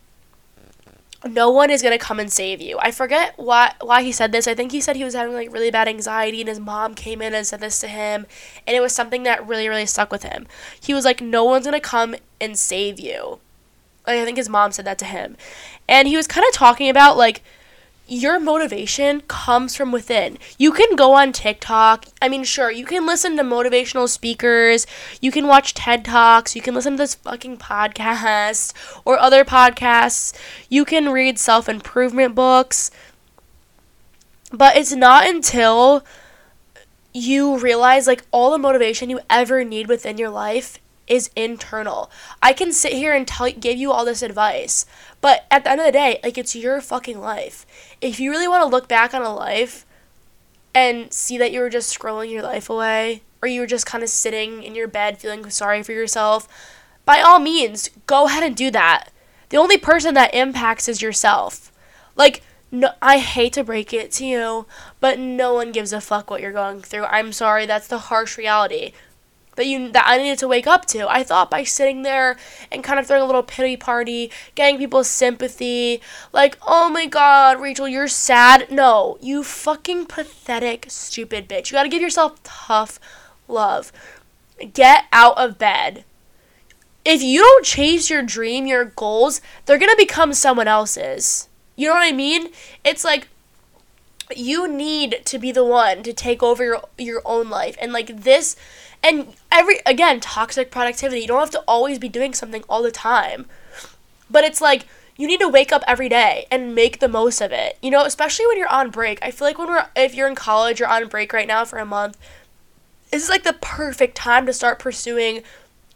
no 1.27 1.51
one 1.51 1.69
is 1.69 1.83
gonna 1.83 1.99
come 1.99 2.21
and 2.21 2.31
save 2.31 2.61
you. 2.61 2.79
I 2.79 2.93
forget 2.93 3.35
why 3.37 3.75
why 3.81 4.05
he 4.05 4.13
said 4.13 4.31
this. 4.31 4.47
I 4.47 4.55
think 4.55 4.71
he 4.71 4.81
said 4.81 4.95
he 4.95 5.03
was 5.03 5.15
having 5.15 5.35
like 5.35 5.53
really 5.53 5.71
bad 5.71 5.89
anxiety 5.89 6.41
and 6.41 6.49
his 6.49 6.61
mom 6.61 6.95
came 6.95 7.21
in 7.21 7.35
and 7.35 7.45
said 7.45 7.59
this 7.59 7.81
to 7.81 7.89
him 7.89 8.27
and 8.67 8.77
it 8.77 8.81
was 8.81 8.95
something 8.95 9.25
that 9.25 9.45
really, 9.47 9.69
really 9.69 9.87
stuck 9.87 10.13
with 10.13 10.23
him. 10.23 10.47
He 10.81 10.95
was 10.95 11.05
like, 11.05 11.21
No 11.21 11.43
one's 11.45 11.65
gonna 11.65 11.81
come 11.81 12.15
and 12.41 12.57
save 12.57 13.01
you. 13.01 13.41
Like 14.07 14.19
I 14.19 14.25
think 14.25 14.37
his 14.37 14.49
mom 14.49 14.71
said 14.71 14.85
that 14.85 14.99
to 14.99 15.07
him. 15.07 15.37
And 15.89 16.07
he 16.07 16.17
was 16.17 16.29
kinda 16.29 16.49
talking 16.53 16.89
about 16.89 17.17
like 17.17 17.43
your 18.09 18.41
motivation 18.41 19.21
comes 19.23 19.77
from 19.77 19.93
within. 19.93 20.39
You 20.57 20.73
can 20.73 20.97
go 20.97 21.13
on 21.13 21.31
TikTok. 21.33 22.07
I 22.23 22.29
mean, 22.29 22.43
sure, 22.43 22.71
you 22.71 22.87
can 22.87 23.07
listen 23.07 23.37
to 23.37 23.43
motivational 23.43 24.09
speakers. 24.09 24.87
You 25.21 25.31
can 25.31 25.47
watch 25.47 25.75
TED 25.75 26.07
Talks. 26.07 26.57
You 26.57 26.63
can 26.63 26.75
listen 26.75 26.95
to 26.95 26.99
this 26.99 27.15
fucking 27.17 27.59
podcast 27.59 28.73
or 29.05 29.19
other 29.19 29.45
podcasts. 29.45 30.37
You 30.71 30.87
can 30.87 31.11
read 31.11 31.39
self 31.39 31.69
improvement 31.69 32.35
books. 32.35 32.91
But 34.51 34.77
it's 34.77 34.93
not 34.93 35.29
until 35.29 36.03
you 37.13 37.59
realize 37.59 38.07
like 38.07 38.25
all 38.31 38.51
the 38.51 38.59
motivation 38.59 39.11
you 39.11 39.21
ever 39.29 39.65
need 39.65 39.87
within 39.87 40.17
your 40.17 40.31
life 40.31 40.79
is 41.09 41.31
internal. 41.35 42.11
I 42.43 42.53
can 42.53 42.73
sit 42.73 42.93
here 42.93 43.15
and 43.15 43.27
tell 43.27 43.51
give 43.51 43.77
you 43.77 43.93
all 43.93 44.05
this 44.05 44.23
advice, 44.23 44.87
but 45.21 45.47
at 45.51 45.65
the 45.65 45.71
end 45.71 45.81
of 45.81 45.87
the 45.87 45.93
day, 45.93 46.21
like 46.23 46.39
it's 46.39 46.55
your 46.55 46.81
fucking 46.81 47.21
life. 47.21 47.67
If 48.01 48.21
you 48.21 48.31
really 48.31 48.49
want 48.49 48.63
to 48.63 48.69
look 48.69 48.89
back 48.89 49.15
on 49.15 49.23
a 49.23 49.35
life 49.35 49.87
and 50.75 51.13
see 51.13 51.39
that 51.39 51.53
you 51.53 51.61
were 51.61 51.71
just 51.71 51.97
scrolling 51.97 52.31
your 52.31 52.43
life 52.43 52.71
away 52.71 53.23
or 53.43 53.49
you 53.49 53.61
were 53.61 53.67
just 53.67 53.87
kind 53.87 54.05
of 54.05 54.11
sitting 54.11 54.63
in 54.63 54.75
your 54.75 54.89
bed 54.89 55.19
feeling 55.19 55.49
sorry 55.51 55.83
for 55.83 55.93
yourself, 55.93 56.49
by 57.05 57.21
all 57.21 57.39
means, 57.39 57.91
go 58.07 58.27
ahead 58.27 58.43
and 58.43 58.55
do 58.55 58.71
that. 58.71 59.11
The 59.49 59.57
only 59.57 59.79
person 59.79 60.15
that 60.15 60.35
impacts 60.35 60.89
is 60.89 61.01
yourself. 61.01 61.73
Like 62.17 62.43
no, 62.71 62.91
I 63.01 63.19
hate 63.19 63.55
to 63.55 63.65
break 63.65 63.95
it 63.95 64.13
to 64.13 64.27
you, 64.27 64.67
but 65.01 65.19
no 65.19 65.55
one 65.55 65.73
gives 65.73 65.93
a 65.93 66.03
fuck 66.03 66.31
what 66.31 66.43
you're 66.43 66.53
going 66.53 66.83
through. 66.83 67.05
I'm 67.05 67.33
sorry, 67.33 67.65
that's 67.65 67.89
the 67.89 67.99
harsh 67.99 68.37
reality 68.37 68.93
that 69.59 69.67
you 69.67 69.91
that 69.91 70.05
I 70.07 70.17
needed 70.17 70.39
to 70.39 70.49
wake 70.49 70.67
up 70.67 70.87
to. 70.87 71.11
I 71.11 71.25
thought 71.25 71.51
by 71.51 71.65
sitting 71.65 72.03
there 72.03 72.37
and 72.71 72.85
kind 72.85 72.99
of 72.99 73.07
throwing 73.07 73.23
a 73.23 73.27
little 73.27 73.43
pity 73.43 73.77
party, 73.77 74.31
getting 74.55 74.79
people's 74.79 75.09
sympathy, 75.09 76.01
like, 76.33 76.57
"Oh 76.67 76.89
my 76.89 77.07
god, 77.07 77.61
Rachel, 77.61 77.89
you're 77.89 78.09
sad." 78.09 78.71
No, 78.71 79.19
you 79.21 79.43
fucking 79.43 80.07
pathetic 80.07 80.87
stupid 80.89 81.49
bitch. 81.49 81.71
You 81.71 81.77
got 81.77 81.83
to 81.83 81.89
give 81.89 82.01
yourself 82.01 82.41
tough 82.45 83.01
love. 83.49 83.93
Get 84.73 85.07
out 85.13 85.37
of 85.37 85.59
bed. 85.59 86.05
If 87.05 87.21
you 87.21 87.41
don't 87.41 87.65
chase 87.65 88.09
your 88.09 88.23
dream, 88.23 88.67
your 88.67 88.85
goals, 88.85 89.41
they're 89.67 89.79
going 89.79 89.91
to 89.91 89.97
become 89.97 90.33
someone 90.33 90.69
else's. 90.69 91.49
You 91.75 91.89
know 91.89 91.95
what 91.95 92.07
I 92.07 92.13
mean? 92.13 92.51
It's 92.85 93.05
like 93.05 93.29
you 94.37 94.69
need 94.69 95.23
to 95.25 95.39
be 95.39 95.53
the 95.53 95.65
one 95.65 96.03
to 96.03 96.13
take 96.13 96.43
over 96.43 96.65
your 96.65 96.83
your 96.97 97.23
own 97.25 97.49
life. 97.49 97.77
And 97.81 97.93
like 97.93 98.23
this 98.23 98.57
and 99.03 99.35
every 99.51 99.81
again, 99.87 100.21
toxic 100.21 100.71
productivity. 100.71 101.21
You 101.21 101.29
don't 101.29 101.41
have 101.41 101.51
to 101.51 101.65
always 101.67 101.99
be 101.99 102.09
doing 102.09 102.35
something 102.35 102.65
all 102.69 102.83
the 102.83 102.91
time. 102.91 103.47
But 104.31 104.45
it's 104.45 104.61
like 104.61 104.87
you 105.17 105.27
need 105.27 105.41
to 105.41 105.49
wake 105.49 105.73
up 105.73 105.83
every 105.87 106.09
day 106.09 106.47
and 106.51 106.75
make 106.75 107.01
the 107.01 107.09
most 107.09 107.41
of 107.41 107.53
it. 107.53 107.79
You 107.83 107.91
know, 107.91 108.05
especially 108.05 108.47
when 108.47 108.59
you're 108.59 108.73
on 108.73 108.91
break. 108.91 109.19
I 109.23 109.31
feel 109.31 109.49
like 109.49 109.59
when 109.59 109.69
we're 109.69 109.87
if 109.97 110.15
you're 110.15 110.29
in 110.29 110.35
college, 110.35 110.81
you're 110.81 110.89
on 110.89 111.09
break 111.09 111.33
right 111.33 111.49
now 111.49 111.65
for 111.65 111.79
a 111.79 111.87
month. 111.87 112.17
This 113.11 113.25
is 113.25 113.29
like 113.29 113.45
the 113.45 113.55
perfect 113.55 114.17
time 114.17 114.47
to 114.47 114.53
start 114.53 114.79
pursuing 114.79 115.43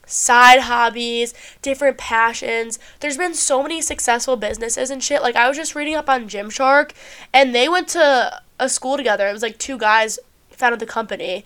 side 0.06 0.60
hobbies, 0.60 1.34
different 1.60 1.98
passions. 1.98 2.78
There's 3.00 3.16
been 3.16 3.34
so 3.34 3.62
many 3.62 3.80
successful 3.80 4.36
businesses 4.36 4.90
and 4.90 5.02
shit. 5.02 5.22
Like 5.22 5.36
I 5.36 5.48
was 5.48 5.56
just 5.56 5.74
reading 5.74 5.94
up 5.94 6.08
on 6.08 6.28
Gymshark 6.28 6.92
and 7.32 7.54
they 7.54 7.68
went 7.68 7.88
to 7.88 8.40
a 8.58 8.68
school 8.68 8.96
together. 8.96 9.28
It 9.28 9.32
was 9.32 9.42
like 9.42 9.58
two 9.58 9.78
guys 9.78 10.18
founded 10.50 10.80
the 10.80 10.86
company 10.86 11.44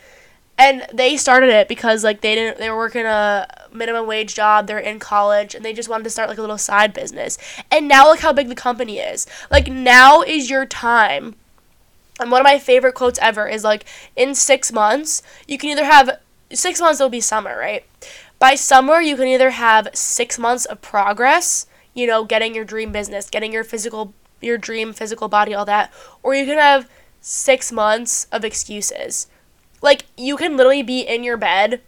and 0.59 0.87
they 0.93 1.17
started 1.17 1.51
it 1.51 1.69
because 1.69 2.03
like 2.03 2.21
they 2.21 2.35
didn't 2.35 2.59
they 2.59 2.71
were 2.71 2.77
working 2.77 3.05
a 3.05 3.47
minimum 3.73 4.07
wage 4.07 4.35
job 4.35 4.67
they're 4.67 4.79
in 4.79 4.99
college 4.99 5.55
and 5.55 5.65
they 5.65 5.73
just 5.73 5.89
wanted 5.89 6.05
to 6.05 6.11
start 6.11 6.29
like 6.29 6.39
a 6.39 6.41
little 6.41 6.59
side 6.59 6.93
business. 6.93 7.39
And 7.71 7.89
now 7.89 8.07
look 8.09 8.21
how 8.21 8.33
big 8.33 8.49
the 8.49 8.55
company 8.55 8.99
is. 8.99 9.27
Like 9.51 9.69
now 9.69 10.23
is 10.23 10.49
your 10.49 10.67
time. 10.67 11.35
And 12.19 12.31
one 12.31 12.41
of 12.41 12.45
my 12.45 12.59
favorite 12.59 12.95
quotes 12.95 13.19
ever 13.19 13.47
is 13.47 13.65
like 13.65 13.85
in 14.15 14.35
six 14.35 14.73
months 14.73 15.23
you 15.47 15.59
can 15.59 15.71
either 15.71 15.85
have 15.85 16.21
six 16.53 16.81
months 16.81 17.01
It'll 17.01 17.11
be 17.11 17.21
summer 17.21 17.59
right? 17.59 17.85
By 18.39 18.55
summer 18.55 19.01
you 19.01 19.17
can 19.17 19.29
either 19.29 19.51
have 19.51 19.89
six 19.93 20.39
months 20.39 20.65
of 20.65 20.81
progress 20.81 21.67
you 21.93 22.07
know 22.07 22.25
getting 22.25 22.55
your 22.55 22.65
dream 22.65 22.93
business 22.93 23.29
getting 23.29 23.53
your 23.53 23.65
physical 23.65 24.15
your 24.41 24.59
dream 24.59 24.93
physical 24.93 25.29
body 25.29 25.55
all 25.55 25.65
that 25.65 25.93
or 26.23 26.35
you 26.35 26.45
can 26.45 26.59
have 26.59 26.89
six 27.21 27.73
months 27.73 28.27
of 28.31 28.45
excuses 28.45 29.27
like, 29.83 30.07
you 30.17 30.37
can 30.37 30.57
literally 30.57 30.83
be 30.83 31.01
in 31.01 31.23
your 31.25 31.37
bed 31.37 31.81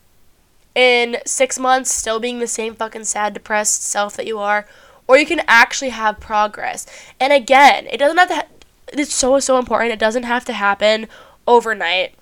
in 0.74 1.16
six 1.24 1.58
months 1.58 1.92
still 1.92 2.20
being 2.20 2.38
the 2.38 2.46
same 2.46 2.74
fucking 2.74 3.04
sad, 3.04 3.34
depressed 3.34 3.82
self 3.82 4.16
that 4.16 4.26
you 4.26 4.38
are, 4.38 4.66
or 5.06 5.18
you 5.18 5.26
can 5.26 5.42
actually 5.48 5.88
have 5.88 6.20
progress. 6.20 6.86
And 7.18 7.32
again, 7.32 7.86
it 7.90 7.96
doesn't 7.98 8.18
have 8.18 8.28
to, 8.28 8.34
ha- 8.36 8.46
it's 8.92 9.12
so, 9.12 9.40
so 9.40 9.58
important. 9.58 9.92
It 9.92 9.98
doesn't 9.98 10.22
have 10.24 10.44
to 10.44 10.52
happen 10.52 11.08
overnight. 11.46 12.14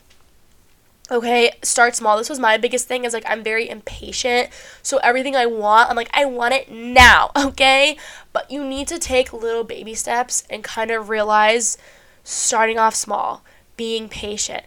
Okay, 1.08 1.52
start 1.62 1.94
small. 1.94 2.16
This 2.16 2.28
was 2.28 2.40
my 2.40 2.56
biggest 2.56 2.88
thing 2.88 3.04
is 3.04 3.12
like 3.12 3.24
I'm 3.28 3.44
very 3.44 3.68
impatient. 3.68 4.48
So 4.82 4.98
everything 4.98 5.36
I 5.36 5.46
want, 5.46 5.88
I'm 5.88 5.94
like 5.94 6.10
I 6.12 6.24
want 6.24 6.54
it 6.54 6.70
now, 6.70 7.30
okay? 7.36 7.96
But 8.32 8.50
you 8.50 8.64
need 8.64 8.88
to 8.88 8.98
take 8.98 9.32
little 9.32 9.62
baby 9.62 9.94
steps 9.94 10.44
and 10.50 10.64
kind 10.64 10.90
of 10.90 11.08
realize 11.08 11.78
starting 12.24 12.78
off 12.78 12.94
small, 12.96 13.44
being 13.76 14.08
patient. 14.08 14.64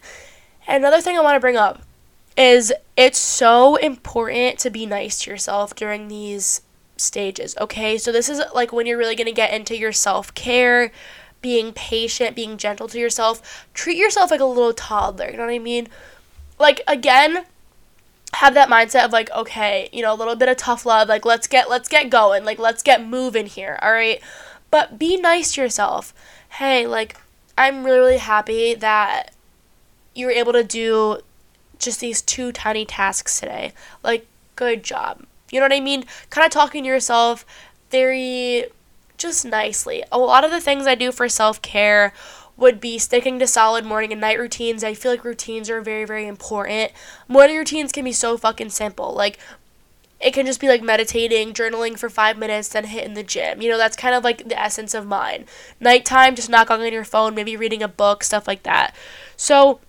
Another 0.68 1.00
thing 1.00 1.16
I 1.16 1.20
want 1.20 1.36
to 1.36 1.40
bring 1.40 1.56
up 1.56 1.82
is 2.36 2.72
it's 2.96 3.18
so 3.18 3.76
important 3.76 4.58
to 4.60 4.70
be 4.70 4.86
nice 4.86 5.22
to 5.22 5.30
yourself 5.30 5.74
during 5.74 6.08
these 6.08 6.62
stages, 6.96 7.56
okay? 7.60 7.98
So 7.98 8.12
this 8.12 8.28
is 8.28 8.40
like 8.54 8.72
when 8.72 8.86
you're 8.86 8.98
really 8.98 9.16
going 9.16 9.26
to 9.26 9.32
get 9.32 9.52
into 9.52 9.76
your 9.76 9.92
self-care, 9.92 10.92
being 11.42 11.72
patient, 11.72 12.36
being 12.36 12.56
gentle 12.56 12.88
to 12.88 12.98
yourself. 12.98 13.66
Treat 13.74 13.96
yourself 13.96 14.30
like 14.30 14.40
a 14.40 14.44
little 14.44 14.72
toddler, 14.72 15.30
you 15.30 15.36
know 15.36 15.44
what 15.44 15.52
I 15.52 15.58
mean? 15.58 15.88
Like 16.58 16.82
again, 16.86 17.46
have 18.34 18.54
that 18.54 18.68
mindset 18.68 19.04
of 19.04 19.12
like, 19.12 19.30
okay, 19.32 19.88
you 19.92 20.02
know, 20.02 20.12
a 20.12 20.16
little 20.16 20.36
bit 20.36 20.48
of 20.48 20.56
tough 20.56 20.86
love, 20.86 21.08
like 21.08 21.24
let's 21.24 21.46
get 21.46 21.70
let's 21.70 21.88
get 21.88 22.10
going, 22.10 22.44
like 22.44 22.58
let's 22.58 22.82
get 22.82 23.04
moving 23.04 23.46
here, 23.46 23.78
all 23.82 23.92
right? 23.92 24.20
But 24.70 24.98
be 24.98 25.16
nice 25.16 25.54
to 25.54 25.62
yourself. 25.62 26.14
Hey, 26.50 26.86
like 26.86 27.16
I'm 27.56 27.84
really, 27.84 27.98
really 27.98 28.18
happy 28.18 28.74
that 28.74 29.32
you 30.20 30.26
were 30.26 30.32
able 30.32 30.52
to 30.52 30.62
do 30.62 31.18
just 31.78 32.00
these 32.00 32.22
two 32.22 32.52
tiny 32.52 32.84
tasks 32.84 33.40
today. 33.40 33.72
Like, 34.04 34.26
good 34.54 34.84
job. 34.84 35.24
You 35.50 35.58
know 35.58 35.64
what 35.64 35.72
I 35.72 35.80
mean? 35.80 36.04
Kind 36.28 36.44
of 36.44 36.52
talking 36.52 36.84
to 36.84 36.88
yourself 36.88 37.44
very 37.90 38.66
just 39.16 39.44
nicely. 39.44 40.04
A 40.12 40.18
lot 40.18 40.44
of 40.44 40.50
the 40.50 40.60
things 40.60 40.86
I 40.86 40.94
do 40.94 41.10
for 41.10 41.28
self 41.28 41.60
care 41.62 42.12
would 42.56 42.80
be 42.80 42.98
sticking 42.98 43.38
to 43.38 43.46
solid 43.46 43.84
morning 43.84 44.12
and 44.12 44.20
night 44.20 44.38
routines. 44.38 44.84
I 44.84 44.94
feel 44.94 45.10
like 45.10 45.24
routines 45.24 45.70
are 45.70 45.80
very, 45.80 46.04
very 46.04 46.26
important. 46.26 46.92
Morning 47.26 47.56
routines 47.56 47.90
can 47.90 48.04
be 48.04 48.12
so 48.12 48.36
fucking 48.36 48.70
simple. 48.70 49.14
Like, 49.14 49.38
it 50.20 50.34
can 50.34 50.44
just 50.44 50.60
be 50.60 50.68
like 50.68 50.82
meditating, 50.82 51.54
journaling 51.54 51.98
for 51.98 52.10
five 52.10 52.36
minutes, 52.36 52.68
then 52.68 52.84
hitting 52.84 53.14
the 53.14 53.22
gym. 53.22 53.62
You 53.62 53.70
know, 53.70 53.78
that's 53.78 53.96
kind 53.96 54.14
of 54.14 54.22
like 54.22 54.46
the 54.46 54.60
essence 54.60 54.92
of 54.92 55.06
mine. 55.06 55.46
Nighttime, 55.80 56.34
just 56.34 56.50
not 56.50 56.66
going 56.66 56.82
on 56.82 56.92
your 56.92 57.04
phone, 57.04 57.34
maybe 57.34 57.56
reading 57.56 57.82
a 57.82 57.88
book, 57.88 58.22
stuff 58.22 58.46
like 58.46 58.62
that. 58.64 58.94
So, 59.36 59.80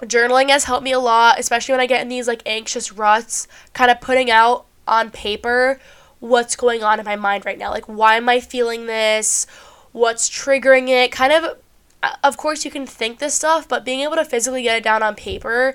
journaling 0.00 0.50
has 0.50 0.64
helped 0.64 0.84
me 0.84 0.92
a 0.92 0.98
lot, 0.98 1.38
especially 1.38 1.72
when 1.72 1.80
I 1.80 1.86
get 1.86 2.02
in 2.02 2.08
these 2.08 2.28
like 2.28 2.42
anxious 2.46 2.92
ruts, 2.92 3.48
kind 3.72 3.90
of 3.90 4.00
putting 4.00 4.30
out 4.30 4.66
on 4.86 5.10
paper 5.10 5.80
what's 6.20 6.56
going 6.56 6.82
on 6.82 6.98
in 6.98 7.04
my 7.04 7.16
mind 7.16 7.44
right 7.44 7.58
now. 7.58 7.70
Like, 7.70 7.86
why 7.86 8.16
am 8.16 8.28
I 8.28 8.40
feeling 8.40 8.86
this? 8.86 9.46
What's 9.92 10.28
triggering 10.28 10.88
it? 10.88 11.12
Kind 11.12 11.32
of, 11.32 11.58
uh, 12.02 12.16
of 12.24 12.36
course, 12.36 12.64
you 12.64 12.70
can 12.70 12.86
think 12.86 13.18
this 13.18 13.34
stuff, 13.34 13.68
but 13.68 13.84
being 13.84 14.00
able 14.00 14.16
to 14.16 14.24
physically 14.24 14.62
get 14.62 14.78
it 14.78 14.84
down 14.84 15.02
on 15.02 15.14
paper 15.14 15.74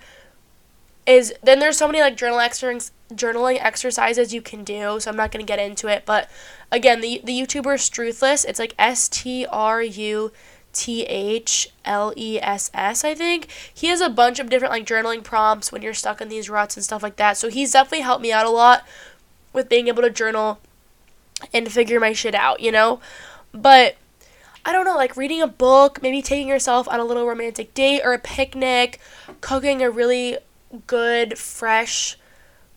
is 1.05 1.33
then 1.43 1.59
there's 1.59 1.77
so 1.77 1.87
many 1.87 1.99
like 1.99 2.15
journal 2.15 2.39
journaling 3.13 3.57
exercises 3.61 4.33
you 4.33 4.41
can 4.41 4.63
do 4.63 4.99
so 4.99 5.11
i'm 5.11 5.17
not 5.17 5.31
going 5.31 5.45
to 5.45 5.47
get 5.47 5.59
into 5.59 5.87
it 5.87 6.03
but 6.05 6.29
again 6.71 7.01
the 7.01 7.21
the 7.23 7.33
youtuber 7.33 7.75
struthless 7.75 8.45
it's 8.45 8.57
like 8.57 8.73
s-t-r-u 8.79 10.31
T 10.73 11.03
H 11.03 11.69
L 11.85 12.13
E 12.17 12.39
S 12.41 12.69
S, 12.73 13.03
I 13.03 13.13
think. 13.13 13.47
He 13.73 13.87
has 13.87 14.01
a 14.01 14.09
bunch 14.09 14.39
of 14.39 14.49
different 14.49 14.73
like 14.73 14.85
journaling 14.85 15.23
prompts 15.23 15.71
when 15.71 15.81
you're 15.81 15.93
stuck 15.93 16.19
in 16.19 16.29
these 16.29 16.49
ruts 16.49 16.75
and 16.75 16.83
stuff 16.83 17.03
like 17.03 17.15
that. 17.15 17.37
So 17.37 17.49
he's 17.49 17.71
definitely 17.71 18.01
helped 18.01 18.21
me 18.21 18.31
out 18.31 18.45
a 18.45 18.49
lot 18.49 18.85
with 19.53 19.69
being 19.69 19.87
able 19.87 20.01
to 20.01 20.09
journal 20.09 20.59
and 21.53 21.71
figure 21.71 21.99
my 21.99 22.13
shit 22.13 22.35
out, 22.35 22.59
you 22.59 22.71
know? 22.71 22.99
But 23.53 23.95
I 24.65 24.71
don't 24.71 24.85
know, 24.85 24.95
like 24.95 25.17
reading 25.17 25.41
a 25.41 25.47
book, 25.47 26.01
maybe 26.01 26.21
taking 26.21 26.47
yourself 26.47 26.87
on 26.87 26.99
a 26.99 27.05
little 27.05 27.27
romantic 27.27 27.73
date 27.73 28.01
or 28.03 28.13
a 28.13 28.19
picnic, 28.19 28.99
cooking 29.41 29.81
a 29.81 29.91
really 29.91 30.37
good, 30.87 31.37
fresh 31.37 32.17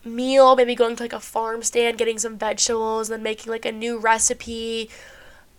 meal, 0.03 0.55
maybe 0.55 0.75
going 0.75 0.95
to 0.95 1.03
like 1.03 1.13
a 1.13 1.19
farm 1.19 1.63
stand, 1.63 1.97
getting 1.97 2.19
some 2.19 2.37
vegetables, 2.37 3.09
and 3.09 3.17
then 3.17 3.23
making 3.23 3.51
like 3.51 3.65
a 3.65 3.71
new 3.71 3.97
recipe 3.97 4.89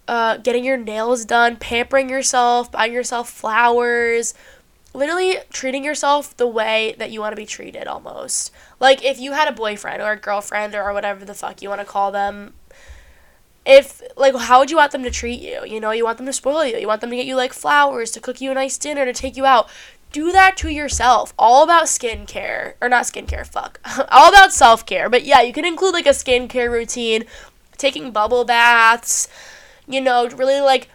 uh, 0.08 0.38
getting 0.38 0.64
your 0.64 0.78
nails 0.78 1.24
done, 1.24 1.56
pampering 1.56 2.08
yourself, 2.08 2.72
buying 2.72 2.92
yourself 2.92 3.28
flowers, 3.28 4.34
literally 4.94 5.36
treating 5.52 5.84
yourself 5.84 6.36
the 6.36 6.46
way 6.46 6.94
that 6.98 7.10
you 7.10 7.20
want 7.20 7.32
to 7.32 7.36
be 7.36 7.46
treated 7.46 7.86
almost. 7.86 8.50
Like 8.80 9.04
if 9.04 9.20
you 9.20 9.32
had 9.32 9.48
a 9.48 9.52
boyfriend 9.52 10.02
or 10.02 10.12
a 10.12 10.16
girlfriend 10.16 10.74
or 10.74 10.92
whatever 10.92 11.24
the 11.24 11.34
fuck 11.34 11.62
you 11.62 11.68
want 11.68 11.82
to 11.82 11.86
call 11.86 12.10
them, 12.10 12.54
if 13.66 14.00
like 14.16 14.34
how 14.34 14.60
would 14.60 14.70
you 14.70 14.78
want 14.78 14.92
them 14.92 15.02
to 15.02 15.10
treat 15.10 15.40
you? 15.40 15.62
You 15.66 15.78
know, 15.78 15.90
you 15.90 16.04
want 16.04 16.16
them 16.16 16.26
to 16.26 16.32
spoil 16.32 16.64
you. 16.64 16.78
You 16.78 16.88
want 16.88 17.02
them 17.02 17.10
to 17.10 17.16
get 17.16 17.26
you 17.26 17.36
like 17.36 17.52
flowers, 17.52 18.10
to 18.12 18.20
cook 18.20 18.40
you 18.40 18.50
a 18.50 18.54
nice 18.54 18.78
dinner, 18.78 19.04
to 19.04 19.12
take 19.12 19.36
you 19.36 19.44
out. 19.44 19.68
Do 20.10 20.32
that 20.32 20.56
to 20.58 20.70
yourself. 20.70 21.34
All 21.38 21.62
about 21.62 21.84
skincare. 21.84 22.74
Or 22.80 22.88
not 22.88 23.04
skincare, 23.04 23.46
fuck. 23.46 23.78
All 24.10 24.30
about 24.30 24.54
self 24.54 24.86
care. 24.86 25.10
But 25.10 25.24
yeah, 25.24 25.42
you 25.42 25.52
can 25.52 25.66
include 25.66 25.92
like 25.92 26.06
a 26.06 26.10
skincare 26.10 26.70
routine, 26.70 27.24
taking 27.76 28.10
bubble 28.10 28.46
baths, 28.46 29.28
you 29.88 30.00
know, 30.00 30.28
really 30.28 30.60
like 30.60 30.88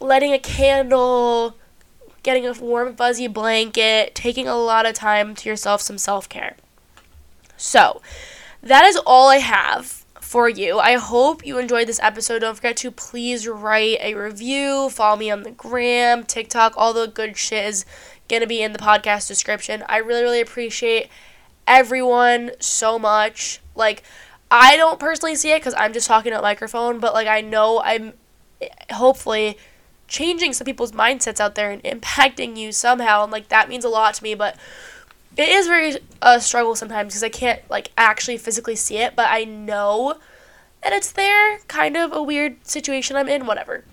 letting 0.00 0.32
a 0.32 0.38
candle, 0.38 1.56
getting 2.22 2.46
a 2.46 2.52
warm, 2.52 2.96
fuzzy 2.96 3.28
blanket, 3.28 4.14
taking 4.14 4.48
a 4.48 4.56
lot 4.56 4.86
of 4.86 4.94
time 4.94 5.34
to 5.36 5.48
yourself, 5.48 5.80
some 5.80 5.98
self 5.98 6.28
care. 6.28 6.56
So, 7.56 8.00
that 8.62 8.84
is 8.84 8.98
all 9.06 9.28
I 9.28 9.38
have 9.38 10.04
for 10.20 10.48
you. 10.48 10.78
I 10.78 10.94
hope 10.94 11.44
you 11.44 11.58
enjoyed 11.58 11.88
this 11.88 12.00
episode. 12.02 12.40
Don't 12.40 12.54
forget 12.54 12.76
to 12.78 12.90
please 12.90 13.48
write 13.48 13.98
a 14.00 14.14
review, 14.14 14.88
follow 14.90 15.16
me 15.16 15.30
on 15.30 15.42
the 15.42 15.50
gram, 15.50 16.24
TikTok, 16.24 16.74
all 16.76 16.92
the 16.92 17.06
good 17.06 17.36
shit 17.36 17.66
is 17.66 17.84
going 18.28 18.40
to 18.40 18.46
be 18.46 18.62
in 18.62 18.72
the 18.72 18.78
podcast 18.78 19.28
description. 19.28 19.82
I 19.88 19.98
really, 19.98 20.22
really 20.22 20.40
appreciate 20.40 21.08
everyone 21.66 22.52
so 22.60 22.98
much. 22.98 23.60
Like, 23.74 24.02
I 24.50 24.76
don't 24.76 25.00
personally 25.00 25.36
see 25.36 25.52
it 25.52 25.58
because 25.58 25.74
I'm 25.76 25.92
just 25.92 26.06
talking 26.06 26.32
to 26.32 26.38
a 26.38 26.42
microphone, 26.42 27.00
but 27.00 27.12
like, 27.12 27.28
I 27.28 27.40
know 27.40 27.80
I'm 27.82 28.14
hopefully 28.92 29.56
changing 30.08 30.52
some 30.52 30.64
people's 30.64 30.92
mindsets 30.92 31.40
out 31.40 31.54
there 31.54 31.70
and 31.70 31.82
impacting 31.84 32.56
you 32.56 32.72
somehow 32.72 33.22
and 33.22 33.32
like 33.32 33.48
that 33.48 33.68
means 33.68 33.84
a 33.84 33.88
lot 33.88 34.14
to 34.14 34.22
me 34.22 34.34
but 34.34 34.56
it 35.36 35.48
is 35.48 35.66
very 35.66 35.92
a 35.92 36.00
uh, 36.22 36.38
struggle 36.38 36.74
sometimes 36.74 37.12
because 37.12 37.22
I 37.22 37.28
can't 37.28 37.62
like 37.70 37.92
actually 37.96 38.36
physically 38.36 38.76
see 38.76 38.98
it 38.98 39.14
but 39.14 39.28
I 39.30 39.44
know 39.44 40.18
that 40.82 40.92
it's 40.92 41.12
there 41.12 41.58
kind 41.68 41.96
of 41.96 42.12
a 42.12 42.22
weird 42.22 42.66
situation 42.66 43.16
I'm 43.16 43.28
in 43.28 43.46
whatever 43.46 43.84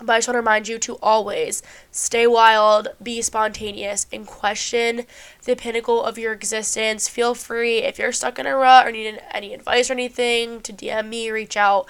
but 0.00 0.14
I 0.14 0.18
just 0.18 0.28
want 0.28 0.34
to 0.34 0.40
remind 0.40 0.66
you 0.66 0.78
to 0.80 0.96
always 0.96 1.62
stay 1.92 2.26
wild, 2.26 2.88
be 3.00 3.22
spontaneous, 3.22 4.06
and 4.12 4.26
question 4.26 5.06
the 5.44 5.54
pinnacle 5.54 6.02
of 6.02 6.18
your 6.18 6.32
existence. 6.32 7.08
Feel 7.08 7.34
free 7.34 7.78
if 7.78 7.98
you're 7.98 8.12
stuck 8.12 8.38
in 8.40 8.46
a 8.46 8.56
rut 8.56 8.86
or 8.86 8.90
need 8.92 9.20
any 9.30 9.54
advice 9.54 9.90
or 9.90 9.92
anything 9.92 10.60
to 10.62 10.72
DM 10.72 11.08
me, 11.08 11.30
reach 11.30 11.56
out. 11.56 11.86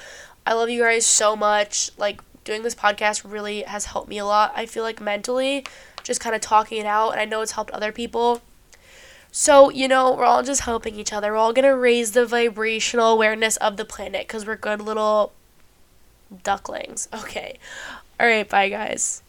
I 0.46 0.54
love 0.54 0.68
you 0.68 0.82
guys 0.82 1.06
so 1.06 1.34
much. 1.36 1.90
Like, 1.96 2.20
doing 2.44 2.62
this 2.62 2.74
podcast 2.74 3.30
really 3.30 3.62
has 3.62 3.86
helped 3.86 4.08
me 4.08 4.18
a 4.18 4.24
lot. 4.24 4.52
I 4.54 4.66
feel 4.66 4.82
like 4.82 5.00
mentally, 5.00 5.66
just 6.02 6.20
kind 6.20 6.34
of 6.34 6.40
talking 6.40 6.78
it 6.78 6.86
out, 6.86 7.10
and 7.10 7.20
I 7.20 7.24
know 7.24 7.40
it's 7.40 7.52
helped 7.52 7.70
other 7.70 7.92
people. 7.92 8.42
So, 9.32 9.68
you 9.70 9.88
know, 9.88 10.12
we're 10.12 10.24
all 10.24 10.44
just 10.44 10.60
helping 10.60 10.94
each 10.94 11.12
other. 11.12 11.32
We're 11.32 11.38
all 11.38 11.52
going 11.52 11.64
to 11.64 11.76
raise 11.76 12.12
the 12.12 12.24
vibrational 12.24 13.08
awareness 13.08 13.56
of 13.56 13.76
the 13.76 13.84
planet 13.84 14.28
because 14.28 14.46
we're 14.46 14.56
good 14.56 14.80
little 14.80 15.32
ducklings. 16.44 17.08
Okay. 17.12 17.58
All 18.20 18.26
right, 18.28 18.48
bye, 18.48 18.68
guys. 18.68 19.22